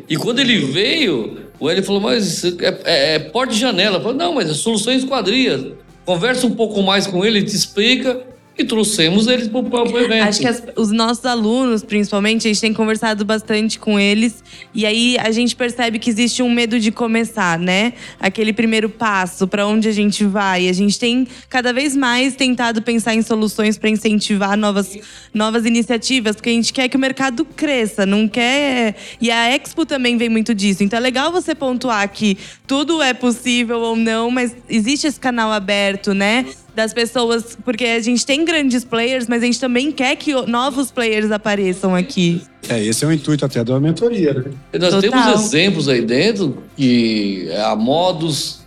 E 0.07 0.15
quando 0.15 0.39
ele 0.39 0.59
veio, 0.59 1.47
o 1.59 1.69
Eli 1.69 1.81
falou, 1.81 2.01
mas 2.01 2.43
é, 2.43 2.49
é, 2.83 3.15
é 3.15 3.19
porta 3.19 3.53
de 3.53 3.59
janela. 3.59 3.97
Eu 3.97 4.01
falei, 4.01 4.17
não, 4.17 4.35
mas 4.35 4.49
é 4.49 4.53
soluções 4.53 5.03
esquadrias. 5.03 5.73
Conversa 6.05 6.47
um 6.47 6.51
pouco 6.51 6.81
mais 6.81 7.05
com 7.05 7.25
ele, 7.25 7.43
te 7.43 7.55
explica 7.55 8.23
e 8.59 8.65
trouxemos 8.65 9.27
eles 9.27 9.47
para 9.47 9.59
o 9.59 9.99
evento. 9.99 10.27
Acho 10.27 10.39
que 10.39 10.47
as, 10.47 10.61
os 10.75 10.91
nossos 10.91 11.25
alunos, 11.25 11.83
principalmente, 11.83 12.47
a 12.47 12.49
gente 12.49 12.61
tem 12.61 12.73
conversado 12.73 13.23
bastante 13.23 13.79
com 13.79 13.99
eles 13.99 14.43
e 14.73 14.85
aí 14.85 15.17
a 15.17 15.31
gente 15.31 15.55
percebe 15.55 15.97
que 15.99 16.09
existe 16.09 16.43
um 16.43 16.51
medo 16.51 16.79
de 16.79 16.91
começar, 16.91 17.57
né? 17.57 17.93
Aquele 18.19 18.51
primeiro 18.51 18.89
passo, 18.89 19.47
para 19.47 19.65
onde 19.65 19.87
a 19.87 19.91
gente 19.91 20.25
vai. 20.25 20.67
A 20.67 20.73
gente 20.73 20.99
tem 20.99 21.27
cada 21.47 21.71
vez 21.71 21.95
mais 21.95 22.35
tentado 22.35 22.81
pensar 22.81 23.15
em 23.15 23.21
soluções 23.21 23.77
para 23.77 23.89
incentivar 23.89 24.57
novas, 24.57 24.97
novas 25.33 25.65
iniciativas, 25.65 26.35
porque 26.35 26.49
a 26.49 26.53
gente 26.53 26.73
quer 26.73 26.89
que 26.89 26.97
o 26.97 26.99
mercado 26.99 27.45
cresça, 27.45 28.05
não 28.05 28.27
quer. 28.27 28.95
E 29.21 29.31
a 29.31 29.55
Expo 29.55 29.85
também 29.85 30.17
vem 30.17 30.29
muito 30.29 30.53
disso. 30.53 30.83
Então 30.83 30.97
é 30.97 31.01
legal 31.01 31.31
você 31.31 31.55
pontuar 31.55 32.07
que 32.09 32.37
tudo 32.67 33.01
é 33.01 33.13
possível 33.13 33.79
ou 33.79 33.95
não, 33.95 34.29
mas 34.29 34.55
existe 34.69 35.07
esse 35.07 35.19
canal 35.19 35.51
aberto, 35.51 36.13
né? 36.13 36.45
Das 36.79 36.93
pessoas, 36.93 37.57
porque 37.65 37.83
a 37.83 37.99
gente 37.99 38.25
tem 38.25 38.45
grandes 38.45 38.85
players, 38.85 39.27
mas 39.27 39.43
a 39.43 39.45
gente 39.45 39.59
também 39.59 39.91
quer 39.91 40.15
que 40.15 40.31
novos 40.47 40.89
players 40.89 41.29
apareçam 41.29 41.93
aqui. 41.93 42.41
É, 42.69 42.81
esse 42.81 43.03
é 43.03 43.07
o 43.07 43.11
intuito 43.11 43.43
até 43.45 43.61
da 43.65 43.77
mentoria, 43.81 44.33
né? 44.33 44.45
nós 44.79 44.93
Total. 44.93 45.01
temos 45.01 45.45
exemplos 45.45 45.89
aí 45.89 46.01
dentro, 46.01 46.63
que 46.77 47.49
é 47.49 47.61
a 47.61 47.75
Modus, 47.75 48.61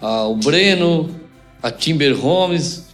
a, 0.00 0.24
o 0.24 0.36
Breno, 0.36 1.08
a 1.62 1.70
Timber 1.70 2.14
Homes, 2.24 2.84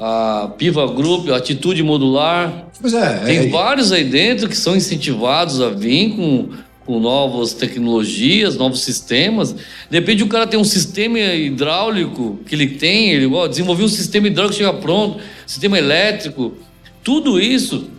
a 0.00 0.50
Piva 0.56 0.86
Group, 0.86 1.28
a 1.28 1.36
Atitude 1.36 1.82
Modular. 1.82 2.68
Pois 2.80 2.94
é. 2.94 3.18
Tem 3.18 3.38
é, 3.38 3.48
vários 3.48 3.92
aí 3.92 4.04
dentro 4.04 4.48
que 4.48 4.56
são 4.56 4.74
incentivados 4.74 5.60
a 5.60 5.68
vir 5.68 6.16
com 6.16 6.48
com 6.84 7.00
novas 7.00 7.52
tecnologias, 7.52 8.56
novos 8.56 8.80
sistemas. 8.80 9.54
Depende 9.90 10.22
o 10.22 10.28
cara 10.28 10.46
tem 10.46 10.58
um 10.58 10.64
sistema 10.64 11.18
hidráulico 11.18 12.38
que 12.46 12.54
ele 12.54 12.68
tem, 12.68 13.10
ele 13.10 13.26
ó, 13.26 13.46
desenvolveu 13.46 13.86
um 13.86 13.88
sistema 13.88 14.26
hidráulico 14.26 14.56
chega 14.56 14.72
pronto, 14.72 15.18
sistema 15.46 15.78
elétrico. 15.78 16.54
Tudo 17.02 17.40
isso, 17.40 17.90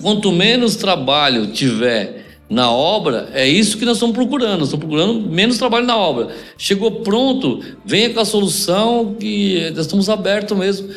quanto 0.00 0.32
menos 0.32 0.76
trabalho 0.76 1.48
tiver 1.48 2.26
na 2.50 2.72
obra, 2.72 3.28
é 3.34 3.46
isso 3.46 3.76
que 3.76 3.84
nós 3.84 3.96
estamos 3.98 4.14
procurando. 4.14 4.60
Nós 4.60 4.68
estamos 4.68 4.86
procurando 4.86 5.28
menos 5.28 5.58
trabalho 5.58 5.86
na 5.86 5.96
obra. 5.96 6.28
Chegou 6.56 7.02
pronto, 7.02 7.60
venha 7.84 8.10
com 8.10 8.20
a 8.20 8.24
solução 8.24 9.14
que 9.20 9.70
nós 9.70 9.84
estamos 9.84 10.08
abertos 10.08 10.56
mesmo. 10.56 10.88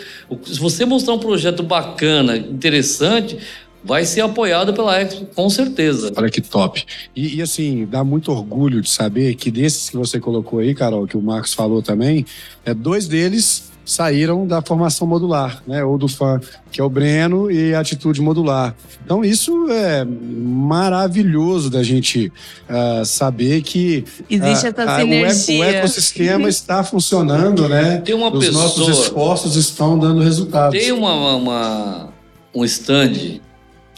Se 0.45 0.57
você 0.57 0.85
mostrar 0.85 1.13
um 1.13 1.19
projeto 1.19 1.61
bacana, 1.61 2.37
interessante, 2.37 3.37
vai 3.83 4.05
ser 4.05 4.21
apoiado 4.21 4.73
pela 4.73 4.99
Expo, 5.01 5.25
com 5.35 5.49
certeza. 5.49 6.11
Olha 6.15 6.29
que 6.29 6.41
top. 6.41 6.85
E, 7.15 7.37
e, 7.37 7.41
assim, 7.41 7.85
dá 7.85 8.03
muito 8.03 8.31
orgulho 8.31 8.81
de 8.81 8.89
saber 8.89 9.35
que 9.35 9.49
desses 9.49 9.89
que 9.89 9.97
você 9.97 10.19
colocou 10.19 10.59
aí, 10.59 10.75
Carol, 10.75 11.07
que 11.07 11.17
o 11.17 11.21
Marcos 11.21 11.53
falou 11.53 11.81
também, 11.81 12.25
é, 12.65 12.73
dois 12.73 13.07
deles 13.07 13.71
saíram 13.83 14.45
da 14.45 14.61
formação 14.61 15.07
modular, 15.07 15.61
né? 15.67 15.83
Ou 15.83 15.97
do 15.97 16.07
fã, 16.07 16.39
que 16.71 16.79
é 16.79 16.83
o 16.83 16.89
Breno, 16.89 17.49
e 17.49 17.73
a 17.73 17.79
Atitude 17.79 18.21
Modular. 18.21 18.75
Então, 19.03 19.25
isso 19.25 19.67
é 19.69 20.05
maravilhoso 20.05 21.69
da 21.69 21.83
gente 21.83 22.31
uh, 22.69 23.03
saber 23.03 23.61
que 23.63 24.05
existe 24.29 24.65
uh, 24.65 24.69
essa 24.69 24.99
sinergia. 24.99 25.59
O, 25.59 25.63
ecossistema 25.63 26.47
está 26.47 26.83
funcionando, 26.83 27.67
né? 27.67 27.97
Tem 28.05 28.15
uma 28.15 28.31
Os 28.31 28.45
pessoa... 28.45 28.63
nossos 28.63 28.87
esforços 28.87 29.55
estão 29.55 29.97
dando 29.97 30.21
resultados. 30.21 30.79
Tem 30.79 30.91
uma, 30.91 31.35
uma 31.35 32.09
um 32.53 32.63
stand 32.63 33.41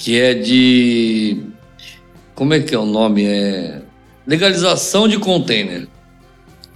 que 0.04 0.20
é 0.20 0.34
de. 0.34 1.38
Como 2.36 2.54
é 2.54 2.60
que 2.60 2.76
é 2.76 2.78
o 2.78 2.86
nome? 2.86 3.24
É. 3.24 3.82
Legalização 4.28 5.08
de 5.08 5.18
container. 5.18 5.88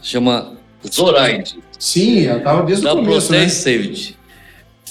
Chama 0.01 0.53
Zoraide. 0.89 1.59
Sim, 1.78 2.25
ela 2.25 2.38
estava 2.38 2.65
desde 2.65 2.86
da 2.86 2.93
o 2.93 3.03
começo, 3.03 3.30
né? 3.34 3.49
Safety. 3.49 4.15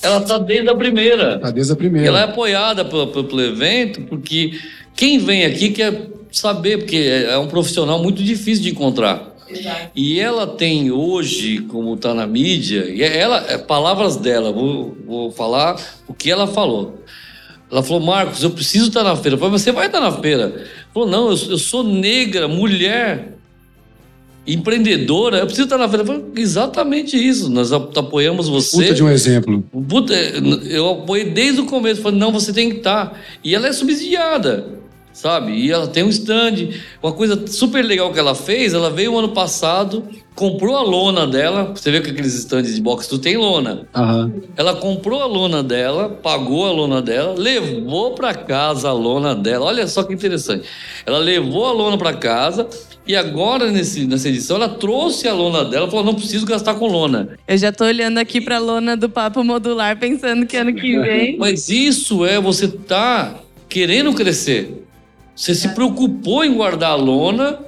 Ela 0.03 0.19
está 0.19 0.37
desde 0.37 0.69
a 0.69 0.75
primeira. 0.75 1.37
Está 1.37 1.51
desde 1.51 1.73
a 1.73 1.77
primeira. 1.77 2.09
Ela 2.09 2.21
é 2.21 2.25
apoiada 2.25 2.85
pelo, 2.85 3.07
pelo 3.07 3.41
evento, 3.41 4.03
porque 4.03 4.61
quem 4.95 5.19
vem 5.19 5.47
aqui 5.47 5.71
quer 5.71 6.11
saber, 6.31 6.81
porque 6.81 6.97
é, 6.97 7.31
é 7.31 7.39
um 7.39 7.49
profissional 7.49 8.03
muito 8.03 8.23
difícil 8.23 8.65
de 8.65 8.71
encontrar. 8.71 9.35
Exato. 9.49 9.93
E 9.97 10.21
ela 10.21 10.47
tem 10.47 10.91
hoje, 10.91 11.61
como 11.69 11.95
está 11.95 12.13
na 12.13 12.27
mídia, 12.27 12.85
e 12.85 13.03
é 13.03 13.17
ela, 13.17 13.47
é 13.49 13.57
palavras 13.57 14.17
dela, 14.17 14.53
vou, 14.53 14.95
vou 15.07 15.33
falar 15.33 15.81
o 16.07 16.13
que 16.13 16.31
ela 16.31 16.47
falou. 16.47 17.03
Ela 17.71 17.83
falou, 17.83 18.01
Marcos, 18.01 18.43
eu 18.43 18.51
preciso 18.51 18.89
estar 18.89 19.03
na 19.03 19.17
feira. 19.17 19.35
Eu 19.35 19.39
falei, 19.39 19.59
você 19.59 19.73
vai 19.73 19.87
estar 19.87 20.01
na 20.01 20.13
feira. 20.13 20.43
Ela 20.43 20.65
falou, 20.95 21.09
não, 21.09 21.31
eu, 21.31 21.51
eu 21.51 21.59
sou 21.59 21.83
negra, 21.83 22.47
mulher, 22.47 23.37
empreendedora, 24.47 25.39
eu 25.39 25.47
preciso 25.47 25.65
estar 25.65 25.79
na 25.79 25.89
feira. 25.89 26.03
Eu 26.03 26.07
falei, 26.07 26.25
exatamente 26.37 27.17
isso, 27.17 27.51
nós 27.51 27.73
apoiamos 27.73 28.49
você. 28.49 28.83
Puta 28.83 28.95
de 28.95 29.03
um 29.03 29.09
exemplo. 29.09 29.65
Puta, 29.89 30.15
eu 30.15 30.91
apoiei 30.91 31.31
desde 31.31 31.61
o 31.61 31.67
começo. 31.67 32.03
Falei, 32.03 32.19
não, 32.19 32.31
você 32.31 32.53
tem 32.53 32.71
que 32.71 32.77
estar. 32.77 33.21
E 33.43 33.55
ela 33.55 33.67
é 33.67 33.73
subsidiada 33.73 34.86
sabe? 35.17 35.53
E 35.53 35.73
ela 35.73 35.87
tem 35.87 36.05
um 36.05 36.11
stand. 36.11 36.69
Uma 37.03 37.13
coisa 37.13 37.47
super 37.47 37.83
legal 37.83 38.13
que 38.13 38.19
ela 38.19 38.35
fez, 38.35 38.75
ela 38.75 38.91
veio 38.91 39.19
ano 39.19 39.31
passado, 39.31 40.05
comprou 40.35 40.77
a 40.77 40.83
lona 40.83 41.27
dela. 41.27 41.73
Você 41.75 41.91
vê 41.91 42.03
que 42.03 42.11
aqueles 42.11 42.35
stands 42.35 42.75
de 42.75 42.81
boxe 42.83 43.09
tu 43.09 43.19
tem 43.19 43.37
lona. 43.37 43.87
Uhum. 43.97 44.43
Ela 44.57 44.77
comprou 44.77 45.23
a 45.23 45.27
lona 45.27 45.63
dela, 45.63 46.11
pagou 46.11 46.67
a 46.67 46.71
lona 46.71 47.01
dela, 47.01 47.35
levou 47.37 48.15
para 48.15 48.35
casa 48.35 48.91
a 48.91 48.93
lona 48.93 49.35
dela. 49.35 49.65
Olha 49.65 49.87
só 49.89 50.03
que 50.03 50.13
interessante. 50.13 50.69
Ela 51.07 51.19
levou 51.19 51.65
a 51.65 51.73
lona 51.73 51.97
para 51.97 52.13
casa 52.13 52.69
e 53.07 53.17
agora 53.17 53.71
nesse, 53.71 54.07
nessa 54.07 54.29
edição 54.29 54.57
ela 54.57 54.69
trouxe 54.69 55.27
a 55.27 55.33
lona 55.33 55.65
dela, 55.65 55.89
falou 55.89 56.05
não 56.05 56.15
preciso 56.15 56.45
gastar 56.45 56.75
com 56.75 56.87
lona. 56.87 57.39
Eu 57.49 57.57
já 57.57 57.73
tô 57.73 57.85
olhando 57.85 58.19
aqui 58.19 58.39
para 58.39 58.57
a 58.57 58.61
lona 58.61 58.97
do 58.99 59.09
papo 59.09 59.43
modular 59.43 59.99
pensando 59.99 60.45
que 60.45 60.59
ano 60.59 60.75
que 60.75 60.99
vem. 61.01 61.39
Mas 61.39 61.71
isso 61.71 62.23
é 62.27 62.39
você 62.39 62.69
tá 62.69 63.41
querendo 63.67 64.13
crescer. 64.13 64.86
Você 65.37 65.55
se 65.55 65.69
preocupou 65.69 66.43
em 66.45 66.55
guardar 66.55 66.93
a 66.93 66.95
lona 66.95 67.59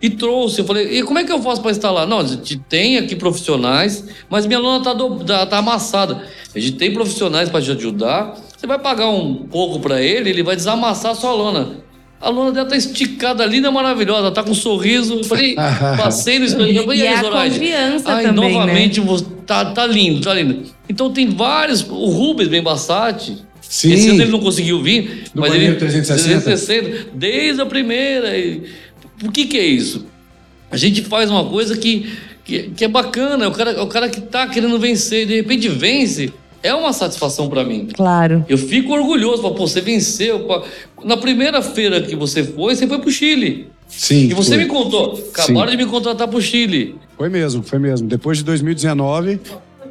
e 0.00 0.10
trouxe. 0.10 0.60
Eu 0.60 0.66
falei, 0.66 0.98
e 0.98 1.02
como 1.02 1.18
é 1.18 1.24
que 1.24 1.32
eu 1.32 1.40
faço 1.40 1.62
para 1.62 1.70
instalar? 1.70 2.06
Não, 2.06 2.18
a 2.18 2.26
gente 2.26 2.58
tem 2.58 2.98
aqui 2.98 3.16
profissionais, 3.16 4.04
mas 4.28 4.44
minha 4.46 4.58
lona 4.58 4.78
está 4.78 5.46
tá 5.46 5.58
amassada. 5.58 6.22
A 6.54 6.58
gente 6.58 6.72
tem 6.72 6.92
profissionais 6.92 7.48
para 7.48 7.62
te 7.62 7.70
ajudar. 7.70 8.34
Você 8.56 8.66
vai 8.66 8.78
pagar 8.78 9.08
um 9.08 9.34
pouco 9.34 9.80
para 9.80 10.02
ele, 10.02 10.28
ele 10.28 10.42
vai 10.42 10.54
desamassar 10.54 11.12
a 11.12 11.14
sua 11.14 11.32
lona. 11.32 11.82
A 12.20 12.28
lona 12.28 12.52
dela 12.52 12.68
tá 12.68 12.76
esticada, 12.76 13.44
linda, 13.44 13.70
maravilhosa, 13.70 14.30
tá 14.30 14.42
com 14.42 14.50
um 14.50 14.54
sorriso. 14.54 15.14
Eu 15.18 15.24
falei, 15.24 15.54
passei 15.96 16.38
no 16.38 16.44
espelho. 16.44 16.92
E 16.92 16.98
e 16.98 17.02
é 17.06 17.14
a 17.14 17.20
Zoraide? 17.22 17.58
confiança 17.58 18.14
Aí, 18.14 18.26
também, 18.26 18.50
né? 18.50 18.58
novamente, 18.58 19.00
você- 19.00 19.24
tá, 19.46 19.72
tá 19.72 19.86
lindo, 19.86 20.20
tá 20.20 20.32
lindo. 20.34 20.62
Então 20.88 21.10
tem 21.10 21.28
vários. 21.30 21.82
O 21.82 22.06
Rubens 22.08 22.48
Ben 22.48 22.62
Bassati. 22.62 23.42
Sim. 23.68 23.92
Esse 23.92 24.10
ano 24.10 24.22
ele 24.22 24.30
não 24.30 24.40
conseguiu 24.40 24.82
vir, 24.82 25.24
Do 25.34 25.40
mas 25.40 25.54
ele 25.54 25.74
360. 25.74 26.40
360, 26.42 27.08
desde 27.14 27.60
a 27.60 27.66
primeira. 27.66 28.36
E- 28.36 28.62
Por 29.18 29.32
que 29.32 29.46
que 29.46 29.58
é 29.58 29.66
isso? 29.66 30.06
A 30.70 30.76
gente 30.76 31.02
faz 31.02 31.30
uma 31.30 31.44
coisa 31.44 31.76
que, 31.76 32.12
que, 32.44 32.70
que 32.70 32.84
é 32.84 32.88
bacana, 32.88 33.44
é 33.44 33.48
o 33.48 33.52
cara, 33.52 33.82
o 33.82 33.86
cara 33.86 34.08
que 34.08 34.20
tá 34.20 34.46
querendo 34.48 34.78
vencer, 34.78 35.22
e 35.22 35.26
de 35.26 35.34
repente 35.36 35.68
vence, 35.68 36.32
é 36.62 36.74
uma 36.74 36.92
satisfação 36.92 37.48
para 37.48 37.62
mim. 37.64 37.88
Claro. 37.94 38.44
Eu 38.48 38.58
fico 38.58 38.92
orgulhoso, 38.92 39.42
pô, 39.42 39.50
você 39.66 39.80
venceu. 39.80 40.40
pô. 40.40 40.62
Na 41.04 41.16
primeira 41.16 41.60
feira 41.62 42.00
que 42.00 42.16
você 42.16 42.42
foi, 42.42 42.74
você 42.74 42.86
foi 42.86 42.98
pro 42.98 43.10
Chile. 43.10 43.68
Sim. 43.88 44.28
E 44.30 44.34
você 44.34 44.54
foi. 44.54 44.64
me 44.64 44.66
contou, 44.66 45.22
acabaram 45.32 45.70
de 45.70 45.76
me 45.76 45.86
contratar 45.86 46.26
pro 46.26 46.40
Chile. 46.40 46.96
Foi 47.16 47.28
mesmo, 47.28 47.62
foi 47.62 47.78
mesmo. 47.78 48.08
Depois 48.08 48.38
de 48.38 48.44
2019, 48.44 49.38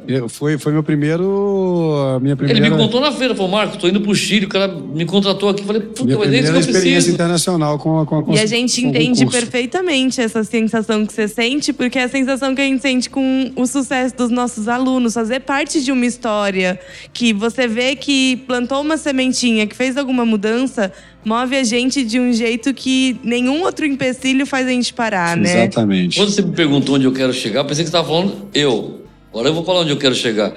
eu- 0.06 0.28
foi, 0.28 0.58
foi 0.58 0.72
meu 0.72 0.82
primeiro. 0.82 2.18
Minha 2.20 2.36
primeira. 2.36 2.60
Ele 2.60 2.70
me 2.70 2.76
contou 2.76 3.00
na 3.00 3.12
feira, 3.12 3.34
falou, 3.34 3.50
Marco, 3.50 3.76
tô 3.78 3.88
indo 3.88 4.00
pro 4.00 4.14
Chile, 4.14 4.46
o 4.46 4.48
cara 4.48 4.68
me 4.68 5.04
contratou 5.04 5.48
aqui. 5.48 5.64
Falei, 5.64 5.82
puta, 5.82 6.04
Minha 6.04 6.18
mas 6.18 6.32
é 6.32 6.38
isso 6.38 6.42
que 6.44 6.48
eu 6.56 6.58
experiência 6.60 6.82
preciso. 6.92 7.14
internacional 7.14 7.78
com 7.78 8.00
a, 8.00 8.06
com 8.06 8.32
a 8.32 8.34
E 8.36 8.38
a 8.40 8.46
gente 8.46 8.80
com 8.82 8.88
entende 8.88 9.26
perfeitamente 9.26 10.20
essa 10.20 10.44
sensação 10.44 11.04
que 11.06 11.12
você 11.12 11.28
sente, 11.28 11.72
porque 11.72 11.98
é 11.98 12.04
a 12.04 12.08
sensação 12.08 12.54
que 12.54 12.60
a 12.60 12.64
gente 12.64 12.80
sente 12.82 13.08
com 13.10 13.50
o 13.56 13.66
sucesso 13.66 14.14
dos 14.16 14.30
nossos 14.30 14.68
alunos. 14.68 15.14
Fazer 15.14 15.40
parte 15.40 15.82
de 15.82 15.90
uma 15.92 16.06
história 16.06 16.78
que 17.12 17.32
você 17.32 17.66
vê 17.66 17.96
que 17.96 18.36
plantou 18.46 18.80
uma 18.80 18.96
sementinha, 18.96 19.66
que 19.66 19.74
fez 19.76 19.96
alguma 19.96 20.24
mudança, 20.24 20.92
move 21.24 21.56
a 21.56 21.64
gente 21.64 22.04
de 22.04 22.20
um 22.20 22.32
jeito 22.32 22.74
que 22.74 23.16
nenhum 23.24 23.62
outro 23.62 23.86
empecilho 23.86 24.44
faz 24.46 24.66
a 24.66 24.70
gente 24.70 24.92
parar, 24.92 25.36
né? 25.36 25.62
Exatamente. 25.64 26.16
Quando 26.16 26.30
você 26.30 26.42
me 26.42 26.52
perguntou 26.52 26.96
onde 26.96 27.04
eu 27.06 27.12
quero 27.12 27.32
chegar, 27.32 27.60
eu 27.60 27.64
pensei 27.64 27.84
que 27.84 27.90
você 27.90 27.96
estava 27.96 28.06
falando 28.06 28.48
eu. 28.52 29.03
Agora 29.34 29.48
eu 29.48 29.54
vou 29.54 29.64
falar 29.64 29.80
onde 29.80 29.90
eu 29.90 29.96
quero 29.96 30.14
chegar. 30.14 30.54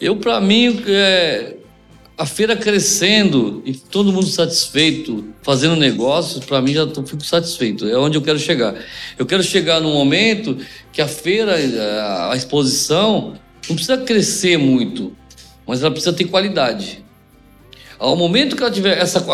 Eu, 0.00 0.14
para 0.14 0.40
mim, 0.40 0.84
é, 0.86 1.56
a 2.16 2.24
feira 2.24 2.54
crescendo 2.54 3.60
e 3.66 3.74
todo 3.74 4.12
mundo 4.12 4.28
satisfeito, 4.28 5.34
fazendo 5.42 5.74
negócios, 5.74 6.44
para 6.44 6.62
mim 6.62 6.72
já 6.72 6.86
tô, 6.86 7.02
fico 7.02 7.24
satisfeito. 7.24 7.88
É 7.88 7.98
onde 7.98 8.16
eu 8.16 8.22
quero 8.22 8.38
chegar. 8.38 8.72
Eu 9.18 9.26
quero 9.26 9.42
chegar 9.42 9.80
num 9.80 9.92
momento 9.92 10.56
que 10.92 11.02
a 11.02 11.08
feira, 11.08 11.56
a, 11.56 12.32
a 12.32 12.36
exposição, 12.36 13.34
não 13.68 13.74
precisa 13.74 13.98
crescer 13.98 14.58
muito, 14.58 15.12
mas 15.66 15.80
ela 15.80 15.90
precisa 15.90 16.12
ter 16.12 16.26
qualidade. 16.26 17.04
Ao 17.98 18.14
momento 18.14 18.54
que 18.54 18.62
ela 18.62 18.70
tiver 18.70 18.96
essa 18.96 19.26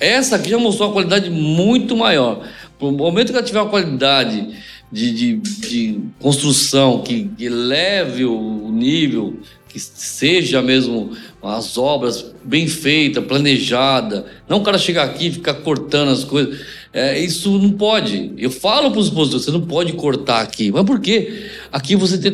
essa 0.00 0.36
aqui 0.36 0.48
já 0.48 0.56
mostrou 0.56 0.88
uma 0.88 0.94
qualidade 0.94 1.28
muito 1.28 1.94
maior. 1.94 2.48
No 2.80 2.92
momento 2.92 3.30
que 3.30 3.36
ela 3.36 3.46
tiver 3.46 3.60
uma 3.60 3.68
qualidade 3.68 4.56
de, 4.92 5.10
de, 5.10 5.36
de 5.36 6.00
construção 6.20 7.02
que, 7.02 7.30
que 7.36 7.46
eleve 7.46 8.26
o 8.26 8.70
nível, 8.70 9.38
que 9.68 9.80
seja 9.80 10.60
mesmo 10.60 11.12
as 11.42 11.78
obras 11.78 12.32
bem 12.44 12.68
feitas, 12.68 13.24
planejada, 13.24 14.26
não 14.46 14.58
o 14.58 14.62
cara 14.62 14.76
chegar 14.76 15.04
aqui 15.04 15.28
e 15.28 15.32
ficar 15.32 15.54
cortando 15.54 16.10
as 16.10 16.24
coisas. 16.24 16.60
É, 16.92 17.18
isso 17.18 17.58
não 17.58 17.70
pode. 17.70 18.32
Eu 18.36 18.50
falo 18.50 18.90
para 18.90 19.00
os 19.00 19.06
expositores, 19.06 19.46
você 19.46 19.50
não 19.50 19.62
pode 19.62 19.94
cortar 19.94 20.42
aqui. 20.42 20.70
Mas 20.70 20.84
por 20.84 21.00
quê? 21.00 21.46
Aqui 21.72 21.96
você 21.96 22.18
tem 22.18 22.32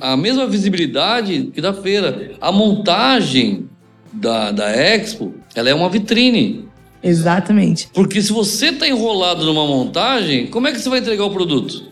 a 0.00 0.16
mesma 0.16 0.46
visibilidade 0.46 1.50
que 1.54 1.60
da 1.60 1.74
feira. 1.74 2.32
A 2.40 2.50
montagem 2.50 3.68
da, 4.10 4.50
da 4.50 4.70
Expo, 4.70 5.34
ela 5.54 5.68
é 5.68 5.74
uma 5.74 5.90
vitrine. 5.90 6.71
Exatamente. 7.02 7.88
Porque 7.92 8.20
se 8.22 8.32
você 8.32 8.66
está 8.66 8.86
enrolado 8.88 9.44
numa 9.44 9.66
montagem, 9.66 10.46
como 10.46 10.66
é 10.68 10.72
que 10.72 10.78
você 10.80 10.88
vai 10.88 11.00
entregar 11.00 11.24
o 11.24 11.30
produto? 11.30 11.90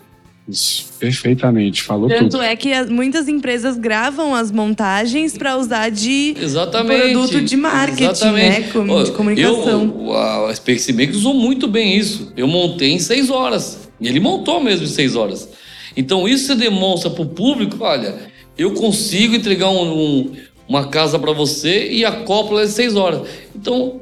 Isso, 0.48 0.86
perfeitamente, 0.98 1.82
falou 1.82 2.08
Tanto 2.08 2.30
tudo. 2.30 2.42
é 2.42 2.56
que 2.56 2.72
as- 2.72 2.90
muitas 2.90 3.28
empresas 3.28 3.76
gravam 3.76 4.34
as 4.34 4.50
montagens 4.50 5.36
para 5.38 5.56
usar 5.56 5.90
de 5.90 6.34
Exatamente. 6.40 7.12
produto 7.12 7.40
de 7.40 7.56
marketing, 7.56 8.02
Exatamente. 8.04 8.60
né? 8.60 8.68
Com- 8.72 8.88
Ó, 8.90 9.02
de 9.04 9.12
comunicação. 9.12 9.94
Eu, 10.06 10.16
a 10.16 10.54
Space 10.54 10.92
Maker 10.92 11.14
usou 11.14 11.34
muito 11.34 11.68
bem 11.68 11.96
isso. 11.96 12.32
Eu 12.36 12.48
montei 12.48 12.90
em 12.90 12.98
seis 12.98 13.30
horas. 13.30 13.88
E 14.00 14.08
ele 14.08 14.18
montou 14.18 14.60
mesmo 14.60 14.84
em 14.84 14.88
seis 14.88 15.14
horas. 15.14 15.48
Então 15.96 16.26
isso 16.26 16.46
você 16.46 16.54
demonstra 16.56 17.10
para 17.10 17.22
o 17.22 17.26
público, 17.26 17.76
olha, 17.84 18.14
eu 18.58 18.72
consigo 18.72 19.34
entregar 19.36 19.68
um- 19.68 19.92
um- 19.92 20.32
uma 20.66 20.88
casa 20.88 21.18
para 21.18 21.32
você 21.32 21.90
e 21.92 22.04
a 22.04 22.10
cópula 22.12 22.62
é 22.62 22.66
seis 22.66 22.96
horas. 22.96 23.22
Então 23.54 24.00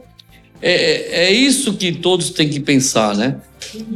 é, 0.61 0.73
é- 0.73 1.25
é 1.27 1.31
isso 1.33 1.75
que 1.75 1.93
todos 1.93 2.31
têm 2.31 2.49
que 2.49 2.61
pensar, 2.61 3.17
né? 3.17 3.37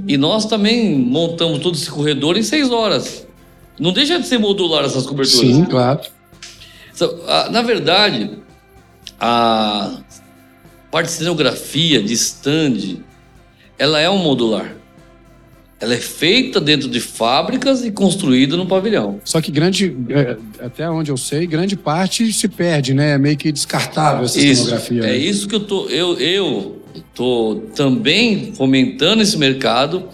E 0.07 0.17
nós 0.17 0.47
também 0.47 0.95
montamos 0.99 1.61
todo 1.61 1.75
esse 1.75 1.91
corredor 1.91 2.37
em 2.37 2.43
seis 2.43 2.71
horas. 2.71 3.27
Não 3.79 3.93
deixa 3.93 4.19
de 4.19 4.27
ser 4.27 4.39
modular 4.39 4.85
essas 4.85 5.07
coberturas. 5.07 5.57
Sim, 5.57 5.65
claro. 5.65 6.01
A- 7.27 7.49
Na 7.51 7.63
verdade, 7.63 8.31
a 9.19 9.99
parte 10.91 11.07
de 11.07 11.13
cenografia, 11.13 12.03
de 12.03 12.13
stand, 12.13 12.99
ela 13.79 13.99
é 13.99 14.09
um 14.11 14.19
modular. 14.19 14.77
Ela 15.83 15.95
é 15.95 15.99
feita 15.99 16.61
dentro 16.61 16.89
de 16.89 17.01
fábricas 17.01 17.85
e 17.85 17.91
construída 17.91 18.57
no 18.57 18.66
pavilhão. 18.66 19.20
Só 19.24 19.41
que 19.41 19.51
grande, 19.51 19.93
é, 20.11 20.37
até 20.64 20.89
onde 20.89 21.11
eu 21.11 21.16
sei, 21.16 21.45
grande 21.45 21.74
parte 21.74 22.33
se 22.33 22.47
perde, 22.47 22.95
né? 22.95 23.14
É 23.14 23.18
meio 23.18 23.37
que 23.37 23.51
descartável 23.51 24.24
essa 24.24 24.39
Isso, 24.39 24.66
cenografia. 24.66 25.03
é 25.03 25.07
né? 25.07 25.16
isso 25.16 25.49
que 25.49 25.57
eu 25.57 25.61
tô, 25.61 25.89
eu, 25.89 26.16
eu 26.20 26.80
tô 27.12 27.62
também 27.74 28.53
fomentando 28.55 29.22
esse 29.22 29.37
mercado. 29.37 30.09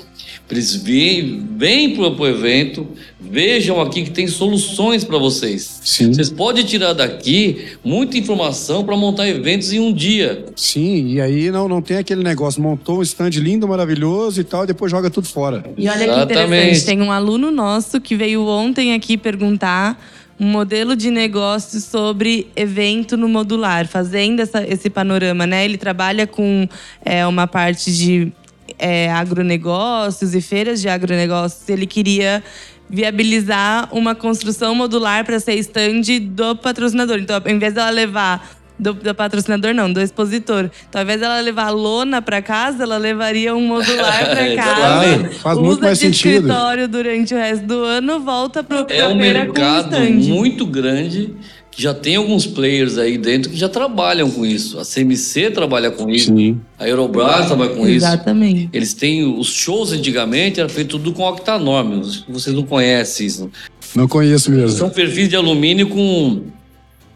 Para 0.48 0.56
Eles 0.56 0.74
virem, 0.74 1.46
vêm 1.56 1.94
para 1.94 2.08
o 2.08 2.26
evento, 2.26 2.86
vejam 3.20 3.78
aqui 3.82 4.02
que 4.04 4.10
tem 4.10 4.26
soluções 4.26 5.04
para 5.04 5.18
vocês. 5.18 5.80
Sim, 5.84 6.12
Vocês 6.12 6.30
podem 6.30 6.64
tirar 6.64 6.94
daqui 6.94 7.66
muita 7.84 8.16
informação 8.16 8.82
para 8.82 8.96
montar 8.96 9.28
eventos 9.28 9.72
em 9.74 9.78
um 9.78 9.92
dia. 9.92 10.46
sim. 10.56 11.08
E 11.12 11.20
aí 11.20 11.50
não, 11.50 11.68
não 11.68 11.82
tem 11.82 11.98
aquele 11.98 12.22
negócio, 12.22 12.62
montou 12.62 13.00
um 13.00 13.02
stand 13.02 13.30
lindo, 13.30 13.68
maravilhoso 13.68 14.40
e 14.40 14.44
tal, 14.44 14.64
e 14.64 14.66
depois 14.68 14.90
joga 14.90 15.10
tudo 15.10 15.28
fora. 15.28 15.62
E 15.76 15.86
olha 15.86 15.98
que 15.98 16.04
Exatamente. 16.04 16.32
interessante, 16.46 16.86
tem 16.86 17.02
um 17.02 17.12
aluno 17.12 17.50
nosso 17.50 18.00
que 18.00 18.16
veio 18.16 18.46
ontem 18.46 18.94
aqui 18.94 19.18
perguntar 19.18 20.02
um 20.40 20.46
modelo 20.46 20.96
de 20.96 21.10
negócio 21.10 21.78
sobre 21.80 22.46
evento 22.56 23.16
no 23.18 23.28
modular, 23.28 23.86
fazendo 23.86 24.40
essa- 24.40 24.64
esse 24.66 24.88
panorama, 24.88 25.46
né? 25.46 25.64
Ele 25.64 25.76
trabalha 25.76 26.26
com 26.26 26.66
é, 27.04 27.26
uma 27.26 27.46
parte 27.46 27.92
de 27.92 28.32
é, 28.78 29.10
agronegócios 29.10 30.34
e 30.34 30.40
feiras 30.40 30.80
de 30.80 30.88
agronegócios. 30.88 31.68
Ele 31.68 31.86
queria 31.86 32.42
viabilizar 32.88 33.88
uma 33.92 34.14
construção 34.14 34.74
modular 34.74 35.24
para 35.24 35.38
ser 35.40 35.54
stand 35.54 36.20
do 36.22 36.56
patrocinador. 36.56 37.18
Então, 37.18 37.40
ao 37.44 37.50
invés 37.50 37.74
dela 37.74 37.90
levar 37.90 38.58
do, 38.78 38.94
do 38.94 39.14
patrocinador, 39.14 39.74
não, 39.74 39.92
do 39.92 40.00
expositor. 40.00 40.70
Então, 40.88 41.00
ao 41.00 41.02
invés 41.02 41.20
dela 41.20 41.40
levar 41.40 41.66
a 41.66 41.70
lona 41.70 42.22
para 42.22 42.40
casa, 42.40 42.84
ela 42.84 42.96
levaria 42.96 43.54
um 43.54 43.66
modular 43.66 44.26
para 44.30 44.54
casa. 44.54 44.74
Claro, 44.74 45.32
faz 45.34 45.58
muito 45.58 45.72
usa 45.72 45.80
mais 45.82 45.98
de 45.98 46.06
sentido. 46.06 46.34
escritório 46.34 46.88
durante 46.88 47.34
o 47.34 47.36
resto 47.36 47.66
do 47.66 47.82
ano, 47.82 48.20
volta 48.20 48.62
para 48.62 48.86
É 48.90 49.06
um 49.06 49.16
mercado 49.16 49.90
com 49.90 49.96
stand. 49.96 50.32
muito 50.32 50.64
grande 50.64 51.34
já 51.78 51.94
tem 51.94 52.16
alguns 52.16 52.44
players 52.44 52.98
aí 52.98 53.16
dentro 53.16 53.50
que 53.50 53.56
já 53.56 53.68
trabalham 53.68 54.28
com 54.28 54.44
isso. 54.44 54.80
A 54.80 54.84
CMC 54.84 55.52
trabalha 55.52 55.92
com 55.92 56.10
isso, 56.10 56.34
Sim. 56.34 56.60
a 56.76 56.82
Aerobras 56.82 57.46
trabalha 57.46 57.70
com 57.70 57.86
isso. 57.86 58.04
Exatamente. 58.04 58.68
Eles 58.72 58.92
têm 58.94 59.24
os 59.24 59.46
shows 59.46 59.92
antigamente 59.92 60.58
era 60.58 60.68
feito 60.68 60.98
tudo 60.98 61.12
com 61.12 61.22
octanorme. 61.22 62.02
Vocês 62.28 62.54
não 62.54 62.64
conhecem 62.64 63.28
isso. 63.28 63.48
Não 63.94 64.08
conheço 64.08 64.50
mesmo. 64.50 64.70
São 64.76 64.90
perfis 64.90 65.28
de 65.28 65.36
alumínio 65.36 65.88
com 65.88 66.46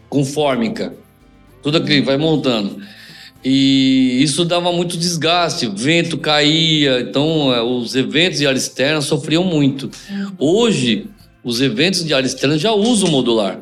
com 0.07 0.23
fórmica. 0.23 0.93
Tudo 1.61 1.79
aquilo 1.79 2.05
vai 2.05 2.17
montando. 2.17 2.77
E 3.43 4.23
isso 4.23 4.45
dava 4.45 4.71
muito 4.71 4.95
desgaste, 4.95 5.67
vento 5.75 6.17
caía, 6.17 7.01
então 7.01 7.53
eh, 7.53 7.61
os 7.61 7.93
eventos 7.93 8.39
de 8.39 8.47
área 8.47 8.57
externa 8.57 9.01
sofriam 9.01 9.43
muito. 9.43 9.89
Hoje, 10.39 11.07
os 11.43 11.59
eventos 11.59 12.05
de 12.05 12.13
área 12.13 12.25
externa 12.25 12.57
já 12.57 12.71
usam 12.71 13.11
modular. 13.11 13.59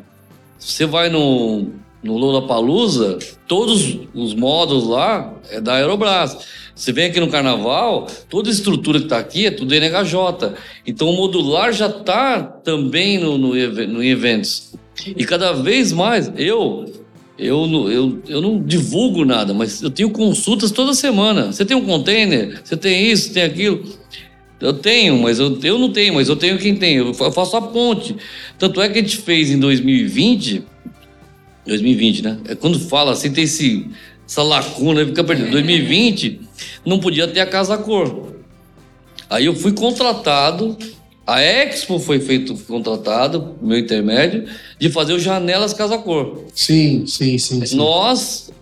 Você 0.64 0.86
vai 0.86 1.10
no, 1.10 1.66
no 2.02 2.16
Lollapalooza, 2.16 3.18
todos 3.48 3.98
os 4.14 4.32
módulos 4.32 4.86
lá 4.86 5.34
é 5.50 5.60
da 5.60 5.74
Aerobras. 5.74 6.38
Você 6.74 6.92
vem 6.92 7.06
aqui 7.06 7.18
no 7.18 7.28
Carnaval, 7.28 8.06
toda 8.28 8.48
a 8.48 8.52
estrutura 8.52 8.98
que 8.98 9.06
está 9.06 9.18
aqui 9.18 9.46
é 9.46 9.50
tudo 9.50 9.74
NHJ. 9.74 10.54
Então 10.86 11.10
o 11.10 11.16
modular 11.16 11.72
já 11.72 11.88
está 11.88 12.42
também 12.42 13.18
no, 13.18 13.36
no, 13.36 13.54
no 13.54 14.04
eventos. 14.04 14.72
E 15.04 15.24
cada 15.24 15.52
vez 15.52 15.92
mais, 15.92 16.32
eu, 16.36 16.84
eu, 17.36 17.66
eu, 17.90 18.22
eu 18.28 18.40
não 18.40 18.62
divulgo 18.62 19.24
nada, 19.24 19.52
mas 19.52 19.82
eu 19.82 19.90
tenho 19.90 20.10
consultas 20.10 20.70
toda 20.70 20.94
semana. 20.94 21.52
Você 21.52 21.64
tem 21.64 21.76
um 21.76 21.84
container? 21.84 22.60
Você 22.62 22.76
tem 22.76 23.10
isso, 23.10 23.34
tem 23.34 23.42
aquilo? 23.42 23.84
Eu 24.62 24.72
tenho, 24.74 25.18
mas 25.18 25.38
eu, 25.38 25.58
eu 25.62 25.78
não 25.78 25.92
tenho, 25.92 26.14
mas 26.14 26.28
eu 26.28 26.36
tenho 26.36 26.56
quem 26.58 26.76
tem. 26.76 26.96
Eu 26.96 27.12
fa- 27.12 27.24
eu 27.26 27.32
faço 27.32 27.56
a 27.56 27.60
ponte. 27.62 28.16
Tanto 28.58 28.80
é 28.80 28.88
que 28.88 28.98
a 28.98 29.02
gente 29.02 29.16
fez 29.18 29.50
em 29.50 29.58
2020 29.58 30.62
2020, 31.66 32.22
né? 32.22 32.38
É 32.48 32.54
quando 32.54 32.78
fala 32.78 33.12
assim, 33.12 33.30
tem 33.32 33.44
esse, 33.44 33.86
essa 34.28 34.42
lacuna, 34.42 35.04
fica 35.06 35.22
perdido. 35.22 35.50
2020 35.52 36.40
não 36.84 36.98
podia 36.98 37.28
ter 37.28 37.40
a 37.40 37.46
Casa 37.46 37.76
Cor. 37.78 38.32
Aí 39.30 39.46
eu 39.46 39.54
fui 39.54 39.72
contratado, 39.72 40.76
a 41.26 41.40
Expo 41.40 41.98
foi 42.00 42.18
feito 42.20 42.54
contratado, 42.66 43.56
meu 43.62 43.78
intermédio, 43.78 44.44
de 44.78 44.90
fazer 44.90 45.12
o 45.12 45.18
Janelas 45.18 45.72
Casa 45.72 45.96
Cor. 45.98 46.44
Sim, 46.54 47.04
sim, 47.06 47.38
sim. 47.38 47.64
sim. 47.64 47.76
Nós 47.76 48.52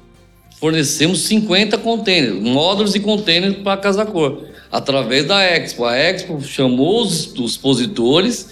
fornecemos 0.61 1.20
50 1.22 1.78
containers, 1.78 2.34
módulos 2.34 2.94
e 2.94 3.01
containers 3.01 3.57
para 3.57 3.72
a 3.72 3.76
Casa 3.78 4.05
Cor, 4.05 4.44
através 4.71 5.27
da 5.27 5.43
Expo. 5.43 5.85
A 5.85 5.97
Expo 5.97 6.41
chamou 6.43 7.03
os, 7.03 7.33
os 7.35 7.53
expositores 7.53 8.49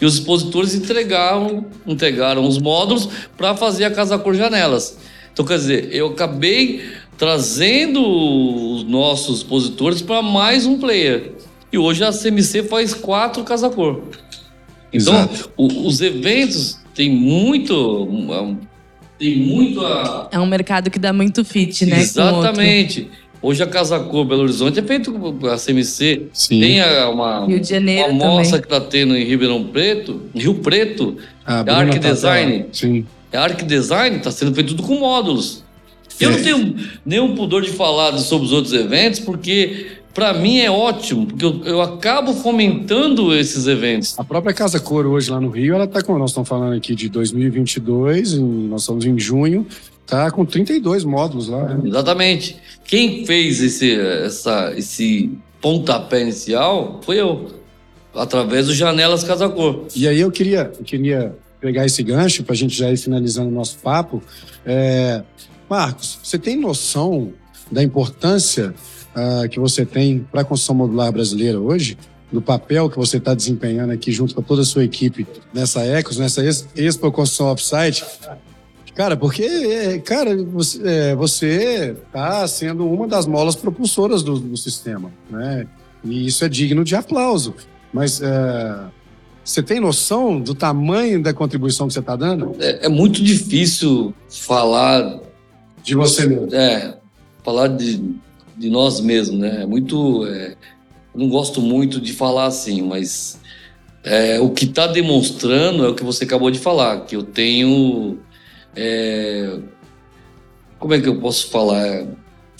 e 0.00 0.04
os 0.04 0.14
expositores 0.14 0.74
entregaram, 0.74 1.66
entregaram 1.86 2.46
os 2.46 2.58
módulos 2.58 3.08
para 3.36 3.54
fazer 3.54 3.84
a 3.84 3.90
Casa 3.90 4.18
Cor 4.18 4.34
Janelas. 4.34 4.98
Então, 5.32 5.44
quer 5.44 5.56
dizer, 5.56 5.88
eu 5.92 6.08
acabei 6.08 6.82
trazendo 7.16 8.02
os 8.04 8.84
nossos 8.84 9.38
expositores 9.38 10.02
para 10.02 10.20
mais 10.20 10.66
um 10.66 10.78
player. 10.78 11.32
E 11.72 11.78
hoje 11.78 12.04
a 12.04 12.12
CMC 12.12 12.64
faz 12.64 12.92
quatro 12.92 13.44
Casa 13.44 13.70
Cor. 13.70 14.02
Então, 14.92 15.28
o, 15.56 15.86
os 15.86 16.00
eventos 16.00 16.78
têm 16.94 17.10
muito. 17.10 18.08
Tem 19.18 19.36
muito 19.36 19.80
a. 19.86 20.28
É 20.32 20.38
um 20.38 20.46
mercado 20.46 20.90
que 20.90 20.98
dá 20.98 21.12
muito 21.12 21.44
fit, 21.44 21.86
né? 21.86 22.00
Exatamente. 22.00 23.08
Hoje 23.42 23.60
a 23.62 23.66
Casa 23.66 23.98
Cor 23.98 24.24
Belo 24.24 24.42
Horizonte 24.42 24.78
é 24.78 24.82
feito 24.82 25.12
a 25.52 25.56
CMC. 25.58 26.28
Sim. 26.32 26.60
Tem 26.60 26.80
a, 26.80 27.08
uma, 27.10 27.44
Rio 27.46 27.58
de 27.60 27.68
Janeiro 27.68 28.10
uma 28.10 28.24
mostra 28.26 28.58
também. 28.58 28.60
que 28.60 28.74
está 28.74 28.80
tendo 28.80 29.16
em 29.16 29.24
Ribeirão 29.24 29.64
Preto, 29.64 30.20
Rio 30.34 30.54
Preto, 30.54 31.16
A 31.44 31.64
é 31.66 31.70
Arc 31.70 31.98
Design. 31.98 32.66
Sim. 32.72 33.04
É 33.32 33.36
Arc 33.38 33.62
Design, 33.64 34.16
está 34.18 34.30
sendo 34.30 34.54
feito 34.54 34.68
tudo 34.76 34.84
com 34.84 34.94
módulos. 35.00 35.64
Eu 36.20 36.30
É. 36.30 36.36
não 36.36 36.42
tenho 36.42 36.76
nenhum 37.04 37.34
pudor 37.34 37.62
de 37.62 37.70
falar 37.70 38.16
sobre 38.18 38.46
os 38.46 38.52
outros 38.52 38.72
eventos, 38.72 39.18
porque 39.18 39.86
para 40.14 40.32
mim 40.34 40.58
é 40.58 40.70
ótimo, 40.70 41.26
porque 41.26 41.44
eu, 41.44 41.62
eu 41.64 41.80
acabo 41.82 42.32
fomentando 42.34 43.34
esses 43.34 43.66
eventos. 43.66 44.16
A 44.18 44.22
própria 44.22 44.52
Casa 44.54 44.78
Cor 44.78 45.04
hoje 45.06 45.30
lá 45.30 45.40
no 45.40 45.48
Rio, 45.48 45.74
ela 45.74 45.86
tá 45.88 46.00
com, 46.02 46.16
nós 46.18 46.30
estamos 46.30 46.48
falando 46.48 46.74
aqui 46.76 46.94
de 46.94 47.08
2022, 47.08 48.34
em- 48.34 48.68
nós 48.68 48.82
estamos 48.82 49.04
em 49.06 49.18
junho, 49.18 49.66
tá 50.12 50.30
com 50.30 50.44
32 50.44 51.04
módulos 51.04 51.48
lá. 51.48 51.64
né? 51.74 51.88
Exatamente. 51.88 52.56
Quem 52.84 53.24
fez 53.24 53.62
esse, 53.62 53.98
essa, 53.98 54.72
esse 54.76 55.30
pontapé 55.60 56.20
inicial 56.20 57.00
foi 57.02 57.18
eu, 57.20 57.46
através 58.14 58.66
do 58.66 58.74
Janelas 58.74 59.24
Casa 59.24 59.48
Cor. 59.48 59.86
E 59.96 60.06
aí 60.06 60.20
eu 60.20 60.30
queria, 60.30 60.70
eu 60.78 60.84
queria 60.84 61.34
pegar 61.60 61.86
esse 61.86 62.02
gancho 62.02 62.42
para 62.44 62.52
a 62.52 62.56
gente 62.56 62.76
já 62.76 62.90
ir 62.92 62.96
finalizando 62.98 63.48
o 63.48 63.52
nosso 63.52 63.78
papo. 63.78 64.22
É, 64.66 65.22
Marcos, 65.70 66.18
você 66.22 66.38
tem 66.38 66.56
noção 66.56 67.32
da 67.70 67.82
importância 67.82 68.74
ah, 69.14 69.48
que 69.48 69.58
você 69.58 69.86
tem 69.86 70.26
para 70.30 70.42
a 70.42 70.44
construção 70.44 70.74
modular 70.74 71.10
brasileira 71.10 71.58
hoje? 71.58 71.96
Do 72.30 72.42
papel 72.42 72.88
que 72.90 72.96
você 72.96 73.16
está 73.18 73.32
desempenhando 73.34 73.92
aqui 73.92 74.10
junto 74.12 74.34
com 74.34 74.42
toda 74.42 74.62
a 74.62 74.64
sua 74.64 74.84
equipe 74.84 75.26
nessa 75.54 75.82
Ecos, 75.82 76.18
nessa 76.18 76.42
Ex- 76.44 76.66
Expo 76.76 77.10
Construção 77.12 77.50
Offsite? 77.52 78.04
Cara, 78.94 79.16
porque, 79.16 79.42
é, 79.42 79.98
cara, 79.98 80.36
você, 80.44 80.80
é, 80.84 81.14
você 81.14 81.96
tá 82.12 82.46
sendo 82.46 82.86
uma 82.86 83.08
das 83.08 83.26
molas 83.26 83.56
propulsoras 83.56 84.22
do, 84.22 84.38
do 84.38 84.56
sistema, 84.56 85.10
né? 85.30 85.66
E 86.04 86.26
isso 86.26 86.44
é 86.44 86.48
digno 86.48 86.84
de 86.84 86.94
aplauso. 86.94 87.54
Mas 87.92 88.20
é, 88.20 88.78
você 89.44 89.62
tem 89.62 89.80
noção 89.80 90.40
do 90.40 90.54
tamanho 90.54 91.22
da 91.22 91.32
contribuição 91.32 91.86
que 91.86 91.94
você 91.94 92.00
está 92.00 92.16
dando? 92.16 92.54
É, 92.60 92.86
é 92.86 92.88
muito 92.88 93.22
difícil 93.22 94.14
falar 94.28 95.20
De 95.82 95.94
você 95.94 96.26
mesmo. 96.26 96.54
É, 96.54 96.96
falar 97.42 97.68
de, 97.68 98.14
de 98.56 98.70
nós 98.70 99.00
mesmos, 99.00 99.38
né? 99.38 99.62
É 99.62 99.66
muito. 99.66 100.26
é, 100.26 100.54
eu 101.14 101.20
não 101.20 101.28
gosto 101.28 101.60
muito 101.60 102.00
de 102.00 102.12
falar 102.12 102.46
assim, 102.46 102.82
mas 102.82 103.38
é, 104.04 104.40
o 104.40 104.50
que 104.50 104.64
está 104.64 104.86
demonstrando 104.86 105.84
é 105.84 105.88
o 105.88 105.94
que 105.94 106.04
você 106.04 106.24
acabou 106.24 106.50
de 106.50 106.58
falar, 106.58 107.00
que 107.00 107.16
eu 107.16 107.22
tenho. 107.22 108.18
É, 108.76 109.58
como 110.78 110.94
é 110.94 111.00
que 111.00 111.08
eu 111.08 111.18
posso 111.20 111.48
falar? 111.48 112.04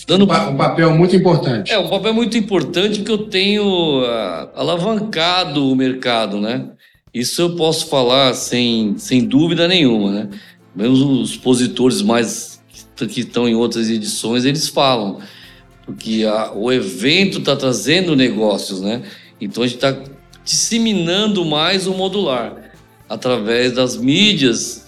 Dando 0.07 0.25
Um 0.25 0.29
pa- 0.29 0.53
papel 0.53 0.91
muito 0.97 1.15
importante. 1.15 1.73
é, 1.73 1.79
um 1.79 1.89
papel 1.89 2.13
muito 2.13 2.37
importante 2.37 2.99
porque 2.99 3.13
eu 3.13 3.27
tenho 3.29 4.05
ah, 4.05 4.51
alavancado 4.57 5.71
o 5.71 5.77
mercado, 5.77 6.41
né? 6.41 6.67
Isso 7.15 7.41
eu 7.43 7.57
posso 7.57 7.87
falar 7.89 8.35
sem, 8.35 8.97
sem 8.99 9.25
dúvida 9.25 9.69
nenhuma, 9.69 10.11
né? 10.11 10.29
Mesmo 10.75 11.21
os 11.21 11.31
expositores 11.33 12.01
mais 12.03 12.61
que 12.97 13.21
estão 13.21 13.49
em 13.49 13.55
outras 13.55 13.91
edições, 13.91 14.45
eles 14.45 14.69
falam. 14.69 15.19
Porque 15.85 16.25
a- 16.25 16.53
o 16.53 16.73
evento 16.73 17.39
está 17.39 17.55
trazendo 17.55 18.17
negócios, 18.17 18.81
né? 18.81 19.03
Então 19.41 19.63
a 19.63 19.67
gente 19.67 19.77
está 19.77 19.97
disseminando 20.45 21.45
mais 21.45 21.87
o 21.87 21.93
modular 21.95 22.73
através 23.09 23.73
das 23.73 23.97
mídias 23.97 24.82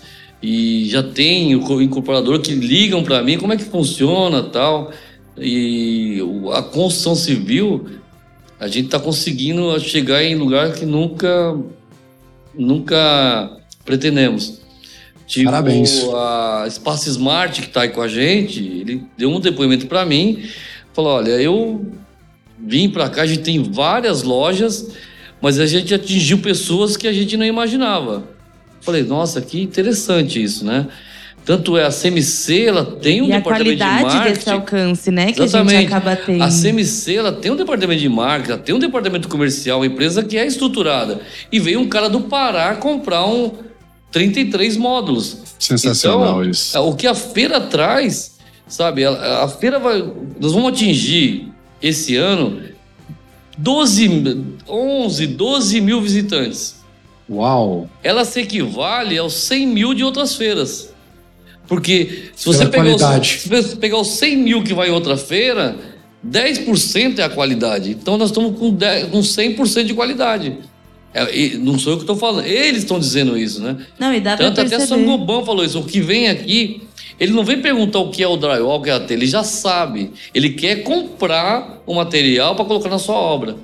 e 0.46 0.88
já 0.90 1.02
tem 1.02 1.54
o 1.56 1.60
co- 1.60 1.80
incorporador 1.80 2.38
que 2.40 2.52
ligam 2.54 3.02
para 3.02 3.22
mim 3.22 3.38
como 3.38 3.52
é 3.54 3.56
que 3.56 3.64
funciona 3.64 4.42
tal? 4.42 4.90
E 5.38 6.18
a 6.52 6.60
construção 6.62 7.14
civil 7.14 7.86
a 8.60 8.68
gente 8.68 8.86
está 8.86 9.00
conseguindo 9.00 9.78
chegar 9.80 10.22
em 10.22 10.34
lugar 10.34 10.72
que 10.74 10.84
nunca 10.84 11.56
nunca 12.54 13.56
pretendemos. 13.84 14.60
Tipo 15.26 15.46
Parabéns. 15.50 16.04
a 16.14 16.64
Espaço 16.68 17.08
Smart 17.08 17.60
que 17.62 17.68
está 17.68 17.82
aí 17.82 17.88
com 17.88 18.02
a 18.02 18.08
gente 18.08 18.60
ele 18.60 19.02
deu 19.16 19.30
um 19.30 19.40
depoimento 19.40 19.86
para 19.86 20.04
mim 20.04 20.42
falou 20.92 21.12
olha 21.14 21.30
eu 21.40 21.86
vim 22.58 22.90
para 22.90 23.08
cá 23.08 23.22
a 23.22 23.26
gente 23.26 23.42
tem 23.42 23.62
várias 23.62 24.22
lojas 24.22 24.90
mas 25.40 25.58
a 25.58 25.66
gente 25.66 25.94
atingiu 25.94 26.38
pessoas 26.40 26.96
que 26.98 27.08
a 27.08 27.12
gente 27.12 27.36
não 27.38 27.46
imaginava 27.46 28.33
Falei, 28.84 29.02
nossa, 29.02 29.40
que 29.40 29.62
interessante 29.62 30.42
isso, 30.42 30.64
né? 30.64 30.86
Tanto 31.44 31.76
é 31.76 31.84
a 31.84 31.90
CMC, 31.90 32.64
ela 32.66 32.84
tem 32.84 33.20
um 33.20 33.26
e 33.28 33.32
a 33.32 33.36
departamento 33.36 33.76
de 33.76 33.78
qualidade 33.84 34.02
marketing. 34.16 34.34
desse 34.34 34.50
alcance, 34.50 35.10
né? 35.10 35.32
Que 35.32 35.42
a 35.42 35.44
Exatamente. 35.44 35.76
gente 35.82 35.86
acaba 35.92 36.16
tendo. 36.16 36.42
A 36.42 36.48
CMC, 36.48 37.14
ela 37.16 37.32
tem 37.32 37.50
um 37.52 37.56
departamento 37.56 38.00
de 38.00 38.08
marketing, 38.08 38.52
ela 38.52 38.60
tem 38.62 38.74
um 38.74 38.78
departamento 38.78 39.28
comercial, 39.28 39.80
uma 39.80 39.86
empresa 39.86 40.22
que 40.22 40.38
é 40.38 40.46
estruturada. 40.46 41.20
E 41.52 41.60
veio 41.60 41.80
um 41.80 41.88
cara 41.88 42.08
do 42.08 42.22
Pará 42.22 42.74
comprar 42.76 43.26
um 43.26 43.52
33 44.10 44.76
módulos. 44.78 45.38
Sensacional 45.58 46.40
Então, 46.40 46.50
isso. 46.50 46.76
é, 46.76 46.80
O 46.80 46.94
que 46.94 47.06
a 47.06 47.14
feira 47.14 47.60
traz, 47.60 48.36
sabe? 48.66 49.04
A, 49.04 49.44
a 49.44 49.48
feira 49.48 49.78
vai. 49.78 50.02
Nós 50.40 50.52
vamos 50.52 50.72
atingir 50.72 51.52
esse 51.82 52.16
ano 52.16 52.58
12, 53.58 54.44
11, 54.66 55.26
12 55.26 55.80
mil 55.82 56.00
visitantes 56.00 56.82
Uau! 57.28 57.88
ela 58.02 58.24
se 58.24 58.40
equivale 58.40 59.16
aos 59.16 59.34
100 59.34 59.66
mil 59.66 59.94
de 59.94 60.04
outras 60.04 60.34
feiras. 60.36 60.92
Porque 61.66 62.30
se 62.34 62.44
você 62.44 62.66
pegar 62.66 62.94
os, 62.94 63.26
se 63.26 63.48
você 63.48 63.76
pegar 63.76 63.98
os 63.98 64.08
100 64.08 64.36
mil 64.36 64.62
que 64.62 64.74
vai 64.74 64.88
em 64.88 64.92
outra 64.92 65.16
feira, 65.16 65.76
10% 66.26 67.18
é 67.18 67.22
a 67.22 67.28
qualidade. 67.30 67.90
Então 67.90 68.18
nós 68.18 68.30
estamos 68.30 68.58
com, 68.58 68.70
10, 68.70 69.08
com 69.08 69.20
100% 69.20 69.84
de 69.84 69.94
qualidade. 69.94 70.58
É, 71.14 71.56
não 71.58 71.78
sou 71.78 71.92
eu 71.92 71.96
que 71.96 72.02
estou 72.02 72.16
falando, 72.16 72.44
eles 72.44 72.82
estão 72.82 72.98
dizendo 72.98 73.38
isso, 73.38 73.62
né? 73.62 73.76
Não, 73.98 74.12
e 74.12 74.20
dá 74.20 74.36
Tanto 74.36 74.54
pra 74.56 74.64
até. 74.64 74.80
Sangoban 74.80 75.44
falou 75.44 75.64
isso. 75.64 75.78
O 75.78 75.84
que 75.84 76.00
vem 76.00 76.28
aqui, 76.28 76.82
ele 77.20 77.32
não 77.32 77.44
vem 77.44 77.62
perguntar 77.62 78.00
o 78.00 78.10
que 78.10 78.22
é 78.22 78.26
o 78.26 78.36
drywall, 78.36 78.80
o 78.80 78.82
que 78.82 78.90
é 78.90 78.94
a 78.94 79.00
telha, 79.00 79.18
ele 79.18 79.26
já 79.26 79.44
sabe. 79.44 80.10
Ele 80.34 80.50
quer 80.50 80.82
comprar 80.82 81.82
o 81.86 81.94
material 81.94 82.56
para 82.56 82.64
colocar 82.64 82.88
na 82.88 82.98
sua 82.98 83.14
obra. 83.14 83.56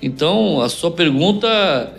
Então, 0.00 0.62
a 0.62 0.68
sua 0.70 0.90
pergunta, 0.90 1.92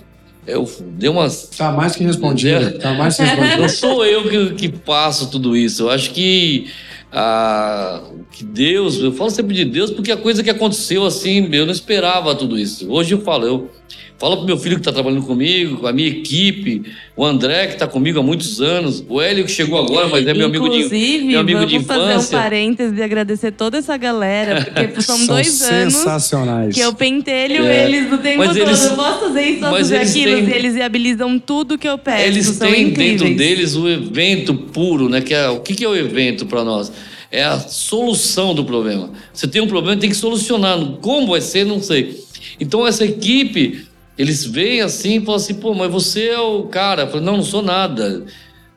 eu 0.48 0.70
dei 0.98 1.10
umas 1.10 1.50
Tá 1.58 1.72
mais 1.72 1.96
que 1.96 2.04
respondido. 2.04 2.78
Tá 2.80 2.94
mais 2.94 3.18
que 3.18 3.24
respondido. 3.24 3.58
não 3.62 3.70
sou 3.70 4.06
eu 4.06 4.30
que, 4.30 4.56
que 4.56 4.70
passo 4.70 5.30
tudo 5.30 5.56
isso. 5.56 5.84
Eu 5.84 5.90
acho 5.90 6.12
que, 6.12 6.68
ah, 7.12 8.02
que 8.32 8.44
Deus, 8.44 9.00
eu 9.00 9.12
falo 9.12 9.30
sempre 9.30 9.56
de 9.56 9.66
Deus 9.66 9.92
porque 9.92 10.12
a 10.12 10.18
coisa 10.18 10.44
que 10.44 10.50
aconteceu 10.50 11.06
assim, 11.06 11.50
eu 11.52 11.66
não 11.66 11.74
esperava 11.74 12.36
tudo 12.36 12.58
isso. 12.58 12.92
Hoje 12.92 13.14
eu 13.14 13.22
falo, 13.22 13.46
eu 13.46 13.72
falo 14.18 14.38
pro 14.38 14.46
meu 14.46 14.58
filho 14.58 14.76
que 14.76 14.82
está 14.82 14.92
trabalhando 14.94 15.24
comigo, 15.24 15.78
com 15.78 15.88
a 15.88 15.92
minha 15.94 16.08
equipe, 16.08 16.84
o 17.18 17.26
André 17.26 17.68
que 17.68 17.74
está 17.74 17.86
comigo 17.88 18.20
há 18.20 18.24
muitos 18.24 18.62
anos, 18.62 19.04
o 19.10 19.20
Hélio 19.22 19.44
que 19.46 19.52
chegou 19.52 19.78
agora, 19.78 20.08
mas 20.08 20.26
é 20.26 20.34
meu 20.34 20.46
amigo 20.46 20.70
de 20.70 20.78
Inclusive, 20.78 21.26
meu 21.26 21.40
amigo 21.42 21.60
vamos 21.60 21.74
de 21.74 21.80
fazer 21.86 22.02
um 22.02 22.12
infância. 22.12 22.38
parênteses 22.38 22.98
e 22.98 23.04
agradecer 23.04 23.52
toda 23.52 23.78
essa 23.78 23.98
galera, 23.98 24.64
porque 24.66 25.02
são, 25.04 25.18
São 25.18 25.28
dois 25.28 25.62
anos 25.64 25.94
sensacionais. 25.96 26.74
que 26.74 26.80
eu 26.80 26.94
pentelho 26.94 27.66
É. 27.66 27.86
eles 27.86 28.12
o 28.14 28.18
tempo 28.18 28.38
Mas 28.38 28.48
todo. 28.50 28.58
eles- 28.60 28.86
eu 28.86 28.96
posso 28.96 29.20
fazer 29.20 29.42
isso, 29.42 29.60
posso 29.60 29.72
mas 29.72 29.82
fazer 29.82 29.96
eles 29.98 30.10
aquilo, 30.12 30.36
têm- 30.38 30.48
e 30.50 30.54
eles 30.54 30.74
viabilizam 30.76 31.40
tudo 31.40 31.78
que 31.78 31.88
eu 31.88 31.98
peço. 31.98 32.24
Eles 32.26 32.46
são 32.48 32.68
têm 32.72 32.88
incríveis. 32.88 33.22
dentro 33.22 33.36
deles 33.38 33.76
o 33.76 33.88
evento 33.90 34.54
puro, 34.54 35.10
né? 35.10 35.20
Que 35.22 35.34
é, 35.34 35.50
o 35.50 35.60
que, 35.60 35.76
que 35.76 35.84
é 35.84 35.90
o 35.90 35.96
evento 35.96 36.46
para 36.46 36.64
nós? 36.64 36.92
É 37.32 37.44
a 37.44 37.60
solução 37.60 38.54
do 38.56 38.64
problema. 38.64 39.10
Você 39.34 39.46
tem 39.48 39.62
um 39.62 39.68
problema, 39.68 40.00
tem 40.00 40.10
que 40.10 40.16
solucionar. 40.16 40.80
Como 41.02 41.28
vai 41.28 41.42
ser, 41.42 41.66
não 41.66 41.82
sei. 41.82 42.24
Então 42.60 42.88
essa 42.88 43.04
equipe, 43.04 43.86
eles 44.18 44.46
veem 44.46 44.82
assim 44.82 45.18
e 45.18 45.20
falam 45.22 45.36
assim, 45.36 45.54
pô, 45.56 45.74
mas 45.74 45.92
você 45.92 46.28
é 46.30 46.40
o 46.40 46.64
cara. 46.64 47.04
Eu 47.04 47.08
falo, 47.10 47.24
não, 47.24 47.38
não 47.38 47.44
sou 47.44 47.62
nada. 47.62 48.26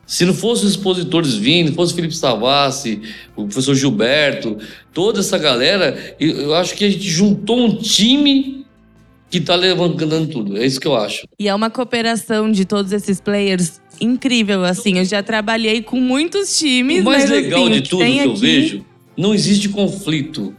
Se 0.05 0.25
não 0.25 0.33
fosse 0.33 0.65
os 0.65 0.71
expositores 0.71 1.35
vindo, 1.35 1.71
fosse 1.73 1.93
o 1.93 1.95
Felipe 1.95 2.15
Savassi, 2.15 3.01
o 3.35 3.43
professor 3.45 3.75
Gilberto, 3.75 4.57
toda 4.91 5.19
essa 5.19 5.37
galera, 5.37 6.15
eu, 6.19 6.55
acho 6.55 6.73
que 6.75 6.83
a 6.83 6.89
gente 6.89 7.07
juntou 7.07 7.59
um 7.59 7.75
time 7.77 8.65
que 9.29 9.39
tá 9.39 9.53
levantando 9.55 10.25
tudo. 10.27 10.57
É 10.57 10.65
isso 10.65 10.79
que 10.79 10.87
eu 10.87 10.95
acho. 10.95 11.27
E 11.39 11.47
é 11.47 11.53
uma 11.53 11.69
cooperação 11.69 12.51
de 12.51 12.65
todos 12.65 12.91
esses 12.91 13.21
players 13.21 13.79
incrível, 14.01 14.63
assim. 14.63 14.97
Eu 14.97 15.05
já 15.05 15.21
trabalhei 15.21 15.83
com 15.83 15.99
muitos 16.01 16.57
times. 16.57 17.01
O 17.01 17.03
mais 17.03 17.29
mas, 17.29 17.29
legal 17.29 17.61
assim, 17.65 17.71
de 17.73 17.81
que 17.83 17.89
tudo 17.89 17.99
que 17.99 18.05
tem 18.05 18.19
eu 18.19 18.31
aqui- 18.31 18.41
vejo, 18.41 18.85
não 19.15 19.33
existe 19.35 19.69
conflito 19.69 20.55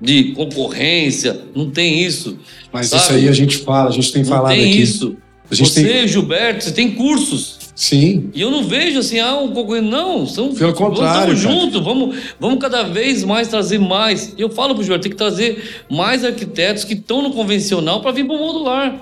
de 0.00 0.32
concorrência, 0.32 1.40
não 1.54 1.70
tem 1.70 2.02
isso. 2.04 2.36
Mas 2.72 2.88
Sabe? 2.88 3.02
isso 3.02 3.12
aí 3.12 3.28
a 3.28 3.32
gente 3.32 3.58
fala, 3.58 3.88
a 3.88 3.92
gente 3.92 4.12
tem 4.12 4.22
Não 4.22 4.28
falado 4.28 4.52
tem 4.54 4.70
aqui. 4.70 4.82
isso. 4.82 5.16
A 5.50 5.54
gente 5.54 5.70
Você, 5.70 5.84
tem. 5.84 6.08
Gilberto, 6.08 6.64
você 6.64 6.72
tem 6.72 6.90
cursos. 6.92 7.58
Sim, 7.76 8.30
E 8.32 8.40
eu 8.40 8.52
não 8.52 8.62
vejo 8.62 9.00
assim, 9.00 9.18
ah, 9.18 9.34
um 9.36 9.50
concorrente. 9.50 9.88
Não, 9.88 10.24
são, 10.28 10.54
Pelo 10.54 10.72
contrário, 10.74 11.34
Vamos 11.34 11.42
cara. 11.42 11.54
junto, 11.60 11.82
vamos, 11.82 12.16
vamos 12.38 12.58
cada 12.60 12.84
vez 12.84 13.24
mais 13.24 13.48
trazer 13.48 13.80
mais. 13.80 14.32
E 14.38 14.40
eu 14.40 14.48
falo 14.48 14.74
pro 14.74 14.82
Gilberto, 14.84 15.02
tem 15.02 15.10
que 15.10 15.18
trazer 15.18 15.82
mais 15.90 16.24
arquitetos 16.24 16.84
que 16.84 16.94
estão 16.94 17.20
no 17.20 17.32
convencional 17.32 18.00
para 18.00 18.12
vir 18.12 18.24
pro 18.26 18.38
modular. 18.38 18.96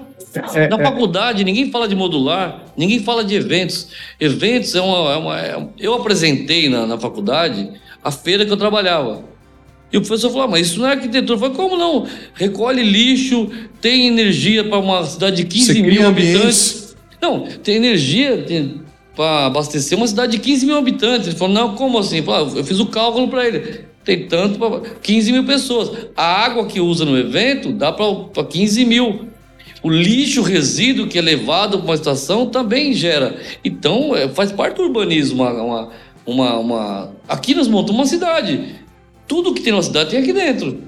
É, 0.55 0.69
Na 0.69 0.77
é. 0.81 0.83
faculdade, 0.83 1.45
ninguém 1.45 1.71
fala 1.71 1.87
de 1.87 1.95
modular, 1.95 2.65
ninguém 2.75 3.01
fala 3.01 3.23
de 3.23 3.35
eventos. 3.35 3.89
Eventos 4.19 4.75
é 4.75 4.81
uma. 4.81 5.13
é 5.13 5.17
uma- 5.19 5.41
é- 5.41 5.67
eu 5.79 5.93
apresentei 5.93 6.71
na, 6.71 6.87
na 6.87 6.99
faculdade 6.99 7.69
a 8.03 8.11
feira 8.11 8.47
que 8.47 8.51
eu 8.51 8.57
trabalhava. 8.57 9.23
E 9.93 9.97
o 9.97 10.01
professor 10.01 10.31
falou: 10.31 10.45
ah, 10.45 10.49
mas 10.49 10.69
isso 10.69 10.79
não 10.81 10.89
é 10.89 10.93
arquitetura. 10.93 11.35
Eu 11.35 11.39
falei: 11.39 11.55
como 11.55 11.77
não? 11.77 12.07
Recolhe 12.35 12.83
lixo, 12.83 13.49
tem 13.81 14.07
energia 14.09 14.65
para 14.65 14.79
uma 14.79 15.05
cidade 15.05 15.37
de 15.37 15.45
15 15.45 15.67
Você 15.75 15.83
mil 15.83 16.07
habitantes. 16.07 16.97
Não, 17.21 17.47
tem 17.63 17.77
energia 17.77 18.45
para 19.15 19.47
abastecer 19.47 19.97
uma 19.97 20.07
cidade 20.07 20.33
de 20.33 20.39
15 20.39 20.67
mil 20.67 20.77
habitantes. 20.79 21.29
Ele 21.29 21.37
falou: 21.37 21.55
não, 21.55 21.75
como 21.75 21.99
assim? 21.99 22.19
Eu, 22.19 22.25
falei, 22.25 22.51
"Ah, 22.55 22.59
eu 22.59 22.65
fiz 22.65 22.81
o 22.81 22.87
cálculo 22.87 23.29
para 23.29 23.47
ele. 23.47 23.81
Tem 24.05 24.27
tanto 24.27 24.59
para 24.59 24.81
15 25.01 25.31
mil 25.31 25.45
pessoas. 25.45 25.91
A 26.17 26.25
água 26.45 26.67
que 26.67 26.81
usa 26.81 27.05
no 27.05 27.17
evento 27.17 27.71
dá 27.71 27.93
para 27.93 28.45
15 28.45 28.85
mil. 28.85 29.29
O 29.83 29.91
lixo, 29.91 30.41
o 30.41 30.45
resíduo 30.45 31.07
que 31.09 31.19
é 31.19 31.21
levado 31.21 31.79
para 31.79 31.85
uma 31.87 31.95
estação 31.95 32.47
também 32.47 32.93
gera. 32.93 33.37
Então, 33.65 34.15
é, 34.17 34.29
faz 34.29 34.51
parte 34.53 34.77
do 34.77 34.85
urbanismo. 34.85 35.43
Uma, 35.43 35.53
uma, 35.53 35.89
uma, 36.27 36.59
uma- 36.59 37.13
Aqui 37.29 37.55
nós 37.55 37.69
montamos 37.69 38.01
uma 38.01 38.07
cidade. 38.07 38.77
Tudo 39.27 39.55
que 39.55 39.63
tem 39.63 39.73
na 39.73 39.83
cidade 39.83 40.11
tem 40.11 40.21
aqui 40.21 40.33
dentro. 40.33 40.79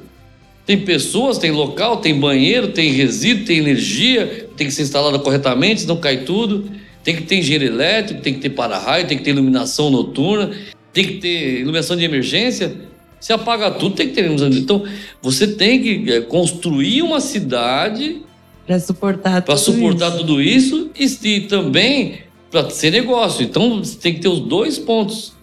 Tem 0.67 0.81
pessoas, 0.81 1.37
tem 1.39 1.51
local, 1.51 1.99
tem 1.99 2.19
banheiro, 2.19 2.69
tem 2.69 2.91
resíduo, 2.91 3.45
tem 3.45 3.59
energia, 3.59 4.49
tem 4.57 4.67
que 4.67 4.73
ser 4.73 4.83
instalada 4.83 5.19
corretamente, 5.19 5.83
senão 5.83 5.97
cai 5.97 6.19
tudo. 6.19 6.71
Tem 7.03 7.15
que 7.15 7.23
ter 7.23 7.37
engenheiro 7.37 7.65
elétrico, 7.67 8.23
tem 8.23 8.33
que 8.35 8.41
ter 8.41 8.51
para-raio, 8.51 9.07
tem 9.07 9.19
que 9.19 9.25
ter 9.25 9.31
iluminação 9.31 9.91
noturna, 9.91 10.53
tem 10.93 11.05
que 11.05 11.15
ter 11.15 11.61
iluminação 11.61 11.97
de 11.97 12.05
emergência. 12.05 12.75
Se 13.21 13.33
apaga 13.33 13.71
tudo, 13.71 13.95
tem 13.95 14.09
que 14.09 14.15
ter 14.15 14.25
iluminação. 14.25 14.59
Então, 14.59 14.85
você 15.21 15.47
tem 15.47 15.83
que 15.83 16.11
eh, 16.11 16.21
construir 16.23 17.03
uma 17.03 17.21
cidade 17.21 18.23
Pra 18.67 18.81
suportar 18.81 19.43
para 19.43 19.55
tudo 19.57 19.59
suportar 19.59 20.09
isso. 20.09 20.19
tudo 20.19 20.41
isso 20.41 20.91
e, 20.99 21.29
e 21.29 21.41
também 21.43 22.21
para 22.51 22.71
ser 22.71 22.91
negócio. 22.91 23.43
Então 23.45 23.79
você 23.85 23.99
tem 23.99 24.15
que 24.15 24.21
ter 24.21 24.29
os 24.29 24.41
dois 24.41 24.79
pontos. 24.79 25.35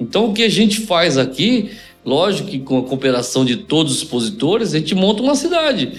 Então 0.00 0.30
o 0.30 0.32
que 0.32 0.42
a 0.42 0.48
gente 0.48 0.80
faz 0.82 1.18
aqui, 1.18 1.70
lógico 2.04 2.48
que 2.48 2.58
com 2.58 2.78
a 2.78 2.82
cooperação 2.82 3.44
de 3.44 3.56
todos 3.56 3.92
os 3.92 3.98
expositores, 3.98 4.74
a 4.74 4.78
gente 4.78 4.94
monta 4.94 5.22
uma 5.22 5.34
cidade. 5.34 5.92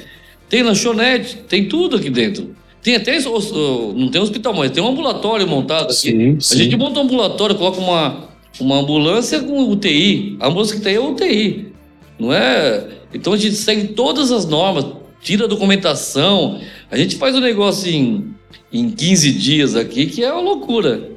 Tem 0.50 0.64
lanchonete, 0.64 1.38
tem 1.48 1.68
tudo 1.68 1.96
aqui 1.96 2.10
dentro. 2.10 2.56
Tem 2.82 2.96
até 2.96 3.18
não 3.20 4.10
tem 4.10 4.22
hospital, 4.22 4.54
mas 4.54 4.72
tem 4.72 4.84
um 4.84 4.88
ambulatório 4.90 5.48
montado 5.48 5.86
aqui. 5.86 5.94
Sim, 5.94 6.36
A 6.36 6.42
sim. 6.42 6.58
gente 6.58 6.76
monta 6.76 7.00
um 7.00 7.04
ambulatório, 7.04 7.56
coloca 7.56 7.80
uma, 7.80 8.30
uma 8.60 8.80
ambulância 8.80 9.40
com 9.40 9.70
UTI. 9.70 10.36
A 10.42 10.50
ambulância 10.50 10.76
que 10.76 10.82
tem 10.82 10.96
é 10.96 11.00
UTI. 11.00 11.74
Não 12.20 12.34
é? 12.34 12.90
Então 13.14 13.32
a 13.32 13.38
gente 13.38 13.56
segue 13.56 13.90
todas 13.90 14.32
as 14.32 14.46
normas, 14.46 14.86
tira 15.22 15.46
a 15.46 15.48
documentação. 15.48 16.60
A 16.92 16.98
gente 16.98 17.16
faz 17.16 17.36
o 17.36 17.40
negócio 17.40 17.90
em, 17.90 18.34
em 18.72 18.90
15 18.90 19.32
dias 19.32 19.76
aqui, 19.78 20.08
que 20.08 20.22
é 20.22 20.32
uma 20.32 20.42
loucura. 20.42 21.10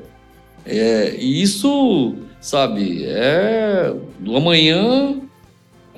É, 0.64 1.16
e 1.18 1.42
isso, 1.42 2.14
sabe, 2.46 3.04
é 3.06 3.92
do 4.20 4.36
amanhã. 4.36 5.14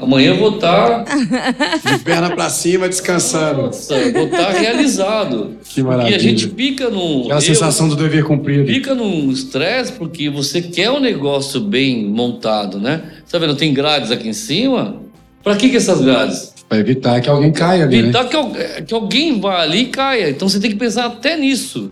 Amanhã 0.00 0.34
vou 0.34 0.54
estar 0.54 1.02
De 1.84 1.98
perna 2.04 2.30
pra 2.30 2.48
cima, 2.48 2.88
descansando. 2.88 3.62
vou 3.62 4.26
estar 4.26 4.50
realizado. 4.52 5.56
Que 5.64 5.80
E 5.80 5.82
maravilha. 5.82 6.16
a 6.16 6.20
gente 6.20 6.46
fica 6.50 6.88
num. 6.88 7.22
Aquela 7.22 7.38
eu- 7.38 7.40
sensação 7.40 7.88
do 7.88 7.96
dever 7.96 8.22
cumprido. 8.24 8.72
fica 8.72 8.94
num 8.94 9.28
estresse 9.32 9.90
porque 9.92 10.30
você 10.30 10.62
quer 10.62 10.88
um 10.92 11.00
negócio 11.00 11.60
bem 11.60 12.04
montado, 12.06 12.78
né? 12.78 13.02
Tá 13.28 13.38
vendo? 13.40 13.56
Tem 13.56 13.74
grades 13.74 14.12
aqui 14.12 14.28
em 14.28 14.32
cima. 14.32 15.02
Pra 15.42 15.56
que, 15.56 15.68
que 15.68 15.76
essas 15.76 16.00
grades? 16.00 16.54
Pra 16.68 16.78
evitar 16.78 17.20
que 17.20 17.28
alguém 17.28 17.50
caia 17.50 17.82
ali, 17.84 17.96
né? 17.96 18.02
Evitar 18.04 18.24
que, 18.28 18.36
al- 18.36 18.52
que 18.86 18.94
alguém 18.94 19.40
vá 19.40 19.62
ali 19.62 19.80
e 19.80 19.86
caia. 19.86 20.30
Então 20.30 20.48
você 20.48 20.60
tem 20.60 20.70
que 20.70 20.76
pensar 20.76 21.06
até 21.06 21.36
nisso. 21.36 21.90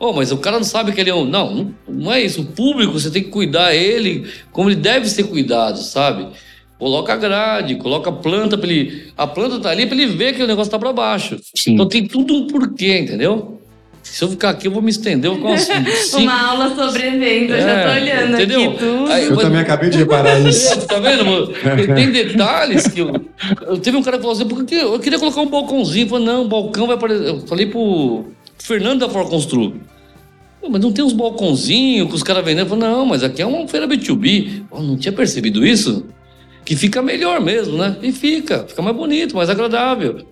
Oh, 0.00 0.12
mas 0.12 0.30
o 0.30 0.36
cara 0.38 0.56
não 0.58 0.64
sabe 0.64 0.92
que 0.92 1.00
ele 1.00 1.10
é 1.10 1.14
um. 1.14 1.24
Não, 1.24 1.74
não, 1.88 2.12
é 2.12 2.20
isso. 2.22 2.42
O 2.42 2.44
público, 2.44 2.92
você 2.92 3.10
tem 3.10 3.22
que 3.22 3.30
cuidar 3.30 3.74
ele 3.74 4.26
como 4.52 4.68
ele 4.68 4.76
deve 4.76 5.08
ser 5.08 5.24
cuidado, 5.24 5.78
sabe? 5.78 6.28
Coloca 6.78 7.12
a 7.12 7.16
grade, 7.16 7.74
coloca 7.74 8.08
a 8.08 8.12
planta 8.12 8.56
pra 8.56 8.70
ele. 8.70 9.08
A 9.16 9.26
planta 9.26 9.58
tá 9.58 9.70
ali 9.70 9.86
pra 9.86 9.96
ele 9.96 10.06
ver 10.06 10.34
que 10.34 10.42
o 10.42 10.46
negócio 10.46 10.70
tá 10.70 10.78
pra 10.78 10.92
baixo. 10.92 11.36
Sim. 11.56 11.72
Então 11.74 11.88
tem 11.88 12.06
tudo 12.06 12.32
um 12.34 12.46
porquê, 12.46 12.98
entendeu? 12.98 13.60
Se 14.00 14.22
eu 14.24 14.28
ficar 14.28 14.50
aqui, 14.50 14.68
eu 14.68 14.70
vou 14.70 14.80
me 14.80 14.90
estender, 14.90 15.28
eu 15.30 15.34
uns 15.44 15.62
cinco, 16.06 16.22
Uma 16.22 16.50
aula 16.50 16.74
sobre 16.76 17.08
evento, 17.08 17.52
eu 17.52 17.60
já 17.60 17.68
É, 17.70 17.84
tô 17.84 17.92
olhando 18.00 18.34
entendeu? 18.34 18.70
aqui 18.70 18.78
tudo. 18.78 19.12
Aí- 19.12 19.24
Eu 19.26 19.36
também 19.36 19.60
acabei 19.60 19.90
de 19.90 19.98
reparar 19.98 20.38
isso. 20.48 20.72
É, 20.72 20.76
tá 20.76 21.00
vendo? 21.00 21.24
mano? 21.26 21.48
Tem- 21.48 21.94
Tem 21.94 22.10
detalhes 22.12 22.86
que 22.86 23.00
eu, 23.00 23.12
eu. 23.66 23.78
Teve 23.78 23.96
um 23.96 24.02
cara 24.02 24.16
que 24.16 24.22
falou 24.22 24.36
assim, 24.36 24.46
porque 24.48 24.76
eu 24.76 24.98
queria 25.00 25.18
colocar 25.18 25.40
um 25.40 25.48
balcãozinho. 25.48 26.06
Eu 26.06 26.10
falei, 26.10 26.24
não, 26.26 26.44
o 26.44 26.48
balcão 26.48 26.86
vai 26.86 26.94
aparecer. 26.94 27.26
Eu 27.26 27.40
falei 27.40 27.66
pro 27.66 28.26
Fernando 28.58 29.00
da 29.00 29.08
For 29.08 29.28
Constru. 29.28 29.74
"Pô, 30.60 30.68
Mas 30.68 30.80
não 30.80 30.92
tem 30.92 31.04
uns 31.04 31.12
balcãozinhos 31.12 32.08
que 32.08 32.14
os 32.14 32.22
caras 32.22 32.44
vendendo? 32.44 32.68
Falei, 32.68 32.84
não, 32.88 33.06
mas 33.06 33.22
aqui 33.22 33.40
é 33.40 33.46
uma 33.46 33.66
feira 33.68 33.86
B2B. 33.86 34.64
Eu 34.72 34.82
não 34.82 34.96
tinha 34.96 35.12
percebido 35.12 35.64
isso? 35.66 36.06
Que 36.64 36.76
fica 36.76 37.00
melhor 37.00 37.40
mesmo, 37.40 37.78
né? 37.78 37.96
E 38.02 38.12
fica, 38.12 38.64
fica 38.68 38.82
mais 38.82 38.94
bonito, 38.96 39.34
mais 39.36 39.48
agradável. 39.48 40.26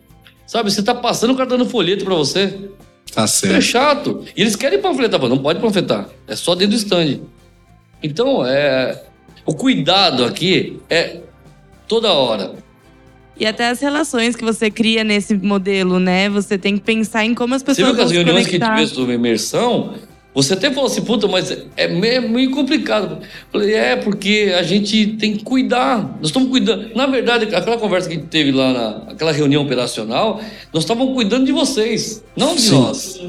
Sabe, 0.46 0.70
você 0.70 0.82
tá 0.82 0.94
passando, 0.94 1.32
o 1.32 1.36
cara 1.36 1.48
dando 1.48 1.66
folheto 1.66 2.04
pra 2.04 2.14
você. 2.14 2.70
Tá 3.12 3.22
É 3.22 3.26
certo. 3.26 3.62
chato. 3.62 4.24
E 4.36 4.42
eles 4.42 4.54
querem 4.56 4.80
panfletar, 4.80 5.18
mas 5.20 5.30
não 5.30 5.38
pode 5.38 5.60
panfletar. 5.60 6.08
É 6.26 6.36
só 6.36 6.54
dentro 6.54 6.72
do 6.76 6.78
stand. 6.78 7.20
Então, 8.02 8.44
é, 8.44 9.02
o 9.46 9.54
cuidado 9.54 10.24
aqui 10.24 10.78
é 10.90 11.20
toda 11.88 12.12
hora. 12.12 12.52
E 13.38 13.46
até 13.46 13.68
as 13.68 13.80
relações 13.80 14.34
que 14.34 14.44
você 14.44 14.70
cria 14.70 15.04
nesse 15.04 15.34
modelo, 15.36 15.98
né? 16.00 16.28
Você 16.30 16.56
tem 16.56 16.76
que 16.76 16.82
pensar 16.82 17.24
em 17.24 17.34
como 17.34 17.54
as 17.54 17.62
Você 17.62 17.66
pessoas 17.66 17.88
viu 17.88 17.96
que 17.96 18.02
as 18.02 18.10
reuniões 18.10 18.46
que 18.46 18.56
a 18.56 18.66
gente 18.66 18.76
fez 18.76 18.90
sobre 18.90 19.14
imersão, 19.14 19.94
você 20.36 20.52
até 20.52 20.70
falou 20.70 20.90
assim, 20.90 21.02
puta, 21.02 21.26
mas 21.26 21.64
é 21.76 21.88
meio, 21.88 22.28
meio 22.28 22.50
complicado. 22.50 23.18
Eu 23.22 23.28
Falei, 23.50 23.74
é, 23.74 23.96
porque 23.96 24.54
a 24.54 24.62
gente 24.62 25.06
tem 25.18 25.34
que 25.34 25.42
cuidar. 25.42 26.16
Nós 26.18 26.28
estamos 26.28 26.50
cuidando. 26.50 26.94
Na 26.94 27.06
verdade, 27.06 27.44
aquela 27.54 27.78
conversa 27.78 28.08
que 28.08 28.16
a 28.16 28.18
gente 28.18 28.28
teve 28.28 28.52
lá, 28.52 28.72
na, 28.72 29.12
aquela 29.12 29.32
reunião 29.32 29.62
operacional, 29.62 30.38
nós 30.74 30.82
estávamos 30.82 31.14
cuidando 31.14 31.46
de 31.46 31.52
vocês, 31.52 32.22
não 32.36 32.54
de 32.54 32.60
Sim. 32.60 32.78
nós. 32.78 33.20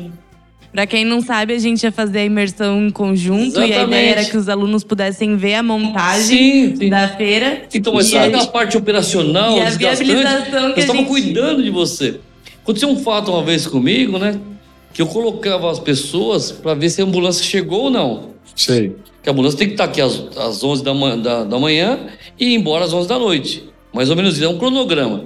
Pra 0.77 0.85
quem 0.85 1.03
não 1.03 1.21
sabe, 1.23 1.55
a 1.55 1.57
gente 1.57 1.81
ia 1.81 1.91
fazer 1.91 2.19
a 2.19 2.25
imersão 2.25 2.85
em 2.85 2.91
conjunto 2.91 3.59
e 3.59 3.63
a 3.63 3.67
Exatamente. 3.67 3.83
ideia 3.87 4.09
era 4.11 4.25
que 4.25 4.37
os 4.37 4.47
alunos 4.47 4.83
pudessem 4.83 5.35
ver 5.35 5.55
a 5.55 5.63
montagem 5.63 6.67
Sim, 6.69 6.75
sim. 6.75 6.89
da 6.91 7.07
feira. 7.07 7.63
Então, 7.73 7.99
e 7.99 8.03
sabe 8.03 8.35
a 8.35 8.45
parte 8.45 8.77
operacional, 8.77 9.57
e 9.57 9.61
a 9.61 9.65
desgastante? 9.65 10.03
viabilização 10.13 10.45
que 10.45 10.51
Nós 10.51 10.77
a 10.77 10.79
estávamos 10.81 10.97
gente- 10.99 11.07
cuidando 11.07 11.63
de 11.63 11.71
você. 11.71 12.19
Aconteceu 12.61 12.89
um 12.89 12.97
fato 12.97 13.31
uma 13.31 13.41
vez 13.41 13.65
comigo, 13.65 14.19
né? 14.19 14.39
Que 14.93 15.01
eu 15.01 15.07
colocava 15.07 15.71
as 15.71 15.79
pessoas 15.79 16.51
para 16.51 16.75
ver 16.75 16.91
se 16.91 17.01
a 17.01 17.05
ambulância 17.05 17.43
chegou 17.43 17.85
ou 17.85 17.89
não. 17.89 18.29
Sei. 18.55 18.95
Que 19.23 19.29
a 19.29 19.31
ambulância 19.31 19.57
tem 19.57 19.69
que 19.69 19.73
estar 19.73 19.85
aqui 19.85 19.99
às, 19.99 20.21
às 20.37 20.63
11 20.63 20.83
da, 20.83 20.93
da, 21.15 21.43
da 21.43 21.57
manhã 21.59 22.01
e 22.39 22.49
ir 22.49 22.53
embora 22.53 22.85
às 22.85 22.93
11 22.93 23.07
da 23.09 23.17
noite. 23.17 23.63
Mais 23.91 24.11
ou 24.11 24.15
menos 24.15 24.35
isso, 24.35 24.45
é 24.45 24.47
um 24.47 24.59
cronograma. 24.59 25.23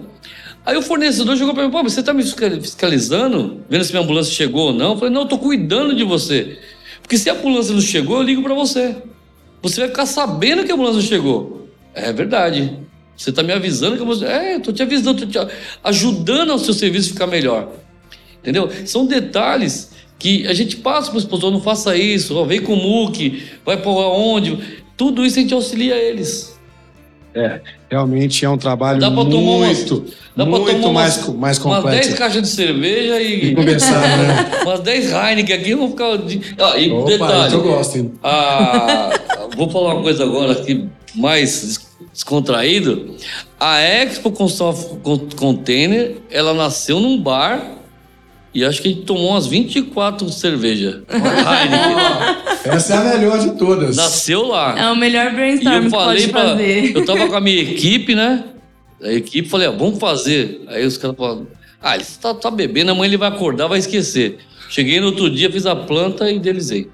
Aí 0.65 0.77
o 0.77 0.81
fornecedor 0.81 1.35
chegou 1.37 1.53
para 1.53 1.65
mim, 1.65 1.71
pô, 1.71 1.81
você 1.81 2.01
está 2.01 2.13
me 2.13 2.21
fiscal- 2.21 2.49
fiscalizando, 2.61 3.61
vendo 3.69 3.83
se 3.83 3.91
minha 3.91 4.03
ambulância 4.03 4.31
chegou 4.33 4.67
ou 4.67 4.73
não? 4.73 4.91
Eu 4.91 4.97
falei, 4.97 5.13
não, 5.13 5.21
eu 5.21 5.25
estou 5.25 5.39
cuidando 5.39 5.95
de 5.95 6.03
você. 6.03 6.59
Porque 7.01 7.17
se 7.17 7.29
a 7.29 7.33
ambulância 7.33 7.73
não 7.73 7.81
chegou, 7.81 8.17
eu 8.17 8.23
ligo 8.23 8.43
para 8.43 8.53
você. 8.53 8.95
Você 9.61 9.81
vai 9.81 9.89
ficar 9.89 10.05
sabendo 10.05 10.63
que 10.63 10.71
a 10.71 10.75
ambulância 10.75 11.01
chegou. 11.01 11.67
É 11.93 12.13
verdade. 12.13 12.77
Você 13.17 13.31
está 13.31 13.43
me 13.43 13.51
avisando 13.51 13.95
que 13.95 14.01
a 14.01 14.03
ambulância... 14.03 14.27
É, 14.27 14.53
eu 14.53 14.57
estou 14.59 14.73
te 14.73 14.83
avisando, 14.83 15.23
estou 15.23 15.45
te 15.45 15.51
ajudando 15.83 16.51
ao 16.51 16.59
seu 16.59 16.73
serviço 16.73 17.09
ficar 17.09 17.27
melhor. 17.27 17.71
Entendeu? 18.39 18.69
São 18.85 19.05
detalhes 19.05 19.91
que 20.17 20.45
a 20.47 20.53
gente 20.53 20.77
passa 20.77 21.09
para 21.09 21.17
o 21.17 21.19
expositor, 21.19 21.51
não 21.51 21.61
faça 21.61 21.97
isso, 21.97 22.35
ó, 22.37 22.43
vem 22.43 22.61
com 22.61 22.73
o 22.73 22.75
MOOC, 22.75 23.43
vai 23.65 23.77
por 23.77 23.91
onde. 23.91 24.57
Tudo 24.95 25.25
isso 25.25 25.39
a 25.39 25.41
gente 25.41 25.53
auxilia 25.53 25.95
eles. 25.95 26.59
É, 27.33 27.61
realmente 27.89 28.43
é 28.43 28.49
um 28.49 28.57
trabalho 28.57 28.99
Dá 28.99 29.09
pra 29.09 29.23
tomar 29.23 29.37
umas- 29.51 29.77
muito, 29.89 30.05
Dá 30.35 30.45
pra 30.45 30.59
muito 30.59 30.81
tomar 30.81 30.93
mais, 31.01 31.17
umas, 31.27 31.37
mais 31.37 31.57
umas 31.59 31.83
10 31.83 31.95
complexo. 31.95 32.17
caixas 32.17 32.41
de 32.41 32.47
cerveja 32.49 33.21
E 33.21 33.45
e 33.51 33.55
conversar, 33.55 34.01
né? 34.17 34.51
umas 34.65 34.79
10 34.81 35.11
Heineken 35.13 35.55
aqui, 35.55 35.69
eu 35.71 35.77
vou 35.77 35.89
ficar. 35.91 36.17
de- 36.17 36.41
Ah, 36.59 36.77
e 36.77 36.91
Opa, 36.91 37.09
detalhe, 37.09 37.53
eu 37.53 37.63
gosto, 37.63 38.11
a- 38.21 39.11
vou 39.55 39.69
falar 39.69 39.93
uma 39.93 40.01
coisa 40.03 40.23
agora 40.25 40.51
aqui 40.51 40.89
mais 41.15 41.61
des- 41.61 41.91
descontraído. 42.13 43.15
A 43.59 43.79
Expo 43.81 44.31
Container, 45.37 46.17
ela 46.29 46.53
nasceu 46.53 46.99
num 46.99 47.17
bar 47.21 47.61
e 48.53 48.65
acho 48.65 48.81
que 48.81 48.89
a 48.89 48.91
gente 48.91 49.03
tomou 49.03 49.29
umas 49.31 49.47
24 49.47 50.29
cervejas. 50.31 51.01
Essa 52.65 52.95
é 52.95 52.97
a 52.97 53.17
melhor 53.17 53.39
de 53.39 53.57
todas. 53.57 53.95
Nasceu 53.95 54.47
lá. 54.47 54.77
É 54.77 54.91
o 54.91 54.95
melhor 54.95 55.27
E 55.31 55.35
brainstorm 55.35 55.75
eu 55.75 55.83
que 55.83 55.89
falei 55.89 56.21
pode 56.27 56.31
pra. 56.31 56.41
fazer. 56.49 56.95
Eu 56.95 57.05
tava 57.05 57.27
com 57.27 57.35
a 57.35 57.41
minha 57.41 57.61
equipe, 57.63 58.13
né? 58.15 58.43
A 59.01 59.11
equipe, 59.11 59.47
falei, 59.49 59.67
ó, 59.67 59.71
vamos 59.71 59.99
fazer. 59.99 60.61
Aí 60.67 60.85
os 60.85 60.97
caras 60.97 61.15
falaram, 61.17 61.47
ah, 61.81 61.95
ele 61.95 62.05
tá, 62.21 62.33
tá 62.35 62.51
bebendo, 62.51 62.91
amanhã 62.91 63.07
ele 63.09 63.17
vai 63.17 63.29
acordar, 63.29 63.67
vai 63.67 63.79
esquecer. 63.79 64.37
Cheguei 64.69 64.99
no 64.99 65.07
outro 65.07 65.29
dia, 65.29 65.51
fiz 65.51 65.65
a 65.65 65.75
planta 65.75 66.29
e 66.29 66.37
delizei. 66.37 66.87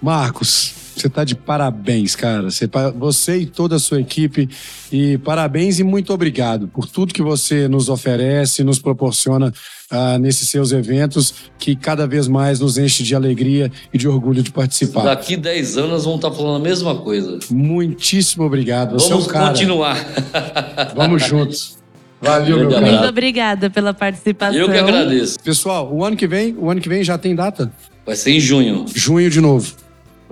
Marcos, 0.00 0.72
você 1.00 1.08
tá 1.08 1.24
de 1.24 1.34
parabéns, 1.34 2.14
cara. 2.14 2.50
Você, 2.50 2.68
você 2.96 3.38
e 3.38 3.46
toda 3.46 3.76
a 3.76 3.78
sua 3.78 4.00
equipe. 4.00 4.48
E 4.92 5.18
parabéns 5.18 5.78
e 5.78 5.84
muito 5.84 6.12
obrigado 6.12 6.68
por 6.68 6.86
tudo 6.86 7.14
que 7.14 7.22
você 7.22 7.68
nos 7.68 7.88
oferece, 7.88 8.62
nos 8.62 8.78
proporciona 8.78 9.52
ah, 9.90 10.18
nesses 10.18 10.48
seus 10.48 10.72
eventos, 10.72 11.34
que 11.58 11.74
cada 11.74 12.06
vez 12.06 12.28
mais 12.28 12.60
nos 12.60 12.76
enche 12.76 13.02
de 13.02 13.14
alegria 13.14 13.70
e 13.92 13.98
de 13.98 14.06
orgulho 14.06 14.42
de 14.42 14.52
participar. 14.52 15.04
Daqui 15.04 15.36
10 15.36 15.78
anos 15.78 15.90
nós 15.90 16.04
vamos 16.04 16.18
estar 16.18 16.32
falando 16.32 16.56
a 16.56 16.64
mesma 16.64 16.96
coisa. 16.96 17.38
Muitíssimo 17.50 18.44
obrigado. 18.44 18.92
Você 18.92 19.08
vamos 19.08 19.26
é 19.26 19.28
o 19.28 19.32
cara. 19.32 19.48
continuar. 19.48 19.96
Vamos 20.94 21.24
juntos. 21.24 21.78
Valeu, 22.20 22.58
meu 22.58 22.70
cara. 22.70 22.86
Muito 22.86 23.04
obrigada 23.06 23.70
pela 23.70 23.94
participação. 23.94 24.58
Eu 24.60 24.70
que 24.70 24.76
agradeço. 24.76 25.40
Pessoal, 25.40 25.90
o 25.90 26.04
ano 26.04 26.16
que 26.16 26.26
vem, 26.26 26.54
o 26.58 26.68
ano 26.68 26.80
que 26.80 26.88
vem 26.88 27.02
já 27.02 27.16
tem 27.16 27.34
data? 27.34 27.72
Vai 28.04 28.14
ser 28.14 28.32
em 28.32 28.40
junho. 28.40 28.84
Junho 28.94 29.30
de 29.30 29.40
novo. 29.40 29.74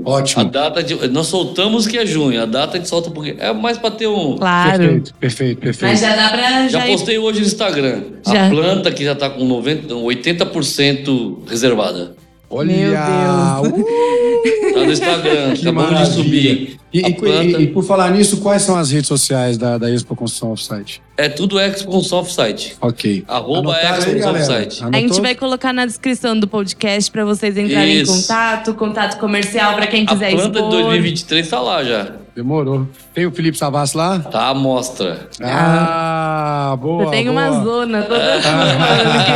A 0.05 0.11
Ótimo. 0.11 0.45
data 0.45 0.83
de. 0.83 0.95
Nós 1.09 1.27
soltamos 1.27 1.87
que 1.87 1.99
é 1.99 2.07
junho. 2.07 2.41
A 2.43 2.47
data 2.47 2.77
a 2.77 2.77
gente 2.79 2.89
solta 2.89 3.09
um 3.11 3.13
pouquinho. 3.13 3.37
É 3.39 3.53
mais 3.53 3.77
pra 3.79 3.91
ter 3.91 4.07
um. 4.07 4.37
Claro. 4.37 4.79
Perfeito, 4.79 5.15
perfeito, 5.15 5.61
perfeito. 5.61 5.91
Mas 5.91 6.01
já 6.01 6.15
dá 6.17 6.29
pra. 6.31 6.69
Já 6.69 6.87
ir- 6.87 6.93
postei 6.93 7.19
hoje 7.19 7.41
no 7.41 7.47
Instagram. 7.47 8.03
Já. 8.27 8.47
A 8.47 8.51
planta 8.51 8.91
que 8.93 9.05
já 9.05 9.15
tá 9.15 9.29
com 9.29 9.45
90, 9.45 9.95
80% 9.95 11.39
reservada. 11.49 12.15
Olha! 12.51 13.63
Meu 13.63 13.73
Deus. 13.73 13.83
Uh, 13.83 14.09
Tá 14.73 14.81
no 14.85 14.93
Instagram. 14.93 15.55
que 15.55 15.63
Acabamos 15.63 16.09
de 16.09 16.15
subir. 16.15 16.79
E, 16.93 17.05
a 17.05 17.09
e- 17.09 17.15
planta. 17.15 17.43
e- 17.45 17.63
e 17.65 17.67
por 17.67 17.83
falar 17.85 18.11
nisso, 18.13 18.39
quais 18.39 18.63
são 18.63 18.77
as 18.77 18.91
redes 18.91 19.09
sociais 19.09 19.59
da, 19.59 19.77
da 19.77 19.91
Expo 19.91 20.15
Construção 20.15 20.53
Offsite? 20.53 21.03
É 21.17 21.29
tudo 21.29 21.59
Expo 21.59 21.91
com 21.91 22.01
Site. 22.25 22.77
Ok. 22.81 23.25
Arroba 23.27 23.59
Anotaram 23.73 23.99
Expo 23.99 24.11
aí, 24.11 24.15
com 24.17 24.21
galera? 24.27 24.45
Site. 24.45 24.85
A 24.85 24.97
gente 24.99 25.21
vai 25.21 25.35
colocar 25.35 25.73
na 25.73 25.85
descrição 25.85 26.39
do 26.39 26.47
podcast 26.47 27.11
pra 27.11 27.25
vocês 27.25 27.57
entrarem 27.59 28.01
Isso. 28.01 28.13
em 28.13 28.21
contato, 28.23 28.75
contato 28.75 29.19
comercial 29.19 29.75
pra 29.75 29.87
quem 29.87 30.05
A 30.05 30.07
quiser 30.07 30.31
planta 30.31 30.51
de 30.51 30.57
expor. 30.59 30.71
2023 30.71 31.49
tá 31.49 31.61
lá 31.61 31.83
já. 31.85 32.13
Demorou. 32.37 32.87
Tem 33.13 33.27
o 33.27 33.33
Felipe 33.33 33.59
Savassi 33.59 33.97
lá? 33.97 34.21
Tá 34.21 34.49
à 34.49 34.55
mostra. 34.55 35.29
Ah, 35.43 36.77
boa. 36.81 37.05
Você 37.05 37.11
tem 37.11 37.25
boa. 37.27 37.33
uma 37.33 37.65
zona 37.65 38.03
toda 38.03 38.21
É. 38.23 38.39
ano 38.47 39.25
que 39.25 39.33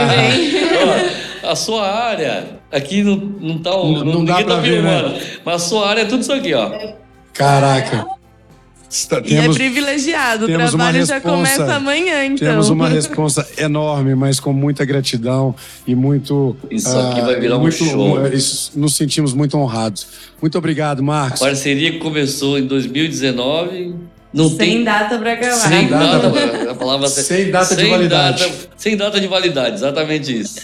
vem. 1.10 1.21
A 1.42 1.56
sua 1.56 1.86
área, 1.88 2.60
aqui 2.70 3.02
não, 3.02 3.16
não 3.16 3.58
tá 3.58 3.74
o. 3.74 3.92
Não- 3.92 4.04
não 4.04 4.24
dá 4.24 4.32
ninguém 4.38 4.44
pra 4.46 4.54
tá 4.56 4.60
ver, 4.60 4.82
né? 4.82 4.98
filmando. 5.00 5.20
Mas 5.44 5.54
a 5.54 5.58
sua 5.58 5.88
área 5.88 6.00
é 6.02 6.04
tudo 6.04 6.20
isso 6.22 6.32
aqui, 6.32 6.54
ó. 6.54 6.70
Caraca. 7.34 8.06
Está- 8.88 9.22
E 9.24 9.34
é 9.34 9.40
Temos, 9.40 9.56
privilegiado. 9.56 10.44
O 10.44 10.46
temos 10.46 10.68
trabalho 10.70 11.06
já 11.06 11.14
responsa. 11.14 11.34
começa 11.54 11.74
amanhã, 11.76 12.26
então. 12.26 12.46
temos 12.46 12.68
uma 12.68 12.86
responsa 12.90 13.48
enorme, 13.56 14.14
mas 14.14 14.38
com 14.38 14.52
muita 14.52 14.84
gratidão 14.84 15.54
e 15.86 15.94
muito. 15.94 16.54
Isso 16.70 16.90
aqui 16.98 17.20
ah, 17.20 17.24
vai 17.24 17.40
virar 17.40 17.56
um 17.56 17.60
muito, 17.62 17.74
show. 17.76 18.26
isso- 18.26 18.72
nos 18.78 18.94
sentimos 18.94 19.32
muito 19.32 19.56
honrados. 19.56 20.06
Muito 20.42 20.58
obrigado, 20.58 21.02
Marcos. 21.02 21.40
Parceria 21.40 21.90
que 21.92 21.98
começou 22.00 22.58
em 22.58 22.66
2019. 22.66 23.94
Não 24.32 24.48
Sem 24.48 24.56
tem. 24.58 24.84
data 24.84 25.18
pra 25.18 25.32
acabar. 25.34 25.52
Sem 25.56 25.88
data- 25.88 26.30
data, 26.30 26.70
a 26.70 26.74
palavra 26.74 27.06
Sem 27.08 27.50
data 27.50 27.74
de 27.76 27.82
sem 27.82 27.90
validade. 27.90 28.42
data- 28.42 28.68
sem 28.78 28.96
data 28.96 29.20
de 29.20 29.26
validade, 29.26 29.74
exatamente 29.76 30.40
isso. 30.40 30.58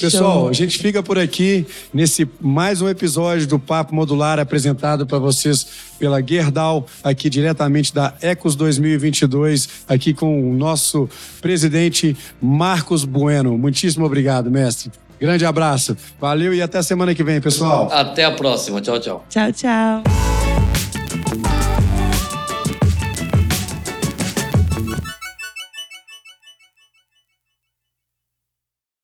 Pessoal, 0.00 0.48
a 0.48 0.52
gente 0.52 0.78
fica 0.78 1.02
por 1.02 1.18
aqui 1.18 1.66
nesse 1.92 2.28
mais 2.40 2.80
um 2.80 2.88
episódio 2.88 3.46
do 3.48 3.58
Papo 3.58 3.94
Modular 3.94 4.38
apresentado 4.38 5.06
para 5.06 5.18
vocês 5.18 5.66
pela 5.98 6.22
Gerdau, 6.24 6.86
aqui 7.02 7.28
diretamente 7.28 7.92
da 7.92 8.14
Ecos 8.22 8.54
2022, 8.54 9.68
aqui 9.88 10.14
com 10.14 10.50
o 10.50 10.54
nosso 10.54 11.08
presidente 11.42 12.16
Marcos 12.40 13.04
Bueno. 13.04 13.58
Muitíssimo 13.58 14.06
obrigado, 14.06 14.50
mestre. 14.50 14.90
Grande 15.20 15.44
abraço. 15.44 15.96
Valeu 16.18 16.54
e 16.54 16.62
até 16.62 16.80
semana 16.80 17.14
que 17.14 17.22
vem, 17.24 17.40
pessoal. 17.40 17.90
Até 17.92 18.24
a 18.24 18.30
próxima. 18.30 18.80
Tchau, 18.80 18.98
tchau. 18.98 19.24
Tchau, 19.28 19.52
tchau. 19.52 20.49